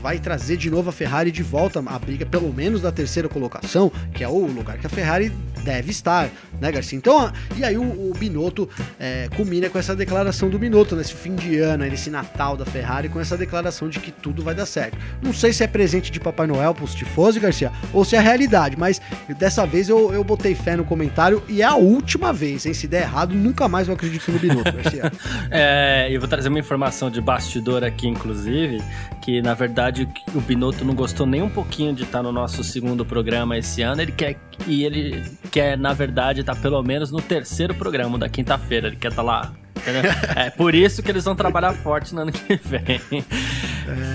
vai 0.06 0.18
trazer 0.18 0.56
de 0.56 0.70
novo 0.70 0.90
a 0.90 0.92
Ferrari 0.92 1.32
de 1.32 1.42
volta 1.42 1.82
à 1.84 1.98
briga, 1.98 2.24
pelo 2.24 2.52
menos 2.52 2.80
da 2.80 2.92
terceira 2.92 3.28
colocação, 3.28 3.90
que 4.14 4.22
é 4.22 4.28
o 4.28 4.46
lugar 4.46 4.78
que 4.78 4.86
a 4.86 4.90
Ferrari 4.90 5.32
deve 5.64 5.90
estar, 5.90 6.30
né, 6.60 6.70
Garcia? 6.70 6.96
Então, 6.96 7.32
e 7.56 7.64
aí 7.64 7.76
o, 7.76 7.82
o 7.82 8.12
Binotto 8.16 8.68
é, 9.00 9.28
culmina 9.34 9.68
com 9.68 9.76
essa 9.76 9.96
declaração 9.96 10.48
do 10.48 10.60
Binotto 10.60 10.94
nesse 10.94 11.12
fim 11.12 11.34
de 11.34 11.58
ano, 11.58 11.84
nesse 11.84 12.08
Natal 12.08 12.56
da 12.56 12.64
Ferrari, 12.64 13.08
com 13.08 13.18
essa 13.18 13.36
declaração 13.36 13.88
de 13.88 13.98
que 13.98 14.12
tudo 14.12 14.44
vai 14.44 14.54
dar 14.54 14.64
certo. 14.64 14.96
Não 15.20 15.32
sei 15.32 15.52
se 15.52 15.64
é 15.64 15.66
presente 15.66 16.12
de 16.12 16.20
Papai 16.20 16.46
Noel 16.46 16.72
pros 16.72 16.94
tifosi, 16.94 17.40
Garcia, 17.40 17.72
ou 17.92 18.04
se 18.04 18.14
é 18.14 18.20
realidade, 18.20 18.76
mas 18.78 19.00
dessa 19.36 19.66
vez 19.66 19.88
eu, 19.88 20.14
eu 20.14 20.22
botei 20.22 20.54
fé 20.54 20.76
no 20.76 20.84
comentário 20.84 21.42
e 21.48 21.62
é 21.62 21.64
a 21.64 21.74
última 21.74 22.32
vez, 22.32 22.64
hein? 22.64 22.72
Se 22.72 22.86
der 22.86 23.02
errado, 23.02 23.34
nunca 23.34 23.66
mais 23.66 23.88
eu 23.88 23.94
acredito 23.94 24.30
no 24.30 24.38
Binotto, 24.38 24.72
Garcia. 24.72 25.12
é, 25.50 26.06
eu 26.12 26.20
vou 26.20 26.28
trazer 26.28 26.48
uma 26.48 26.60
informação 26.60 27.10
de 27.10 27.20
bastidor 27.56 27.84
aqui, 27.84 28.06
inclusive, 28.06 28.82
que 29.22 29.40
na 29.40 29.54
verdade 29.54 30.08
o 30.34 30.40
Binotto 30.40 30.84
não 30.84 30.94
gostou 30.94 31.26
nem 31.26 31.42
um 31.42 31.48
pouquinho 31.48 31.94
de 31.94 32.02
estar 32.02 32.22
no 32.22 32.32
nosso 32.32 32.62
segundo 32.62 33.04
programa 33.04 33.56
esse 33.56 33.82
ano. 33.82 34.02
Ele 34.02 34.12
quer 34.12 34.38
e 34.66 34.84
ele 34.84 35.24
quer, 35.50 35.76
na 35.78 35.92
verdade, 35.92 36.40
estar 36.40 36.56
pelo 36.56 36.82
menos 36.82 37.10
no 37.10 37.20
terceiro 37.20 37.74
programa 37.74 38.18
da 38.18 38.28
quinta-feira. 38.28 38.88
Ele 38.88 38.96
quer 38.96 39.10
estar 39.10 39.22
lá 39.22 39.52
Entendeu? 39.86 40.10
É 40.34 40.50
por 40.50 40.74
isso 40.74 41.02
que 41.02 41.10
eles 41.10 41.24
vão 41.24 41.36
trabalhar 41.36 41.72
forte 41.72 42.14
no 42.14 42.22
ano 42.22 42.32
que 42.32 42.58
vem. 42.64 43.24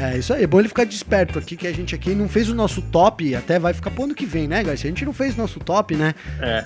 É, 0.02 0.18
isso 0.18 0.34
aí. 0.34 0.44
É 0.44 0.48
bom 0.48 0.60
ele 0.60 0.68
ficar 0.68 0.84
desperto 0.84 1.40
aqui, 1.40 1.56
que 1.56 1.66
a 1.68 1.72
gente 1.72 1.96
aqui 1.96 2.14
não 2.14 2.28
fez 2.28 2.50
o 2.50 2.56
nosso 2.56 2.82
top, 2.82 3.34
até 3.36 3.58
vai 3.58 3.74
ficar 3.74 3.90
pro 3.92 4.04
ano 4.04 4.14
que 4.14 4.26
vem, 4.26 4.48
né, 4.48 4.64
Garcia? 4.64 4.90
A 4.90 4.92
gente 4.92 5.06
não 5.06 5.14
fez 5.14 5.36
o 5.36 5.38
nosso 5.38 5.60
top, 5.60 5.96
né? 5.96 6.14
É. 6.42 6.66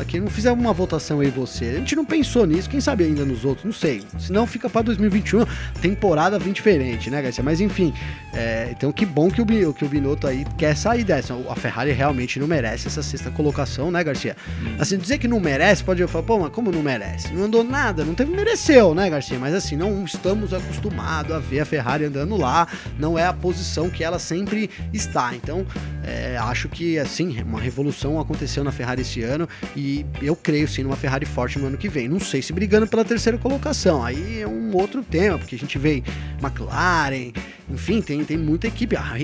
Aqui 0.00 0.20
não 0.20 0.28
fizemos 0.28 0.58
uma 0.58 0.72
votação 0.72 1.20
aí 1.20 1.30
você. 1.30 1.66
A 1.66 1.78
gente 1.78 1.96
não 1.96 2.04
pensou 2.04 2.46
nisso, 2.46 2.68
quem 2.68 2.80
sabe 2.80 3.04
ainda 3.04 3.24
nos 3.24 3.44
outros, 3.44 3.64
não 3.64 3.72
sei. 3.72 4.02
Senão 4.18 4.46
fica 4.46 4.68
pra 4.68 4.82
2021, 4.82 5.44
temporada 5.80 6.38
bem 6.38 6.52
diferente, 6.52 7.10
né, 7.10 7.22
Garcia? 7.22 7.42
Mas 7.42 7.60
enfim, 7.60 7.94
é, 8.34 8.68
então 8.70 8.92
que 8.92 9.06
bom 9.06 9.30
que 9.30 9.40
o, 9.40 9.72
que 9.72 9.84
o 9.84 9.88
Binotto 9.88 10.26
aí 10.26 10.44
quer 10.58 10.76
sair 10.76 11.04
dessa. 11.04 11.34
A 11.48 11.56
Ferrari 11.56 11.92
realmente 11.92 12.38
não 12.38 12.46
merece 12.46 12.88
essa 12.88 13.02
sexta 13.02 13.30
colocação, 13.30 13.90
né, 13.90 14.02
Garcia? 14.04 14.36
Hum. 14.62 14.76
Assim, 14.78 14.98
dizer 14.98 15.18
que 15.18 15.28
não 15.28 15.40
merece, 15.40 15.82
pode 15.82 16.06
falar, 16.06 16.24
pô, 16.24 16.38
mas 16.38 16.50
como 16.50 16.70
não 16.70 16.82
merece? 16.82 17.32
Não 17.32 17.44
andou 17.44 17.64
nada, 17.64 18.04
não 18.04 18.14
teve 18.14 18.33
mereceu, 18.34 18.94
né, 18.94 19.08
Garcia? 19.08 19.38
Mas 19.38 19.54
assim, 19.54 19.76
não 19.76 20.04
estamos 20.04 20.52
acostumados 20.52 21.32
a 21.32 21.38
ver 21.38 21.60
a 21.60 21.64
Ferrari 21.64 22.04
andando 22.04 22.36
lá, 22.36 22.66
não 22.98 23.18
é 23.18 23.26
a 23.26 23.32
posição 23.32 23.88
que 23.88 24.02
ela 24.04 24.18
sempre 24.18 24.68
está. 24.92 25.34
Então, 25.34 25.66
é, 26.02 26.36
acho 26.36 26.68
que, 26.68 26.98
assim, 26.98 27.40
uma 27.42 27.60
revolução 27.60 28.20
aconteceu 28.20 28.62
na 28.62 28.72
Ferrari 28.72 29.02
esse 29.02 29.22
ano 29.22 29.48
e 29.76 30.04
eu 30.20 30.36
creio 30.36 30.68
sim 30.68 30.82
numa 30.82 30.96
Ferrari 30.96 31.24
forte 31.24 31.58
no 31.58 31.66
ano 31.66 31.78
que 31.78 31.88
vem. 31.88 32.08
Não 32.08 32.20
sei 32.20 32.42
se 32.42 32.52
brigando 32.52 32.86
pela 32.86 33.04
terceira 33.04 33.38
colocação, 33.38 34.04
aí 34.04 34.40
é 34.40 34.46
um 34.46 34.74
outro 34.74 35.02
tema, 35.02 35.38
porque 35.38 35.54
a 35.54 35.58
gente 35.58 35.78
vê 35.78 36.02
McLaren, 36.42 37.32
enfim, 37.70 38.02
tem, 38.02 38.24
tem 38.24 38.36
muita 38.36 38.66
equipe. 38.66 38.96
A 38.96 39.14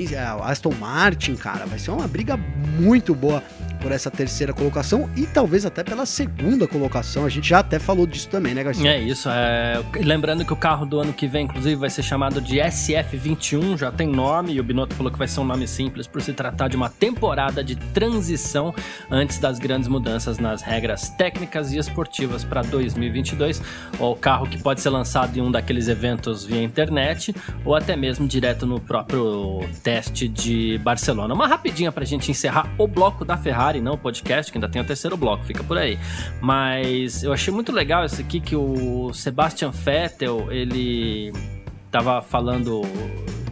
Aston 0.44 0.74
Martin, 0.78 1.34
cara, 1.34 1.66
vai 1.66 1.78
ser 1.78 1.90
uma 1.90 2.08
briga 2.08 2.36
muito 2.36 3.14
boa 3.14 3.42
por 3.80 3.92
essa 3.92 4.10
terceira 4.10 4.52
colocação 4.52 5.10
e 5.16 5.26
talvez 5.26 5.66
até 5.66 5.82
pela 5.82 6.06
segunda 6.06 6.68
colocação. 6.68 7.24
A 7.24 7.28
gente 7.28 7.48
já 7.48 7.60
até 7.60 7.78
falou 7.78 8.06
disso 8.06 8.28
também, 8.28 8.54
né, 8.54 8.62
Garcia? 8.62 8.90
É 8.90 9.00
isso. 9.00 9.28
É... 9.28 9.82
Lembrando 10.00 10.44
que 10.44 10.52
o 10.52 10.56
carro 10.56 10.84
do 10.86 11.00
ano 11.00 11.12
que 11.12 11.26
vem, 11.26 11.44
inclusive, 11.44 11.76
vai 11.76 11.90
ser 11.90 12.02
chamado 12.02 12.40
de 12.40 12.56
SF21, 12.56 13.78
já 13.78 13.90
tem 13.90 14.08
nome, 14.08 14.52
e 14.52 14.60
o 14.60 14.64
Binotto 14.64 14.94
falou 14.94 15.10
que 15.10 15.18
vai 15.18 15.28
ser 15.28 15.40
um 15.40 15.44
nome 15.44 15.66
simples 15.66 16.06
por 16.06 16.20
se 16.20 16.32
tratar 16.32 16.68
de 16.68 16.76
uma 16.76 16.88
temporada 16.88 17.64
de 17.64 17.76
transição 17.76 18.74
antes 19.10 19.38
das 19.38 19.58
grandes 19.58 19.88
mudanças 19.88 20.38
nas 20.38 20.62
regras 20.62 21.08
técnicas 21.10 21.72
e 21.72 21.78
esportivas 21.78 22.44
para 22.44 22.62
2022. 22.62 23.62
O 23.98 24.14
carro 24.14 24.46
que 24.46 24.60
pode 24.62 24.80
ser 24.80 24.90
lançado 24.90 25.36
em 25.36 25.40
um 25.40 25.50
daqueles 25.50 25.88
eventos 25.88 26.44
via 26.44 26.62
internet 26.62 27.34
ou 27.64 27.74
até 27.74 27.96
mesmo 27.96 28.26
direto 28.26 28.66
no 28.66 28.80
próprio 28.80 29.60
teste 29.82 30.28
de 30.28 30.78
Barcelona. 30.78 31.32
Uma 31.34 31.46
rapidinha 31.46 31.92
para 31.92 32.02
a 32.02 32.06
gente 32.06 32.30
encerrar 32.30 32.68
o 32.76 32.86
bloco 32.86 33.24
da 33.24 33.36
Ferrari 33.36 33.69
Ferrari, 33.70 33.80
não 33.80 33.96
podcast, 33.96 34.50
que 34.50 34.58
ainda 34.58 34.68
tem 34.68 34.82
o 34.82 34.84
terceiro 34.84 35.16
bloco, 35.16 35.44
fica 35.44 35.62
por 35.62 35.78
aí. 35.78 35.98
Mas 36.40 37.22
eu 37.22 37.32
achei 37.32 37.52
muito 37.52 37.70
legal 37.70 38.04
isso 38.04 38.20
aqui 38.20 38.40
que 38.40 38.56
o 38.56 39.12
Sebastian 39.12 39.70
Vettel, 39.70 40.50
ele 40.50 41.32
tava 41.90 42.20
falando 42.20 42.82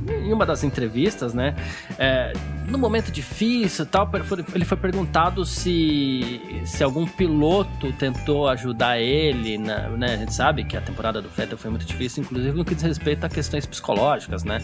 em 0.09 0.33
uma 0.33 0.45
das 0.45 0.65
entrevistas, 0.65 1.35
né? 1.35 1.55
É, 1.99 2.33
no 2.69 2.79
momento 2.79 3.11
difícil 3.11 3.87
tal, 3.87 4.11
ele 4.55 4.65
foi 4.65 4.77
perguntado 4.77 5.45
se, 5.45 6.41
se 6.65 6.85
algum 6.85 7.07
piloto 7.07 7.93
tentou 7.93 8.49
ajudar 8.49 9.01
ele, 9.01 9.59
né? 9.59 9.89
A 10.01 10.17
gente 10.17 10.35
sabe 10.35 10.65
que 10.65 10.77
a 10.77 10.81
temporada 10.81 11.23
do 11.23 11.29
Vettel 11.29 11.57
foi 11.57 11.71
muito 11.71 11.87
difícil, 11.87 12.23
inclusive 12.23 12.57
no 12.57 12.65
que 12.65 12.75
diz 12.75 12.85
respeito 12.85 13.25
a 13.25 13.29
questões 13.29 13.65
psicológicas, 13.65 14.45
né? 14.45 14.63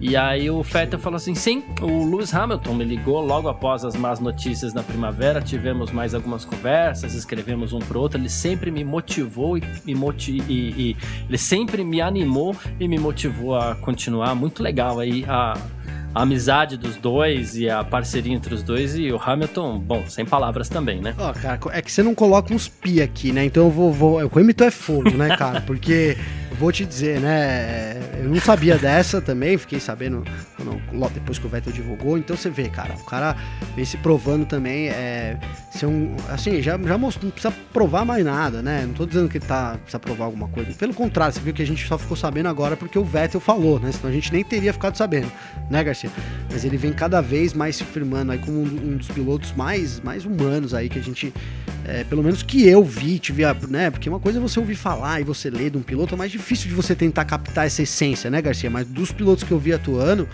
E 0.00 0.16
aí 0.16 0.50
o 0.50 0.62
Vettel 0.62 0.98
falou 0.98 1.16
assim, 1.16 1.34
sim, 1.34 1.64
o 1.80 2.04
Lewis 2.08 2.32
Hamilton 2.32 2.74
me 2.74 2.84
ligou 2.84 3.20
logo 3.20 3.48
após 3.48 3.84
as 3.84 3.96
más 3.96 4.20
notícias 4.20 4.72
na 4.72 4.82
primavera, 4.82 5.40
tivemos 5.40 5.90
mais 5.90 6.14
algumas 6.14 6.44
conversas, 6.44 7.14
escrevemos 7.14 7.72
um 7.72 7.80
pro 7.80 8.00
outro, 8.00 8.18
ele 8.18 8.28
sempre 8.28 8.70
me 8.70 8.84
motivou 8.84 9.58
e, 9.58 9.62
me 9.84 9.94
motiv 9.94 10.44
e, 10.48 10.70
e 10.70 10.96
ele 11.28 11.38
sempre 11.38 11.84
me 11.84 12.00
animou 12.00 12.54
e 12.78 12.86
me 12.86 12.98
motivou 12.98 13.56
a 13.56 13.74
continuar, 13.74 14.34
muito 14.34 14.62
legal 14.62 15.00
aí 15.00 15.24
a 15.28 15.54
a 16.14 16.22
amizade 16.22 16.76
dos 16.76 16.96
dois 16.96 17.56
e 17.56 17.68
a 17.68 17.84
parceria 17.84 18.32
entre 18.32 18.54
os 18.54 18.62
dois 18.62 18.96
e 18.96 19.12
o 19.12 19.20
Hamilton, 19.20 19.78
bom, 19.78 20.04
sem 20.08 20.24
palavras 20.24 20.68
também, 20.68 21.00
né? 21.00 21.14
Ó, 21.18 21.30
oh, 21.30 21.32
cara, 21.32 21.60
é 21.72 21.82
que 21.82 21.90
você 21.90 22.02
não 22.02 22.14
coloca 22.14 22.52
uns 22.52 22.68
pi 22.68 23.00
aqui, 23.00 23.32
né? 23.32 23.44
Então 23.44 23.64
eu 23.64 23.70
vou. 23.70 23.92
vou 23.92 24.22
o 24.22 24.38
Hamilton 24.38 24.64
é 24.64 24.70
fogo, 24.70 25.10
né, 25.10 25.36
cara? 25.36 25.60
Porque 25.60 26.16
vou 26.60 26.70
te 26.70 26.84
dizer, 26.84 27.18
né? 27.20 27.98
Eu 28.18 28.28
não 28.28 28.38
sabia 28.38 28.76
dessa 28.76 29.18
também, 29.18 29.56
fiquei 29.56 29.80
sabendo 29.80 30.22
quando, 30.54 31.10
depois 31.14 31.38
que 31.38 31.46
o 31.46 31.48
Vettel 31.48 31.72
divulgou. 31.72 32.18
Então 32.18 32.36
você 32.36 32.50
vê, 32.50 32.68
cara, 32.68 32.94
o 32.94 33.04
cara 33.06 33.34
vem 33.74 33.84
se 33.86 33.96
provando 33.96 34.44
também. 34.44 34.88
É, 34.88 35.38
ser 35.72 35.86
um, 35.86 36.14
assim, 36.28 36.60
já, 36.60 36.76
já 36.76 36.98
mostrou, 36.98 37.24
não 37.24 37.30
precisa 37.30 37.54
provar 37.72 38.04
mais 38.04 38.22
nada, 38.22 38.60
né? 38.60 38.84
Não 38.86 38.92
tô 38.92 39.06
dizendo 39.06 39.26
que 39.26 39.40
tá, 39.40 39.78
precisa 39.78 39.98
provar 39.98 40.26
alguma 40.26 40.48
coisa. 40.48 40.70
Pelo 40.74 40.92
contrário, 40.92 41.32
você 41.32 41.40
viu 41.40 41.54
que 41.54 41.62
a 41.62 41.66
gente 41.66 41.86
só 41.88 41.96
ficou 41.96 42.16
sabendo 42.16 42.50
agora 42.50 42.76
porque 42.76 42.98
o 42.98 43.04
Vettel 43.04 43.40
falou, 43.40 43.80
né? 43.80 43.90
Senão 43.90 44.10
a 44.10 44.12
gente 44.12 44.30
nem 44.30 44.44
teria 44.44 44.74
ficado 44.74 44.98
sabendo, 44.98 45.32
né, 45.70 45.82
Garcia? 45.82 46.10
Mas 46.52 46.62
ele 46.62 46.76
vem 46.76 46.92
cada 46.92 47.22
vez 47.22 47.54
mais 47.54 47.76
se 47.76 47.84
firmando 47.84 48.32
aí 48.32 48.38
como 48.38 48.58
um, 48.58 48.92
um 48.92 48.96
dos 48.98 49.08
pilotos 49.08 49.52
mais, 49.52 49.98
mais 50.00 50.26
humanos 50.26 50.74
aí 50.74 50.90
que 50.90 50.98
a 50.98 51.02
gente 51.02 51.32
é, 51.84 52.04
pelo 52.04 52.22
menos 52.22 52.42
que 52.42 52.68
eu 52.68 52.84
vi, 52.84 53.18
tive 53.18 53.44
a, 53.44 53.54
né? 53.68 53.90
Porque 53.90 54.08
uma 54.08 54.20
coisa 54.20 54.38
é 54.38 54.40
você 54.40 54.60
ouvir 54.60 54.76
falar 54.76 55.20
e 55.20 55.24
você 55.24 55.50
ler 55.50 55.70
de 55.70 55.78
um 55.78 55.82
piloto, 55.82 56.14
é 56.14 56.18
mais 56.18 56.30
difícil 56.30 56.49
de 56.58 56.74
você 56.74 56.94
tentar 56.94 57.24
captar 57.24 57.66
essa 57.66 57.82
essência, 57.82 58.30
né, 58.30 58.40
Garcia? 58.42 58.70
Mas 58.70 58.86
dos 58.86 59.12
pilotos 59.12 59.44
que 59.44 59.52
eu 59.52 59.58
vi 59.58 59.72
atuando, 59.72 60.28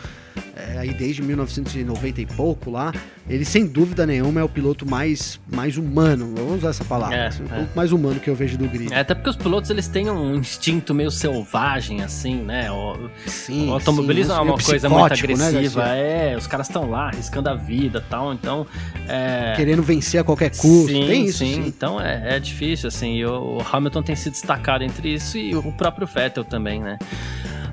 é, 0.57 0.79
aí 0.79 0.92
desde 0.92 1.22
1990 1.22 2.20
e 2.20 2.27
pouco 2.27 2.70
lá, 2.70 2.92
ele 3.29 3.44
sem 3.44 3.66
dúvida 3.66 4.07
nenhuma 4.07 4.40
é 4.40 4.44
o 4.44 4.49
piloto 4.49 4.88
mais, 4.88 5.40
mais 5.53 5.77
humano, 5.77 6.33
vamos 6.37 6.59
usar 6.59 6.70
essa 6.70 6.85
palavra, 6.85 7.16
é, 7.16 7.27
assim, 7.27 7.42
o 7.42 7.55
é. 7.55 7.66
mais 7.75 7.92
humano 7.92 8.20
que 8.20 8.31
eu 8.31 8.35
vejo 8.35 8.57
do 8.57 8.68
grid. 8.68 8.92
É, 8.92 9.01
até 9.01 9.14
porque 9.14 9.31
os 9.31 9.37
pilotos 9.37 9.68
eles 9.70 9.88
têm 9.88 10.11
um 10.11 10.37
instinto 10.37 10.94
meio 10.94 11.11
selvagem, 11.11 12.03
assim, 12.03 12.37
né? 12.37 12.70
O, 12.70 13.11
sim, 13.27 13.68
o 13.68 13.72
automobilismo 13.72 14.33
sim, 14.33 14.38
é 14.38 14.42
uma 14.42 14.59
coisa 14.59 14.88
muito 14.88 15.09
né, 15.09 15.14
agressiva, 15.14 15.85
né, 15.85 16.33
é, 16.33 16.37
os 16.37 16.46
caras 16.46 16.68
estão 16.68 16.88
lá 16.88 17.09
arriscando 17.09 17.49
a 17.49 17.55
vida 17.55 18.03
tal, 18.09 18.33
então... 18.33 18.66
É... 19.09 19.55
Querendo 19.57 19.83
vencer 19.83 20.20
a 20.20 20.25
qualquer 20.25 20.51
custo, 20.51 20.88
sim, 20.88 21.07
tem 21.07 21.25
isso, 21.27 21.38
sim. 21.38 21.55
sim. 21.55 21.64
Então 21.66 22.01
é, 22.01 22.37
é 22.37 22.40
difícil, 22.40 22.88
assim, 22.88 23.25
o, 23.25 23.59
o 23.59 23.66
Hamilton 23.70 24.03
tem 24.03 24.16
se 24.16 24.31
destacado 24.31 24.85
entre 24.85 25.12
isso 25.12 25.37
e 25.37 25.55
o 25.55 25.72
próprio 25.72 26.07
Vettel 26.07 26.44
também, 26.44 26.81
né? 26.81 26.99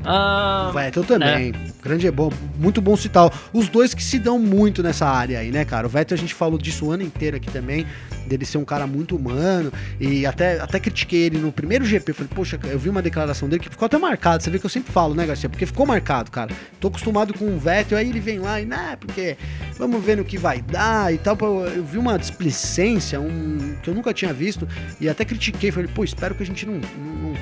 Ah, 0.05 0.67
o 0.69 0.73
Vettel 0.73 1.03
também. 1.03 1.53
Grande 1.83 2.07
é 2.07 2.11
bom, 2.11 2.31
muito 2.57 2.81
bom 2.81 2.95
citar. 2.95 3.29
Os 3.51 3.67
dois 3.67 3.93
que 3.93 4.01
se 4.01 4.17
dão 4.17 4.39
muito 4.39 4.81
nessa 4.81 5.05
área 5.05 5.39
aí, 5.39 5.51
né, 5.51 5.65
cara? 5.65 5.85
O 5.85 5.89
Vettel 5.89 6.15
a 6.15 6.17
gente 6.17 6.33
falou 6.33 6.57
disso 6.57 6.85
o 6.85 6.91
ano 6.91 7.03
inteiro 7.03 7.35
aqui 7.35 7.51
também, 7.51 7.85
dele 8.25 8.45
ser 8.45 8.57
um 8.57 8.63
cara 8.63 8.87
muito 8.87 9.17
humano. 9.17 9.69
E 9.99 10.25
até, 10.25 10.61
até 10.61 10.79
critiquei 10.79 11.23
ele 11.23 11.37
no 11.37 11.51
primeiro 11.51 11.83
GP. 11.83 12.13
Falei, 12.13 12.31
poxa, 12.33 12.57
eu 12.63 12.79
vi 12.79 12.87
uma 12.87 13.01
declaração 13.01 13.49
dele 13.49 13.61
que 13.61 13.69
ficou 13.69 13.85
até 13.85 13.97
marcado. 13.97 14.41
Você 14.41 14.49
vê 14.49 14.59
que 14.59 14.65
eu 14.65 14.69
sempre 14.69 14.93
falo, 14.93 15.13
né, 15.13 15.25
Garcia? 15.25 15.49
Porque 15.49 15.65
ficou 15.65 15.85
marcado, 15.85 16.31
cara. 16.31 16.55
Tô 16.79 16.87
acostumado 16.87 17.33
com 17.33 17.53
o 17.53 17.59
Vettel, 17.59 17.97
aí 17.97 18.09
ele 18.09 18.21
vem 18.21 18.39
lá 18.39 18.61
e, 18.61 18.65
né, 18.65 18.95
porque 18.97 19.35
vamos 19.77 20.01
ver 20.01 20.15
no 20.15 20.23
que 20.23 20.37
vai 20.37 20.61
dar 20.61 21.13
e 21.13 21.17
tal. 21.17 21.37
Eu 21.65 21.83
vi 21.83 21.97
uma 21.97 22.17
displicência, 22.17 23.19
um 23.19 23.75
que 23.83 23.89
eu 23.89 23.93
nunca 23.93 24.13
tinha 24.13 24.33
visto. 24.33 24.65
E 25.01 25.09
até 25.09 25.25
critiquei, 25.25 25.69
falei, 25.69 25.89
pô, 25.93 26.05
espero 26.05 26.33
que 26.33 26.43
a 26.43 26.45
gente 26.45 26.65
não, 26.65 26.75
não, 26.75 27.13
não, 27.13 27.33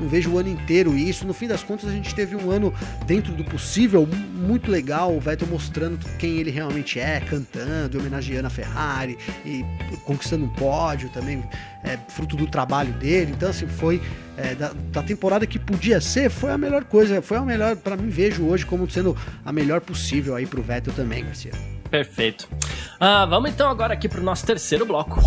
não 0.00 0.08
veja 0.08 0.28
o 0.28 0.38
ano 0.38 0.50
inteiro 0.50 0.94
isso. 0.94 1.26
No 1.26 1.32
fim 1.32 1.48
das 1.48 1.62
contas, 1.62 1.88
a 1.88 1.92
gente 1.92 2.14
teve 2.14 2.36
um 2.36 2.50
ano 2.50 2.74
dentro 3.06 3.32
do 3.32 3.42
possível 3.42 3.85
muito 3.88 4.70
legal, 4.70 5.14
o 5.14 5.20
Vettel 5.20 5.48
mostrando 5.48 5.98
quem 6.18 6.38
ele 6.38 6.50
realmente 6.50 6.98
é, 6.98 7.20
cantando, 7.20 7.98
homenageando 7.98 8.46
a 8.46 8.50
Ferrari 8.50 9.18
e 9.44 9.64
conquistando 10.04 10.44
um 10.44 10.48
pódio 10.48 11.08
também, 11.10 11.42
é, 11.84 11.98
fruto 12.08 12.36
do 12.36 12.46
trabalho 12.46 12.92
dele. 12.94 13.32
Então, 13.36 13.50
assim, 13.50 13.66
foi 13.66 14.00
é, 14.36 14.54
da, 14.54 14.72
da, 14.92 15.02
temporada 15.02 15.46
que 15.46 15.58
podia 15.58 16.00
ser, 16.00 16.30
foi 16.30 16.50
a 16.50 16.58
melhor 16.58 16.84
coisa, 16.84 17.22
foi 17.22 17.36
a 17.36 17.42
melhor, 17.42 17.76
para 17.76 17.96
mim, 17.96 18.08
vejo 18.08 18.44
hoje 18.44 18.66
como 18.66 18.88
sendo 18.90 19.16
a 19.44 19.52
melhor 19.52 19.80
possível 19.80 20.34
aí 20.34 20.46
pro 20.46 20.62
Vettel 20.62 20.92
também, 20.92 21.24
Garcia. 21.24 21.52
Perfeito. 21.90 22.48
Ah, 22.98 23.24
vamos 23.26 23.50
então 23.50 23.68
agora 23.68 23.94
aqui 23.94 24.08
pro 24.08 24.22
nosso 24.22 24.44
terceiro 24.44 24.84
bloco. 24.84 25.20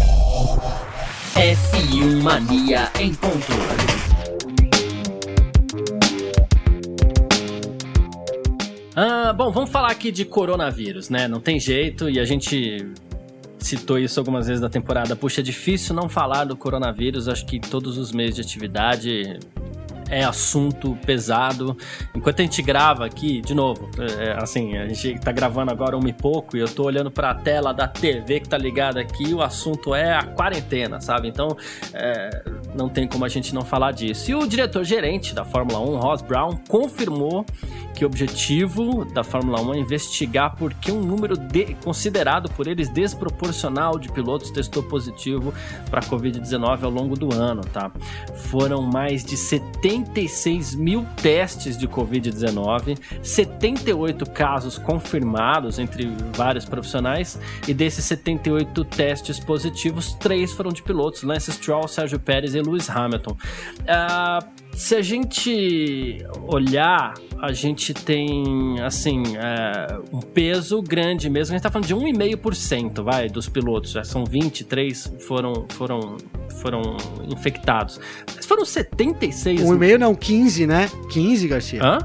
F1 1.35 2.21
Mania 2.21 2.91
em 2.99 3.13
ponto. 3.13 3.98
Ah, 8.95 9.31
bom, 9.33 9.51
vamos 9.51 9.69
falar 9.69 9.91
aqui 9.91 10.11
de 10.11 10.25
coronavírus, 10.25 11.09
né? 11.09 11.27
Não 11.27 11.39
tem 11.39 11.59
jeito 11.59 12.09
e 12.09 12.19
a 12.19 12.25
gente 12.25 12.87
citou 13.59 13.99
isso 13.99 14.19
algumas 14.19 14.47
vezes 14.47 14.61
da 14.61 14.69
temporada. 14.69 15.15
Puxa, 15.15 15.41
é 15.41 15.43
difícil 15.43 15.95
não 15.95 16.09
falar 16.09 16.45
do 16.45 16.55
coronavírus. 16.55 17.27
Acho 17.27 17.45
que 17.45 17.59
todos 17.59 17.97
os 17.97 18.11
meses 18.11 18.35
de 18.35 18.41
atividade 18.41 19.39
é 20.09 20.23
assunto 20.23 20.97
pesado. 21.05 21.77
Enquanto 22.13 22.39
a 22.39 22.43
gente 22.43 22.61
grava 22.61 23.05
aqui, 23.05 23.41
de 23.41 23.53
novo, 23.53 23.89
é, 23.99 24.31
assim, 24.41 24.77
a 24.77 24.87
gente 24.87 25.19
tá 25.19 25.31
gravando 25.31 25.71
agora 25.71 25.97
um 25.97 26.07
e 26.07 26.13
pouco 26.13 26.57
e 26.57 26.59
eu 26.59 26.67
tô 26.67 26.83
olhando 26.83 27.11
pra 27.11 27.33
tela 27.35 27.73
da 27.73 27.87
TV 27.87 28.39
que 28.39 28.49
tá 28.49 28.57
ligada 28.57 28.99
aqui, 28.99 29.33
o 29.33 29.41
assunto 29.41 29.93
é 29.93 30.13
a 30.13 30.23
quarentena, 30.23 30.99
sabe? 30.99 31.27
Então, 31.27 31.55
é, 31.93 32.43
não 32.75 32.89
tem 32.89 33.07
como 33.07 33.25
a 33.25 33.29
gente 33.29 33.53
não 33.53 33.63
falar 33.63 33.91
disso. 33.91 34.31
E 34.31 34.35
o 34.35 34.47
diretor-gerente 34.47 35.33
da 35.33 35.45
Fórmula 35.45 35.79
1, 35.79 35.97
Ross 35.97 36.21
Brown, 36.21 36.59
confirmou 36.67 37.45
que 37.99 38.05
o 38.05 38.07
objetivo 38.07 39.03
da 39.03 39.25
Fórmula 39.25 39.59
1 39.61 39.73
é 39.73 39.79
investigar 39.79 40.55
por 40.55 40.73
que 40.73 40.89
um 40.89 41.01
número 41.01 41.35
de, 41.35 41.75
considerado 41.83 42.49
por 42.51 42.65
eles 42.65 42.87
desproporcional 42.87 43.99
de 43.99 44.09
pilotos 44.09 44.51
testou 44.51 44.81
positivo 44.81 45.53
para 45.89 46.01
Covid-19 46.01 46.83
ao 46.83 46.89
longo 46.89 47.15
do 47.15 47.33
ano, 47.33 47.61
tá? 47.61 47.91
Foram 48.49 48.81
mais 48.81 49.25
de 49.25 49.35
76 49.99 50.75
mil 50.75 51.05
testes 51.21 51.77
de 51.77 51.87
Covid-19, 51.87 52.97
78 53.21 54.29
casos 54.29 54.77
confirmados 54.77 55.79
entre 55.79 56.05
vários 56.33 56.65
profissionais, 56.65 57.39
e 57.67 57.73
desses 57.73 58.05
78 58.05 58.83
testes 58.85 59.39
positivos, 59.39 60.13
três 60.13 60.51
foram 60.51 60.71
de 60.71 60.81
pilotos: 60.81 61.23
Lance 61.23 61.51
Stroll, 61.51 61.87
Sérgio 61.87 62.19
Pérez 62.19 62.55
e 62.55 62.61
Lewis 62.61 62.89
Hamilton. 62.89 63.35
Uh, 63.81 64.68
se 64.79 64.95
a 64.95 65.01
gente 65.01 66.25
olhar, 66.47 67.13
a 67.41 67.51
gente 67.51 67.93
tem, 67.93 68.79
assim, 68.81 69.23
é, 69.35 69.99
um 70.11 70.21
peso 70.21 70.81
grande 70.81 71.29
mesmo. 71.29 71.53
A 71.53 71.57
gente 71.57 71.63
tá 71.63 71.69
falando 71.69 71.85
de 71.85 71.93
1,5%, 71.93 73.03
vai, 73.03 73.27
dos 73.27 73.49
pilotos. 73.49 73.91
Já 73.91 74.05
são 74.05 74.23
23 74.23 75.15
foram, 75.19 75.65
foram, 75.67 76.15
foram 76.61 76.95
infectados. 77.29 77.99
Mas 78.33 78.45
foram 78.45 78.63
76... 78.63 79.61
1,5 79.61 79.97
não, 79.97 80.15
15, 80.15 80.65
né? 80.65 80.89
15, 81.11 81.47
Garcia. 81.49 81.83
Hã? 81.83 81.97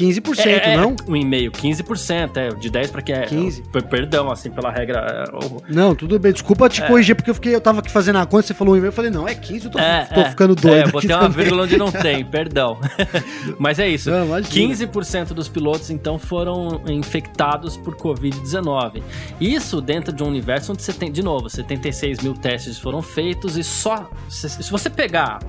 15%, 0.00 0.46
é, 0.46 0.72
é, 0.72 0.76
não? 0.76 0.96
Um 1.06 1.14
e-mail, 1.14 1.52
15%, 1.52 2.36
é, 2.36 2.48
de 2.48 2.70
10 2.70 2.90
para 2.90 3.02
que 3.02 3.12
é. 3.12 3.26
15. 3.26 3.62
Perdão, 3.90 4.30
assim, 4.30 4.50
pela 4.50 4.70
regra. 4.70 5.26
É, 5.28 5.72
não, 5.72 5.94
tudo 5.94 6.18
bem. 6.18 6.32
Desculpa 6.32 6.68
te 6.68 6.82
é. 6.82 6.86
corrigir, 6.86 7.14
porque 7.14 7.30
eu 7.30 7.34
fiquei, 7.34 7.54
eu 7.54 7.60
tava 7.60 7.80
aqui 7.80 7.90
fazendo 7.90 8.16
a 8.16 8.26
conta, 8.26 8.46
você 8.46 8.54
falou 8.54 8.74
um 8.74 8.76
e-mail, 8.76 8.88
eu 8.88 8.92
falei, 8.92 9.10
não, 9.10 9.28
é 9.28 9.34
15, 9.34 9.66
eu 9.66 9.70
tô, 9.70 9.78
é, 9.78 10.04
tô 10.06 10.20
é. 10.20 10.30
ficando 10.30 10.54
doido. 10.54 10.88
É, 10.88 10.90
botei 10.90 11.14
uma 11.14 11.28
vírgula 11.28 11.64
onde 11.64 11.76
não 11.76 11.90
tem, 11.92 12.24
perdão. 12.24 12.78
Mas 13.58 13.78
é 13.78 13.88
isso. 13.88 14.10
Não, 14.10 14.26
15% 14.28 15.28
dos 15.28 15.48
pilotos, 15.48 15.90
então, 15.90 16.18
foram 16.18 16.82
infectados 16.86 17.76
por 17.76 17.96
Covid-19. 17.96 19.02
Isso 19.40 19.80
dentro 19.80 20.12
de 20.12 20.22
um 20.22 20.26
universo 20.26 20.72
onde 20.72 20.82
você 20.82 20.92
tem, 20.92 21.12
de 21.12 21.22
novo, 21.22 21.50
76 21.50 22.20
mil 22.20 22.34
testes 22.34 22.78
foram 22.78 23.02
feitos 23.02 23.56
e 23.56 23.64
só. 23.64 24.08
Se, 24.28 24.48
se 24.48 24.70
você 24.70 24.88
pegar. 24.88 25.40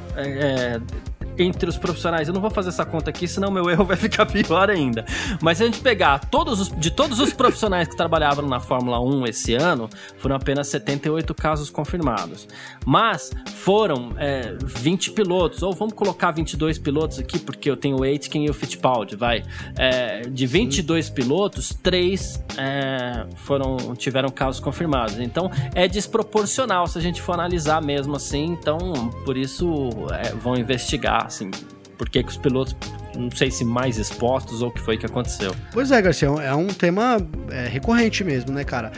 Entre 1.37 1.69
os 1.69 1.77
profissionais. 1.77 2.27
Eu 2.27 2.33
não 2.33 2.41
vou 2.41 2.49
fazer 2.49 2.69
essa 2.69 2.85
conta 2.85 3.09
aqui, 3.09 3.27
senão 3.27 3.51
meu 3.51 3.69
erro 3.71 3.85
vai 3.85 3.97
ficar 3.97 4.25
pior 4.25 4.69
ainda. 4.69 5.05
Mas 5.41 5.57
se 5.57 5.63
a 5.63 5.65
gente 5.65 5.79
pegar 5.79 6.19
todos 6.19 6.59
os, 6.59 6.79
de 6.79 6.91
todos 6.91 7.19
os 7.19 7.33
profissionais 7.33 7.87
que 7.87 7.95
trabalhavam 7.95 8.47
na 8.47 8.59
Fórmula 8.59 8.99
1 8.99 9.27
esse 9.27 9.53
ano, 9.55 9.89
foram 10.17 10.35
apenas 10.35 10.67
78 10.67 11.33
casos 11.33 11.69
confirmados. 11.69 12.47
Mas 12.85 13.31
foram 13.45 14.13
é, 14.17 14.55
20 14.63 15.11
pilotos, 15.11 15.63
ou 15.63 15.73
vamos 15.73 15.93
colocar 15.93 16.31
22 16.31 16.77
pilotos 16.77 17.19
aqui, 17.19 17.39
porque 17.39 17.69
eu 17.69 17.77
tenho 17.77 17.99
o 17.99 18.03
Aitken 18.03 18.45
e 18.45 18.49
o 18.49 18.53
Fittipaldi, 18.53 19.15
vai. 19.15 19.43
É, 19.77 20.21
de 20.21 20.45
22 20.45 21.05
Sim. 21.05 21.13
pilotos, 21.13 21.73
3 21.81 22.43
é, 22.57 23.25
foram, 23.35 23.95
tiveram 23.95 24.29
casos 24.29 24.59
confirmados. 24.59 25.19
Então 25.19 25.49
é 25.73 25.87
desproporcional 25.87 26.87
se 26.87 26.97
a 26.97 27.01
gente 27.01 27.21
for 27.21 27.33
analisar 27.33 27.81
mesmo 27.81 28.15
assim. 28.15 28.45
Então, 28.45 28.77
por 29.25 29.37
isso 29.37 29.89
é, 30.11 30.33
vão 30.35 30.55
investigar 30.55 31.20
assim, 31.25 31.51
por 31.97 32.09
que, 32.09 32.23
que 32.23 32.29
os 32.29 32.37
pilotos, 32.37 32.75
não 33.15 33.29
sei 33.29 33.51
se 33.51 33.63
mais 33.63 33.97
expostos 33.99 34.61
ou 34.61 34.69
o 34.69 34.71
que 34.71 34.79
foi 34.79 34.97
que 34.97 35.05
aconteceu. 35.05 35.55
Pois 35.71 35.91
é, 35.91 36.01
Garcia, 36.01 36.27
é 36.27 36.53
um 36.55 36.67
tema 36.67 37.17
é, 37.51 37.67
recorrente 37.67 38.23
mesmo, 38.23 38.51
né, 38.51 38.63
cara? 38.63 38.91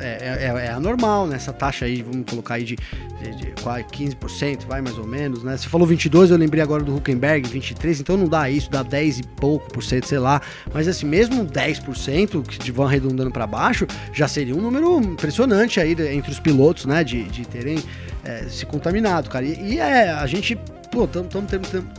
É, 0.00 0.46
é, 0.46 0.66
é, 0.66 0.70
anormal, 0.70 1.26
né? 1.26 1.36
Essa 1.36 1.52
taxa 1.52 1.84
aí, 1.84 2.02
vamos 2.02 2.28
colocar 2.28 2.54
aí 2.54 2.64
de, 2.64 2.76
de, 2.76 3.36
de 3.36 3.54
15%, 3.54 4.66
vai 4.66 4.80
mais 4.80 4.98
ou 4.98 5.06
menos, 5.06 5.42
né? 5.42 5.56
Você 5.56 5.68
falou 5.68 5.86
22, 5.86 6.30
eu 6.30 6.36
lembrei 6.36 6.62
agora 6.62 6.82
do 6.82 6.94
Huckenberg, 6.96 7.48
23, 7.48 8.00
então 8.00 8.16
não 8.16 8.28
dá 8.28 8.48
isso, 8.48 8.70
dá 8.70 8.82
10 8.82 9.18
e 9.18 9.22
pouco 9.22 9.70
por 9.72 9.82
cento, 9.82 10.06
sei 10.06 10.18
lá. 10.18 10.40
Mas 10.72 10.88
assim, 10.88 11.06
mesmo 11.06 11.44
10% 11.44 12.42
que 12.42 12.72
vão 12.72 12.86
arredondando 12.86 13.30
para 13.30 13.46
baixo, 13.46 13.86
já 14.12 14.28
seria 14.28 14.54
um 14.54 14.60
número 14.60 15.00
impressionante 15.00 15.80
aí 15.80 15.92
entre 16.14 16.30
os 16.30 16.40
pilotos, 16.40 16.84
né? 16.84 17.04
De, 17.04 17.24
de 17.24 17.46
terem 17.46 17.78
é, 18.24 18.44
se 18.48 18.64
contaminado, 18.66 19.28
cara. 19.28 19.44
E, 19.44 19.74
e 19.74 19.78
é, 19.78 20.10
a 20.10 20.26
gente 20.26 20.58
pô, 20.94 21.04
estamos 21.04 21.50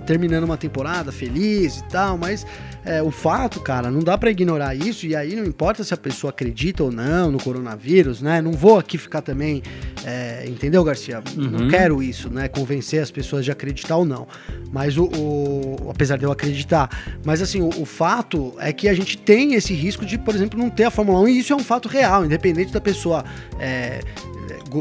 terminando 0.05 0.45
uma 0.45 0.57
temporada 0.57 1.11
feliz 1.11 1.79
e 1.79 1.83
tal, 1.85 2.17
mas 2.17 2.45
é, 2.85 3.01
o 3.01 3.09
fato, 3.09 3.59
cara, 3.59 3.89
não 3.89 4.01
dá 4.01 4.15
para 4.17 4.29
ignorar 4.29 4.75
isso, 4.75 5.07
e 5.07 5.15
aí 5.15 5.35
não 5.35 5.43
importa 5.43 5.83
se 5.83 5.93
a 5.93 5.97
pessoa 5.97 6.29
acredita 6.29 6.83
ou 6.83 6.91
não 6.91 7.31
no 7.31 7.39
coronavírus, 7.39 8.21
né? 8.21 8.41
Não 8.41 8.51
vou 8.51 8.77
aqui 8.77 8.97
ficar 8.97 9.21
também, 9.21 9.63
é, 10.05 10.45
entendeu, 10.47 10.83
Garcia? 10.83 11.23
Uhum. 11.35 11.49
Não 11.49 11.67
quero 11.67 12.03
isso, 12.03 12.29
né? 12.29 12.47
Convencer 12.47 13.01
as 13.01 13.09
pessoas 13.09 13.43
de 13.43 13.51
acreditar 13.51 13.97
ou 13.97 14.05
não. 14.05 14.27
Mas 14.71 14.97
o, 14.97 15.05
o 15.05 15.89
apesar 15.89 16.17
de 16.17 16.25
eu 16.25 16.31
acreditar, 16.31 17.17
mas 17.25 17.41
assim, 17.41 17.61
o, 17.61 17.69
o, 17.69 17.85
fato 17.85 18.53
é 18.59 18.71
que 18.71 18.87
a 18.87 18.93
gente 18.93 19.17
tem 19.17 19.55
esse 19.55 19.73
risco 19.73 20.05
de, 20.05 20.17
por 20.17 20.35
exemplo, 20.35 20.59
não 20.59 20.69
ter 20.69 20.83
a 20.83 20.91
Fórmula 20.91 21.19
1, 21.21 21.27
e 21.29 21.39
isso 21.39 21.53
é 21.53 21.55
um 21.55 21.63
fato 21.63 21.87
real, 21.87 22.23
independente 22.23 22.71
da 22.71 22.81
pessoa 22.81 23.25
é, 23.59 24.01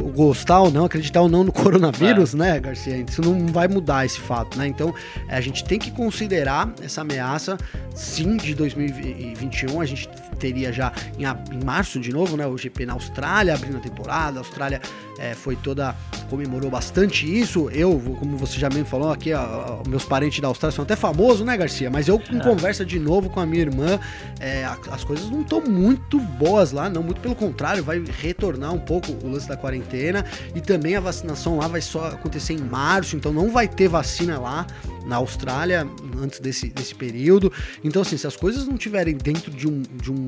gostar 0.01 0.61
ou 0.61 0.71
não, 0.71 0.85
acreditar 0.85 1.21
ou 1.21 1.29
não 1.29 1.45
no 1.45 1.53
coronavírus, 1.53 2.35
é. 2.35 2.37
né, 2.37 2.61
Garcia? 2.61 3.05
Isso 3.09 3.23
não 3.23 3.47
vai 3.47 3.69
mudar 3.69 4.05
esse 4.05 4.21
fato, 4.21 4.59
né? 4.59 4.67
Então, 4.67 4.95
a 5.29 5.41
gente 5.41 5.65
tem 5.65 5.79
que 5.79 5.91
considerar 5.91 6.73
essa 6.83 7.01
ameaça, 7.01 7.57
sim, 7.95 8.37
de 8.37 8.55
2021. 8.55 9.81
A 9.81 9.87
gente 9.87 10.09
teria 10.35 10.73
já 10.73 10.93
em, 11.19 11.25
em 11.25 11.65
março 11.65 12.01
de 12.01 12.13
novo, 12.13 12.37
né? 12.37 12.47
O 12.47 12.57
GP 12.57 12.87
na 12.87 12.95
Austrália, 12.95 13.55
abrindo 13.55 13.77
a 13.77 13.81
temporada. 13.81 14.39
A 14.39 14.41
Austrália 14.41 14.81
é, 15.19 15.35
foi 15.35 15.57
toda. 15.57 15.95
comemorou 16.29 16.71
bastante 16.71 17.27
isso. 17.27 17.69
Eu, 17.71 17.99
como 18.19 18.37
você 18.37 18.59
já 18.59 18.69
mesmo 18.69 18.87
falou 18.87 19.13
aqui, 19.13 19.33
ó, 19.33 19.83
meus 19.87 20.05
parentes 20.05 20.41
da 20.41 20.49
Austrália 20.49 20.75
são 20.75 20.85
até 20.85 20.97
famosos, 20.97 21.47
né, 21.47 21.57
Garcia? 21.57 21.91
Mas 21.91 22.09
eu, 22.09 22.21
em 22.31 22.39
é. 22.39 22.41
conversa 22.41 22.85
de 22.85 22.99
novo 22.99 23.31
com 23.31 23.41
a 23.41 23.47
minha 23.47 23.63
irmã, 23.63 23.99
é, 24.41 24.65
as 24.91 25.05
coisas 25.05 25.31
não 25.31 25.43
estão 25.43 25.61
muito 25.61 26.19
boas 26.19 26.73
lá, 26.73 26.89
não. 26.89 27.03
Muito 27.03 27.21
pelo 27.21 27.35
contrário, 27.35 27.83
vai 27.83 28.03
retornar 28.21 28.73
um 28.73 28.81
pouco 28.81 29.13
o 29.13 29.31
lance 29.31 29.49
da 29.49 29.57
quarentena 29.57 30.25
e 30.55 30.61
também 30.61 30.97
a 30.97 31.01
vacinação 31.01 31.59
lá 31.59 31.69
vai 31.69 31.81
só 31.81 32.09
acontecer 32.09 32.55
em 32.55 32.61
março, 32.61 33.17
então 33.17 33.33
não 33.33 33.51
vai 33.51 33.69
ter 33.69 33.89
vacina 33.89 34.39
lá 34.39 34.67
na 35.05 35.17
Austrália 35.17 35.87
antes 36.21 36.41
desse, 36.41 36.69
desse 36.69 36.95
período. 36.95 37.53
Então, 37.83 38.03
assim, 38.03 38.17
se 38.17 38.27
as 38.27 38.37
coisas 38.37 38.67
não 38.67 38.77
tiverem 38.77 39.15
dentro 39.15 39.51
de 39.51 39.69
um, 39.69 39.83
de 39.83 40.11
um 40.11 40.24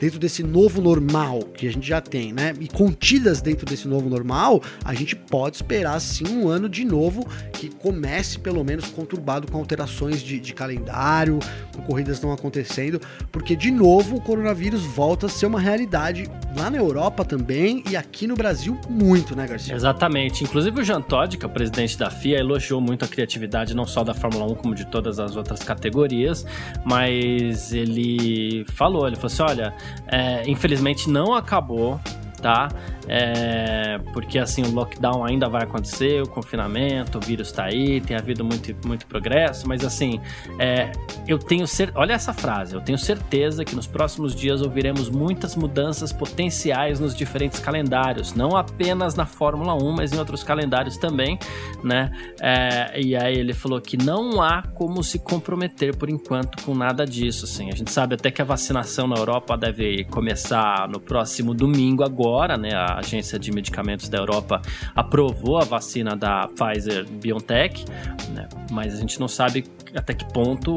dentro 0.00 0.18
desse 0.18 0.42
novo 0.42 0.80
normal 0.80 1.40
que 1.54 1.66
a 1.66 1.72
gente 1.72 1.86
já 1.86 2.00
tem, 2.00 2.32
né, 2.32 2.54
e 2.60 2.68
contidas 2.68 3.40
dentro 3.40 3.66
desse 3.66 3.86
novo 3.86 4.08
normal, 4.08 4.62
a 4.84 4.94
gente 4.94 5.14
pode 5.14 5.56
esperar 5.56 6.00
sim 6.00 6.26
um 6.28 6.48
ano 6.48 6.68
de 6.68 6.84
novo 6.84 7.26
que 7.52 7.68
comece 7.68 8.38
pelo 8.38 8.64
menos 8.64 8.86
conturbado 8.86 9.50
com 9.50 9.58
alterações 9.58 10.22
de, 10.22 10.40
de 10.40 10.52
calendário, 10.52 11.38
com 11.74 11.82
corridas 11.82 12.20
não 12.20 12.32
acontecendo, 12.32 13.00
porque 13.30 13.54
de 13.54 13.70
novo 13.70 14.16
o 14.16 14.20
coronavírus 14.20 14.82
volta 14.82 15.26
a 15.26 15.28
ser 15.28 15.46
uma 15.46 15.60
realidade 15.60 16.28
lá 16.56 16.70
na 16.70 16.78
Europa 16.78 17.24
também 17.24 17.82
e 17.90 17.96
aqui 17.96 18.26
no 18.26 18.34
Brasil 18.34 18.78
muito, 18.88 19.36
né, 19.36 19.46
Garcia? 19.46 19.74
Exatamente. 19.74 20.44
Inclusive 20.44 20.80
o 20.80 20.84
Jean 20.84 21.00
Todt, 21.00 21.36
que 21.38 21.44
é 21.44 21.48
o 21.48 21.50
presidente 21.50 21.96
da 21.98 22.10
FIA, 22.10 22.38
elogiou 22.38 22.80
muito 22.80 23.04
a 23.04 23.08
criatividade 23.08 23.74
não 23.74 23.86
só 23.86 24.02
da 24.02 24.14
Fórmula 24.14 24.46
1 24.52 24.54
como 24.56 24.74
de 24.74 24.86
todas 24.86 25.18
as 25.18 25.36
outras 25.36 25.62
categorias, 25.62 26.44
mas 26.84 27.72
ele 27.72 28.64
falou, 28.74 29.06
ele 29.06 29.16
falou 29.16 29.29
assim, 29.30 29.42
olha, 29.42 29.74
é, 30.06 30.48
infelizmente 30.48 31.08
não 31.08 31.34
acabou 31.34 32.00
tá? 32.40 32.68
É, 33.06 33.98
porque 34.12 34.38
assim, 34.38 34.62
o 34.62 34.72
lockdown 34.72 35.24
ainda 35.24 35.48
vai 35.48 35.64
acontecer, 35.64 36.22
o 36.22 36.28
confinamento, 36.28 37.18
o 37.18 37.20
vírus 37.20 37.50
tá 37.50 37.64
aí, 37.64 38.00
tem 38.00 38.16
havido 38.16 38.44
muito, 38.44 38.74
muito 38.86 39.06
progresso, 39.06 39.66
mas 39.66 39.84
assim, 39.84 40.20
é, 40.58 40.92
eu 41.26 41.38
tenho 41.38 41.66
certeza, 41.66 41.98
olha 41.98 42.12
essa 42.12 42.32
frase, 42.32 42.74
eu 42.74 42.80
tenho 42.80 42.98
certeza 42.98 43.64
que 43.64 43.74
nos 43.74 43.86
próximos 43.86 44.34
dias 44.34 44.62
ouviremos 44.62 45.10
muitas 45.10 45.56
mudanças 45.56 46.12
potenciais 46.12 47.00
nos 47.00 47.14
diferentes 47.14 47.58
calendários, 47.58 48.34
não 48.34 48.56
apenas 48.56 49.14
na 49.14 49.26
Fórmula 49.26 49.74
1, 49.74 49.92
mas 49.92 50.12
em 50.12 50.18
outros 50.18 50.42
calendários 50.42 50.96
também, 50.96 51.38
né? 51.82 52.10
É, 52.40 53.00
e 53.00 53.16
aí 53.16 53.36
ele 53.36 53.52
falou 53.52 53.80
que 53.80 53.96
não 53.96 54.40
há 54.40 54.62
como 54.62 55.02
se 55.02 55.18
comprometer 55.18 55.96
por 55.96 56.08
enquanto 56.08 56.62
com 56.62 56.74
nada 56.74 57.04
disso, 57.04 57.44
assim. 57.44 57.70
A 57.70 57.74
gente 57.74 57.90
sabe 57.90 58.14
até 58.14 58.30
que 58.30 58.40
a 58.40 58.44
vacinação 58.44 59.06
na 59.06 59.16
Europa 59.16 59.56
deve 59.56 60.04
começar 60.04 60.88
no 60.88 61.00
próximo 61.00 61.54
domingo 61.54 62.04
agora 62.04 62.29
agora, 62.30 62.56
né, 62.56 62.72
a 62.72 62.98
Agência 62.98 63.38
de 63.38 63.50
Medicamentos 63.50 64.08
da 64.08 64.18
Europa 64.18 64.62
aprovou 64.94 65.58
a 65.58 65.64
vacina 65.64 66.14
da 66.14 66.48
Pfizer 66.48 67.04
BioNTech, 67.04 67.84
né, 68.32 68.48
mas 68.70 68.94
a 68.94 68.96
gente 68.98 69.18
não 69.18 69.26
sabe 69.26 69.64
até 69.94 70.14
que 70.14 70.24
ponto 70.32 70.74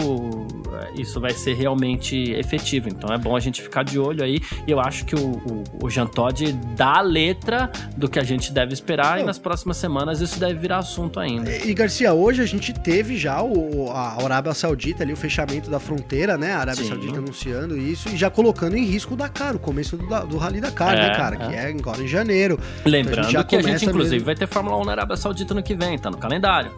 é, 0.73 1.01
isso 1.01 1.19
vai 1.19 1.31
ser 1.31 1.53
realmente 1.53 2.31
efetivo. 2.31 2.87
Então 2.89 3.13
é 3.13 3.17
bom 3.17 3.35
a 3.35 3.39
gente 3.39 3.61
ficar 3.61 3.83
de 3.83 3.99
olho 3.99 4.23
aí. 4.23 4.39
E 4.67 4.71
eu 4.71 4.79
acho 4.79 5.05
que 5.05 5.15
o, 5.15 5.31
o, 5.31 5.63
o 5.83 5.89
Jean 5.89 6.07
Todt 6.07 6.51
dá 6.75 6.97
a 6.97 7.01
letra 7.01 7.71
do 7.95 8.09
que 8.09 8.19
a 8.19 8.23
gente 8.23 8.51
deve 8.51 8.73
esperar 8.73 9.19
e 9.19 9.23
nas 9.23 9.37
próximas 9.37 9.77
semanas 9.77 10.21
isso 10.21 10.39
deve 10.39 10.55
virar 10.55 10.77
assunto 10.77 11.19
ainda. 11.19 11.51
E, 11.51 11.69
e 11.69 11.73
Garcia, 11.73 12.13
hoje 12.13 12.41
a 12.41 12.45
gente 12.45 12.73
teve 12.73 13.17
já 13.17 13.41
o, 13.41 13.89
a 13.91 14.23
Arábia 14.23 14.53
Saudita 14.53 15.03
ali, 15.03 15.13
o 15.13 15.17
fechamento 15.17 15.69
da 15.69 15.79
fronteira, 15.79 16.37
né? 16.37 16.53
A 16.53 16.59
Arábia 16.59 16.83
Sim. 16.83 16.89
Saudita 16.89 17.17
anunciando 17.17 17.77
isso 17.77 18.09
e 18.09 18.17
já 18.17 18.29
colocando 18.29 18.77
em 18.77 18.85
risco 18.85 19.13
o 19.13 19.17
Dakar, 19.17 19.55
o 19.55 19.59
começo 19.59 19.97
do, 19.97 20.05
do 20.25 20.37
Rally 20.37 20.61
Dakar, 20.61 20.95
né, 20.95 21.05
é, 21.05 21.09
né, 21.09 21.15
cara? 21.15 21.35
É. 21.35 21.47
Que 21.47 21.55
é 21.55 21.67
agora 21.67 22.01
em 22.01 22.07
janeiro. 22.07 22.59
Lembrando 22.85 23.29
então 23.29 23.41
a 23.41 23.43
que 23.43 23.55
a 23.55 23.61
gente, 23.61 23.85
inclusive, 23.85 24.15
mesmo... 24.15 24.25
vai 24.25 24.35
ter 24.35 24.47
Fórmula 24.47 24.77
1 24.77 24.85
na 24.85 24.91
Arábia 24.93 25.17
Saudita 25.17 25.53
no 25.53 25.63
que 25.63 25.75
vem, 25.75 25.97
tá 25.97 26.09
no 26.09 26.17
calendário. 26.17 26.71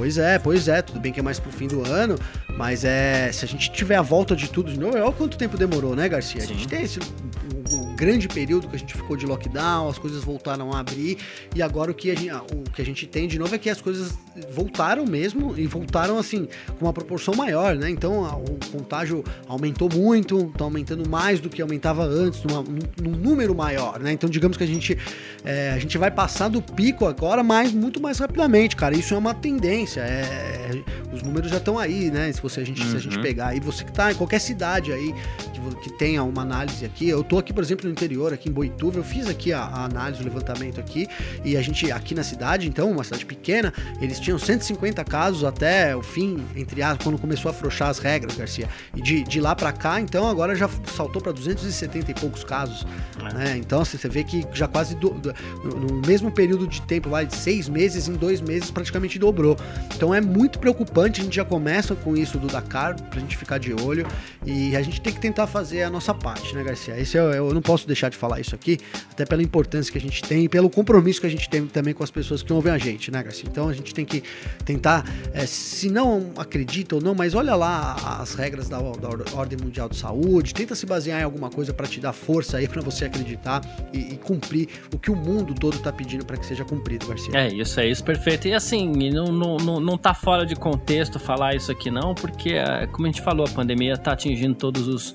Pois 0.00 0.16
é, 0.16 0.38
pois 0.38 0.66
é, 0.66 0.80
tudo 0.80 0.98
bem 0.98 1.12
que 1.12 1.20
é 1.20 1.22
mais 1.22 1.38
pro 1.38 1.52
fim 1.52 1.68
do 1.68 1.86
ano, 1.86 2.18
mas 2.56 2.86
é. 2.86 3.30
Se 3.32 3.44
a 3.44 3.48
gente 3.48 3.70
tiver 3.70 3.96
a 3.96 4.00
volta 4.00 4.34
de 4.34 4.48
tudo 4.48 4.72
de 4.72 4.80
novo, 4.80 4.96
olha 4.96 5.12
quanto 5.12 5.36
tempo 5.36 5.58
demorou, 5.58 5.94
né, 5.94 6.08
Garcia? 6.08 6.40
Sim. 6.40 6.46
A 6.46 6.56
gente 6.56 6.66
tem 6.68 6.82
esse 6.84 6.98
o 6.98 7.89
grande 8.00 8.26
período 8.28 8.66
que 8.66 8.76
a 8.76 8.78
gente 8.78 8.94
ficou 8.94 9.14
de 9.14 9.26
lockdown, 9.26 9.90
as 9.90 9.98
coisas 9.98 10.24
voltaram 10.24 10.72
a 10.72 10.80
abrir 10.80 11.18
e 11.54 11.60
agora 11.60 11.90
o 11.90 11.94
que 11.94 12.10
a 12.10 12.16
gente, 12.16 12.32
o 12.32 12.70
que 12.72 12.80
a 12.80 12.84
gente 12.84 13.06
tem 13.06 13.28
de 13.28 13.38
novo 13.38 13.54
é 13.54 13.58
que 13.58 13.68
as 13.68 13.78
coisas 13.78 14.14
voltaram 14.54 15.04
mesmo 15.04 15.54
e 15.58 15.66
voltaram 15.66 16.16
assim 16.16 16.48
com 16.78 16.86
uma 16.86 16.94
proporção 16.94 17.34
maior, 17.34 17.76
né? 17.76 17.90
Então 17.90 18.24
a, 18.24 18.34
o 18.36 18.58
contágio 18.72 19.22
aumentou 19.46 19.90
muito, 19.92 20.50
está 20.50 20.64
aumentando 20.64 21.06
mais 21.10 21.40
do 21.40 21.50
que 21.50 21.60
aumentava 21.60 22.02
antes, 22.04 22.42
numa, 22.42 22.62
num, 22.62 23.10
número 23.10 23.54
maior, 23.54 24.00
né? 24.00 24.12
Então 24.12 24.30
digamos 24.30 24.56
que 24.56 24.64
a 24.64 24.66
gente 24.66 24.96
é, 25.44 25.72
a 25.72 25.78
gente 25.78 25.98
vai 25.98 26.10
passar 26.10 26.48
do 26.48 26.62
pico 26.62 27.04
agora, 27.04 27.42
mas 27.42 27.70
muito 27.70 28.00
mais 28.00 28.18
rapidamente, 28.18 28.76
cara. 28.76 28.96
Isso 28.96 29.12
é 29.12 29.18
uma 29.18 29.34
tendência, 29.34 30.00
é, 30.00 30.70
os 31.12 31.22
números 31.22 31.50
já 31.50 31.58
estão 31.58 31.78
aí, 31.78 32.10
né? 32.10 32.32
Se 32.32 32.40
você 32.40 32.60
a 32.60 32.64
gente 32.64 32.80
uhum. 32.80 32.90
se 32.90 32.96
a 32.96 33.00
gente 33.00 33.16
uhum. 33.16 33.22
pegar 33.22 33.48
aí, 33.48 33.60
você 33.60 33.84
que 33.84 33.90
está 33.90 34.10
em 34.10 34.14
qualquer 34.14 34.40
cidade 34.40 34.90
aí 34.90 35.14
que, 35.60 35.90
que 35.90 35.98
tenha 35.98 36.22
uma 36.22 36.42
análise 36.42 36.84
aqui, 36.84 37.08
eu 37.08 37.22
tô 37.22 37.38
aqui 37.38 37.52
por 37.52 37.62
exemplo, 37.62 37.86
no 37.86 37.92
interior, 37.92 38.32
aqui 38.32 38.48
em 38.48 38.52
Boituva, 38.52 38.98
eu 38.98 39.04
fiz 39.04 39.28
aqui 39.28 39.52
a, 39.52 39.60
a, 39.60 39.84
análise, 39.84 40.22
o 40.22 40.24
levantamento 40.24 40.80
aqui, 40.80 41.06
e 41.44 41.56
a 41.56 41.62
gente, 41.62 41.92
aqui 41.92 42.14
na 42.14 42.22
cidade, 42.22 42.66
então, 42.66 42.90
uma 42.90 43.04
cidade 43.04 43.26
pequena, 43.26 43.72
eles 44.00 44.18
tinham 44.18 44.38
150 44.38 45.04
casos 45.04 45.44
até 45.44 45.94
o 45.94 46.02
fim, 46.02 46.42
entre 46.56 46.82
aspas, 46.82 47.04
quando 47.04 47.18
começou 47.18 47.50
a 47.50 47.52
afrouxar 47.52 47.88
as 47.88 47.98
regras, 47.98 48.36
Garcia. 48.36 48.68
E 48.96 49.02
de, 49.02 49.22
de 49.22 49.40
lá 49.40 49.54
para 49.54 49.72
cá, 49.72 50.00
então, 50.00 50.28
agora 50.28 50.54
já 50.54 50.68
saltou 50.86 51.20
para 51.20 51.32
270 51.32 52.10
e 52.10 52.14
poucos 52.14 52.44
casos. 52.44 52.86
É. 53.18 53.34
Né? 53.34 53.56
Então, 53.58 53.82
assim, 53.82 53.98
você 53.98 54.08
vê 54.08 54.24
que 54.24 54.46
já 54.52 54.66
quase 54.66 54.94
do, 54.94 55.10
do, 55.10 55.34
no 55.64 56.06
mesmo 56.06 56.30
período 56.30 56.66
de 56.66 56.80
tempo, 56.82 57.08
lá 57.10 57.22
de 57.22 57.34
seis 57.34 57.68
meses, 57.68 58.08
em 58.08 58.14
dois 58.14 58.40
meses, 58.40 58.70
praticamente 58.70 59.18
dobrou. 59.18 59.56
Então 59.94 60.14
é 60.14 60.20
muito 60.20 60.58
preocupante, 60.58 61.20
a 61.20 61.24
gente 61.24 61.36
já 61.36 61.44
começa 61.44 61.94
com 61.94 62.16
isso 62.16 62.38
do 62.38 62.46
Dakar, 62.46 62.94
pra 63.02 63.20
gente 63.20 63.36
ficar 63.36 63.58
de 63.58 63.74
olho, 63.74 64.06
e 64.46 64.74
a 64.74 64.82
gente 64.82 65.00
tem 65.00 65.12
que 65.12 65.20
tentar 65.20 65.46
fazer 65.50 65.82
a 65.82 65.90
nossa 65.90 66.14
parte, 66.14 66.54
né, 66.54 66.62
Garcia? 66.62 66.98
Esse 66.98 67.18
é, 67.18 67.20
é 67.20 67.38
eu 67.38 67.52
não 67.52 67.60
posso 67.60 67.86
deixar 67.86 68.08
de 68.08 68.16
falar 68.16 68.40
isso 68.40 68.54
aqui, 68.54 68.78
até 69.10 69.26
pela 69.26 69.42
importância 69.42 69.90
que 69.92 69.98
a 69.98 70.00
gente 70.00 70.22
tem 70.22 70.44
e 70.44 70.48
pelo 70.48 70.70
compromisso 70.70 71.20
que 71.20 71.26
a 71.26 71.30
gente 71.30 71.48
tem 71.48 71.66
também 71.66 71.92
com 71.92 72.02
as 72.02 72.10
pessoas 72.10 72.42
que 72.42 72.52
ouvem 72.52 72.72
a 72.72 72.78
gente, 72.78 73.10
né, 73.10 73.22
Garcia? 73.22 73.48
Então 73.50 73.68
a 73.68 73.72
gente 73.72 73.92
tem 73.92 74.04
que 74.04 74.22
tentar, 74.64 75.04
é, 75.32 75.44
se 75.46 75.90
não 75.90 76.30
acredita 76.36 76.94
ou 76.94 77.02
não, 77.02 77.14
mas 77.14 77.34
olha 77.34 77.54
lá 77.54 77.96
as 78.20 78.34
regras 78.34 78.68
da, 78.68 78.78
da 78.78 79.36
Ordem 79.36 79.58
Mundial 79.60 79.88
de 79.88 79.96
Saúde, 79.96 80.54
tenta 80.54 80.74
se 80.74 80.86
basear 80.86 81.20
em 81.20 81.24
alguma 81.24 81.50
coisa 81.50 81.74
para 81.74 81.86
te 81.86 82.00
dar 82.00 82.12
força 82.12 82.58
aí 82.58 82.66
para 82.68 82.80
você 82.80 83.04
acreditar 83.04 83.60
e, 83.92 84.14
e, 84.14 84.16
cumprir 84.16 84.68
o 84.94 84.98
que 84.98 85.10
o 85.10 85.16
mundo 85.16 85.54
todo 85.54 85.78
tá 85.78 85.92
pedindo 85.92 86.24
para 86.24 86.36
que 86.36 86.46
seja 86.46 86.64
cumprido, 86.64 87.06
Garcia. 87.06 87.36
É 87.36 87.48
isso, 87.48 87.80
é 87.80 87.88
isso, 87.88 88.04
perfeito. 88.04 88.46
E 88.48 88.54
assim, 88.54 89.10
não, 89.10 89.26
não, 89.26 89.56
não, 89.56 89.80
não 89.80 89.98
tá 89.98 90.14
fora 90.14 90.46
de 90.46 90.54
contexto 90.54 91.18
falar 91.18 91.54
isso 91.54 91.72
aqui 91.72 91.90
não, 91.90 92.14
porque, 92.14 92.50
é, 92.50 92.86
como 92.86 93.06
a 93.06 93.10
gente 93.10 93.22
falou, 93.22 93.46
a 93.46 93.50
pandemia 93.50 93.96
tá 93.96 94.12
atingindo 94.12 94.54
todos 94.54 94.86
os, 94.86 95.14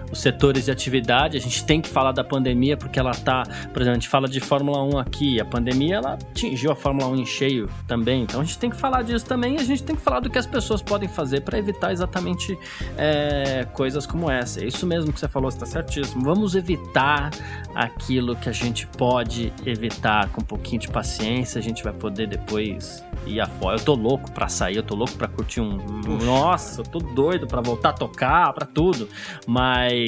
os 0.11 0.19
setores 0.19 0.65
de 0.65 0.71
atividade, 0.71 1.37
a 1.37 1.39
gente 1.39 1.63
tem 1.63 1.81
que 1.81 1.89
falar 1.89 2.11
da 2.11 2.23
pandemia, 2.23 2.75
porque 2.75 2.99
ela 2.99 3.11
tá, 3.11 3.43
por 3.71 3.81
exemplo, 3.81 3.91
a 3.91 3.93
gente 3.93 4.09
fala 4.09 4.27
de 4.27 4.39
Fórmula 4.39 4.83
1 4.83 4.97
aqui, 4.97 5.39
a 5.39 5.45
pandemia 5.45 5.95
ela 5.95 6.13
atingiu 6.13 6.71
a 6.71 6.75
Fórmula 6.75 7.07
1 7.09 7.15
em 7.17 7.25
cheio 7.25 7.69
também, 7.87 8.23
então 8.23 8.41
a 8.41 8.43
gente 8.43 8.57
tem 8.57 8.69
que 8.69 8.75
falar 8.75 9.03
disso 9.03 9.25
também 9.25 9.57
a 9.61 9.63
gente 9.63 9.83
tem 9.83 9.95
que 9.95 10.01
falar 10.01 10.19
do 10.19 10.29
que 10.29 10.37
as 10.37 10.45
pessoas 10.45 10.81
podem 10.81 11.07
fazer 11.07 11.41
para 11.41 11.57
evitar 11.57 11.91
exatamente 11.91 12.57
é, 12.97 13.65
coisas 13.73 14.05
como 14.05 14.29
essa. 14.29 14.61
É 14.61 14.67
isso 14.67 14.85
mesmo 14.85 15.13
que 15.13 15.19
você 15.19 15.27
falou, 15.27 15.49
está 15.49 15.65
certíssimo. 15.65 16.23
Vamos 16.23 16.55
evitar 16.55 17.31
aquilo 17.75 18.35
que 18.35 18.49
a 18.49 18.51
gente 18.51 18.87
pode 18.87 19.53
evitar 19.65 20.29
com 20.29 20.41
um 20.41 20.45
pouquinho 20.45 20.81
de 20.81 20.89
paciência, 20.89 21.59
a 21.59 21.61
gente 21.61 21.83
vai 21.83 21.93
poder 21.93 22.27
depois 22.27 23.03
ir 23.25 23.39
afora. 23.39 23.77
Eu 23.77 23.83
tô 23.83 23.95
louco 23.95 24.31
pra 24.31 24.47
sair, 24.47 24.77
eu 24.77 24.83
tô 24.83 24.95
louco 24.95 25.13
pra 25.13 25.27
curtir 25.27 25.61
um. 25.61 25.77
Puxa. 25.77 26.25
Nossa, 26.25 26.81
eu 26.81 26.85
tô 26.85 26.99
doido 26.99 27.47
pra 27.47 27.61
voltar 27.61 27.89
a 27.89 27.93
tocar, 27.93 28.51
pra 28.53 28.65
tudo. 28.65 29.07
Mas. 29.47 30.00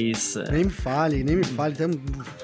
Nem 0.52 0.66
me 0.66 0.70
fale, 0.70 1.24
nem 1.24 1.36
me 1.38 1.44
fale. 1.44 1.76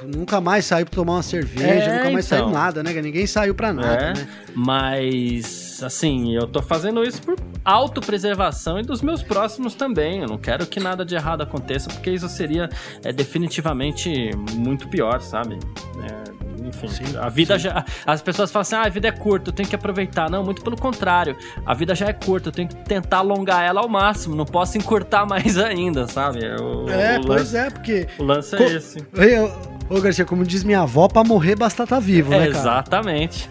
Nunca 0.05 0.39
mais 0.39 0.65
saiu 0.65 0.85
pra 0.85 0.95
tomar 0.95 1.13
uma 1.13 1.23
cerveja, 1.23 1.65
é, 1.65 1.97
nunca 1.97 2.11
mais 2.11 2.25
então. 2.25 2.39
saiu 2.39 2.49
nada, 2.49 2.83
né? 2.83 2.93
Ninguém 3.01 3.27
saiu 3.27 3.55
pra 3.55 3.73
nada, 3.73 4.03
é, 4.03 4.13
né? 4.13 4.27
Mas, 4.55 5.81
assim, 5.83 6.35
eu 6.35 6.47
tô 6.47 6.61
fazendo 6.61 7.03
isso 7.03 7.21
por 7.21 7.35
autopreservação 7.63 8.79
e 8.79 8.83
dos 8.83 9.01
meus 9.01 9.21
próximos 9.21 9.75
também. 9.75 10.21
Eu 10.21 10.27
não 10.27 10.37
quero 10.37 10.65
que 10.65 10.79
nada 10.79 11.05
de 11.05 11.15
errado 11.15 11.41
aconteça, 11.41 11.89
porque 11.89 12.09
isso 12.09 12.27
seria 12.27 12.69
é, 13.03 13.11
definitivamente 13.11 14.31
muito 14.53 14.87
pior, 14.87 15.21
sabe? 15.21 15.59
É, 16.03 16.28
enfim, 16.70 16.88
sim, 16.88 17.17
a 17.17 17.30
vida 17.30 17.57
sim. 17.57 17.65
já. 17.65 17.84
As 18.05 18.22
pessoas 18.22 18.51
falam 18.51 18.61
assim: 18.61 18.76
ah, 18.76 18.84
a 18.84 18.89
vida 18.89 19.07
é 19.07 19.11
curta, 19.11 19.49
eu 19.49 19.53
tenho 19.53 19.67
que 19.67 19.76
aproveitar. 19.76 20.30
Não, 20.30 20.43
muito 20.43 20.63
pelo 20.63 20.78
contrário. 20.78 21.38
A 21.65 21.74
vida 21.74 21.93
já 21.95 22.07
é 22.07 22.13
curta, 22.13 22.49
eu 22.49 22.53
tenho 22.53 22.67
que 22.67 22.76
tentar 22.76 23.17
alongar 23.17 23.63
ela 23.63 23.82
ao 23.82 23.89
máximo. 23.89 24.36
Não 24.36 24.45
posso 24.45 24.78
encurtar 24.78 25.26
mais 25.28 25.57
ainda, 25.57 26.07
sabe? 26.07 26.39
O, 26.45 26.89
é, 26.89 27.20
o 27.20 27.26
pois 27.26 27.53
lance, 27.53 27.57
é, 27.57 27.70
porque. 27.70 28.07
O 28.17 28.24
lance 28.24 28.55
é 28.55 28.63
esse. 28.63 29.07
Eu, 29.13 29.78
Ô, 29.89 29.99
Garcia, 29.99 30.23
como 30.23 30.45
diz 30.45 30.63
minha 30.63 30.81
avó, 30.81 31.07
pra 31.07 31.23
morrer 31.23 31.55
basta 31.55 31.81
estar 31.83 31.95
tá 31.95 31.99
vivo, 31.99 32.29
né, 32.29 32.37
cara? 32.37 32.49
Exatamente. 32.49 33.49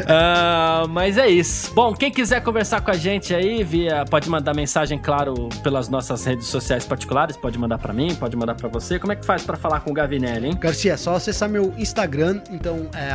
uh, 0.00 0.88
mas 0.90 1.18
é 1.18 1.28
isso. 1.28 1.70
Bom, 1.74 1.92
quem 1.92 2.10
quiser 2.10 2.42
conversar 2.42 2.80
com 2.80 2.90
a 2.90 2.94
gente 2.94 3.34
aí, 3.34 3.62
via, 3.62 4.06
pode 4.08 4.30
mandar 4.30 4.54
mensagem, 4.54 4.98
claro, 4.98 5.50
pelas 5.62 5.90
nossas 5.90 6.24
redes 6.24 6.46
sociais 6.46 6.86
particulares. 6.86 7.36
Pode 7.36 7.58
mandar 7.58 7.76
para 7.76 7.92
mim, 7.92 8.14
pode 8.14 8.34
mandar 8.36 8.54
para 8.54 8.68
você. 8.68 8.98
Como 8.98 9.12
é 9.12 9.16
que 9.16 9.26
faz 9.26 9.42
para 9.42 9.58
falar 9.58 9.80
com 9.80 9.90
o 9.90 9.94
Gavinelli, 9.94 10.46
hein? 10.46 10.56
Garcia, 10.58 10.94
é 10.94 10.96
só 10.96 11.14
acessar 11.14 11.46
meu 11.46 11.74
Instagram, 11.76 12.40
então 12.50 12.88
é 12.94 13.12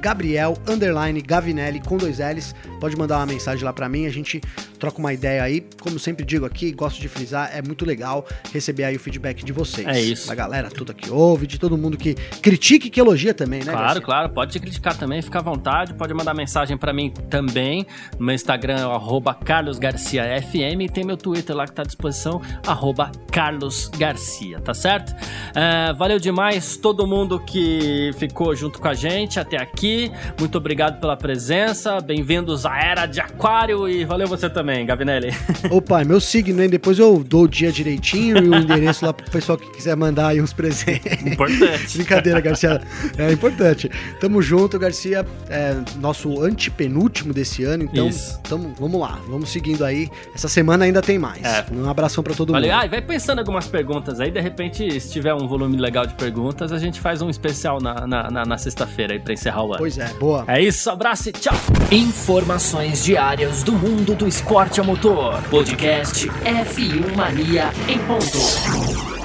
Gabriel 0.00 0.56
Gavinelli 1.20 1.80
com 1.80 1.98
dois 1.98 2.20
L's. 2.20 2.54
Pode 2.80 2.96
mandar 2.96 3.18
uma 3.18 3.26
mensagem 3.26 3.64
lá 3.64 3.72
para 3.72 3.86
mim, 3.86 4.06
a 4.06 4.10
gente 4.10 4.40
troca 4.78 4.98
uma 4.98 5.12
ideia 5.12 5.42
aí. 5.42 5.66
Como 5.80 5.98
sempre 5.98 6.24
digo 6.24 6.46
aqui, 6.46 6.72
gosto 6.72 7.00
de 7.00 7.08
frisar, 7.08 7.50
é 7.52 7.60
muito 7.60 7.84
legal 7.84 8.26
receber 8.52 8.84
aí 8.84 8.96
o 8.96 9.00
feedback 9.00 9.44
de 9.44 9.52
vocês. 9.52 9.86
É 9.86 10.00
isso. 10.00 10.28
Da 10.28 10.34
galera, 10.34 10.70
tudo 10.70 10.92
aqui 10.92 11.10
ouve, 11.10 11.46
de 11.46 11.58
todo 11.58 11.76
mundo 11.76 11.96
que 11.96 12.14
critica 12.42 12.86
e 12.86 12.90
que 12.90 13.00
elogia 13.00 13.34
também, 13.34 13.60
né? 13.60 13.72
Claro, 13.72 13.80
Garcia? 13.80 14.02
claro, 14.02 14.28
pode 14.30 14.52
te 14.52 14.60
criticar 14.60 14.96
também, 14.96 15.20
fica 15.22 15.38
à 15.38 15.42
vontade, 15.42 15.94
pode 15.94 16.12
mandar 16.14 16.34
mensagem 16.34 16.76
para 16.76 16.92
mim 16.92 17.12
também. 17.28 17.86
No 18.18 18.26
meu 18.26 18.34
Instagram 18.34 18.78
é 18.78 18.86
o 18.86 19.20
carlosgarciafm 19.44 20.80
e 20.80 20.88
tem 20.88 21.04
meu 21.04 21.16
Twitter 21.16 21.54
lá 21.54 21.66
que 21.66 21.72
tá 21.72 21.82
à 21.82 21.84
disposição, 21.84 22.40
carlosgarcia, 23.30 24.60
tá 24.60 24.74
certo? 24.74 25.10
Uh, 25.10 25.94
valeu 25.96 26.18
demais 26.18 26.76
todo 26.76 27.06
mundo 27.06 27.38
que 27.40 28.10
ficou 28.18 28.54
junto 28.54 28.80
com 28.80 28.88
a 28.88 28.94
gente 28.94 29.38
até 29.38 29.56
aqui. 29.60 30.10
Muito 30.38 30.58
obrigado 30.58 31.00
pela 31.00 31.16
presença, 31.16 32.00
bem-vindos 32.00 32.66
à 32.66 32.78
Era 32.78 33.06
de 33.06 33.20
Aquário 33.20 33.88
e 33.88 34.04
valeu 34.04 34.26
você 34.26 34.48
também, 34.50 34.67
Gavinelli. 34.86 35.30
Opa, 35.70 36.02
é 36.02 36.04
meu 36.04 36.20
signo, 36.20 36.62
hein? 36.62 36.68
Depois 36.68 36.98
eu 36.98 37.22
dou 37.24 37.44
o 37.44 37.48
dia 37.48 37.72
direitinho 37.72 38.38
e 38.38 38.48
o 38.48 38.54
endereço 38.54 39.04
lá 39.04 39.12
pro 39.12 39.30
pessoal 39.30 39.56
que 39.56 39.70
quiser 39.72 39.96
mandar 39.96 40.28
aí 40.28 40.40
uns 40.40 40.52
presentes. 40.52 41.22
Importante. 41.24 41.96
Brincadeira, 41.96 42.40
Garcia. 42.40 42.80
É 43.16 43.32
importante. 43.32 43.90
Tamo 44.20 44.42
junto, 44.42 44.78
Garcia. 44.78 45.26
É 45.48 45.76
nosso 46.00 46.42
antepenúltimo 46.42 47.32
desse 47.32 47.64
ano, 47.64 47.84
então 47.84 48.10
tamo, 48.48 48.74
vamos 48.78 49.00
lá. 49.00 49.18
Vamos 49.28 49.50
seguindo 49.50 49.84
aí. 49.84 50.08
Essa 50.34 50.48
semana 50.48 50.84
ainda 50.84 51.00
tem 51.00 51.18
mais. 51.18 51.42
É. 51.42 51.64
Um 51.72 51.88
abração 51.88 52.22
para 52.22 52.34
todo 52.34 52.52
Valeu. 52.52 52.70
mundo. 52.70 52.84
Ah, 52.84 52.86
vai 52.86 53.00
pensando 53.00 53.38
algumas 53.38 53.66
perguntas 53.66 54.20
aí. 54.20 54.30
De 54.30 54.40
repente, 54.40 55.00
se 55.00 55.10
tiver 55.10 55.34
um 55.34 55.46
volume 55.48 55.76
legal 55.76 56.06
de 56.06 56.14
perguntas, 56.14 56.72
a 56.72 56.78
gente 56.78 57.00
faz 57.00 57.22
um 57.22 57.30
especial 57.30 57.80
na, 57.80 58.06
na, 58.06 58.30
na, 58.30 58.44
na 58.44 58.58
sexta-feira 58.58 59.14
aí 59.14 59.18
pra 59.18 59.32
encerrar 59.32 59.62
o 59.62 59.68
ano. 59.68 59.78
Pois 59.78 59.98
é, 59.98 60.08
boa. 60.14 60.44
É 60.46 60.60
isso, 60.62 60.90
abraço 60.90 61.28
e 61.30 61.32
tchau. 61.32 61.54
Informações 61.90 63.04
diárias 63.04 63.62
do 63.62 63.72
mundo 63.72 64.14
do 64.14 64.26
esporte 64.26 64.57
a 64.58 64.82
motor. 64.82 65.40
Podcast 65.50 66.26
F1 66.44 67.14
Mania 67.16 67.70
em 67.86 67.96
ponto. 68.00 69.17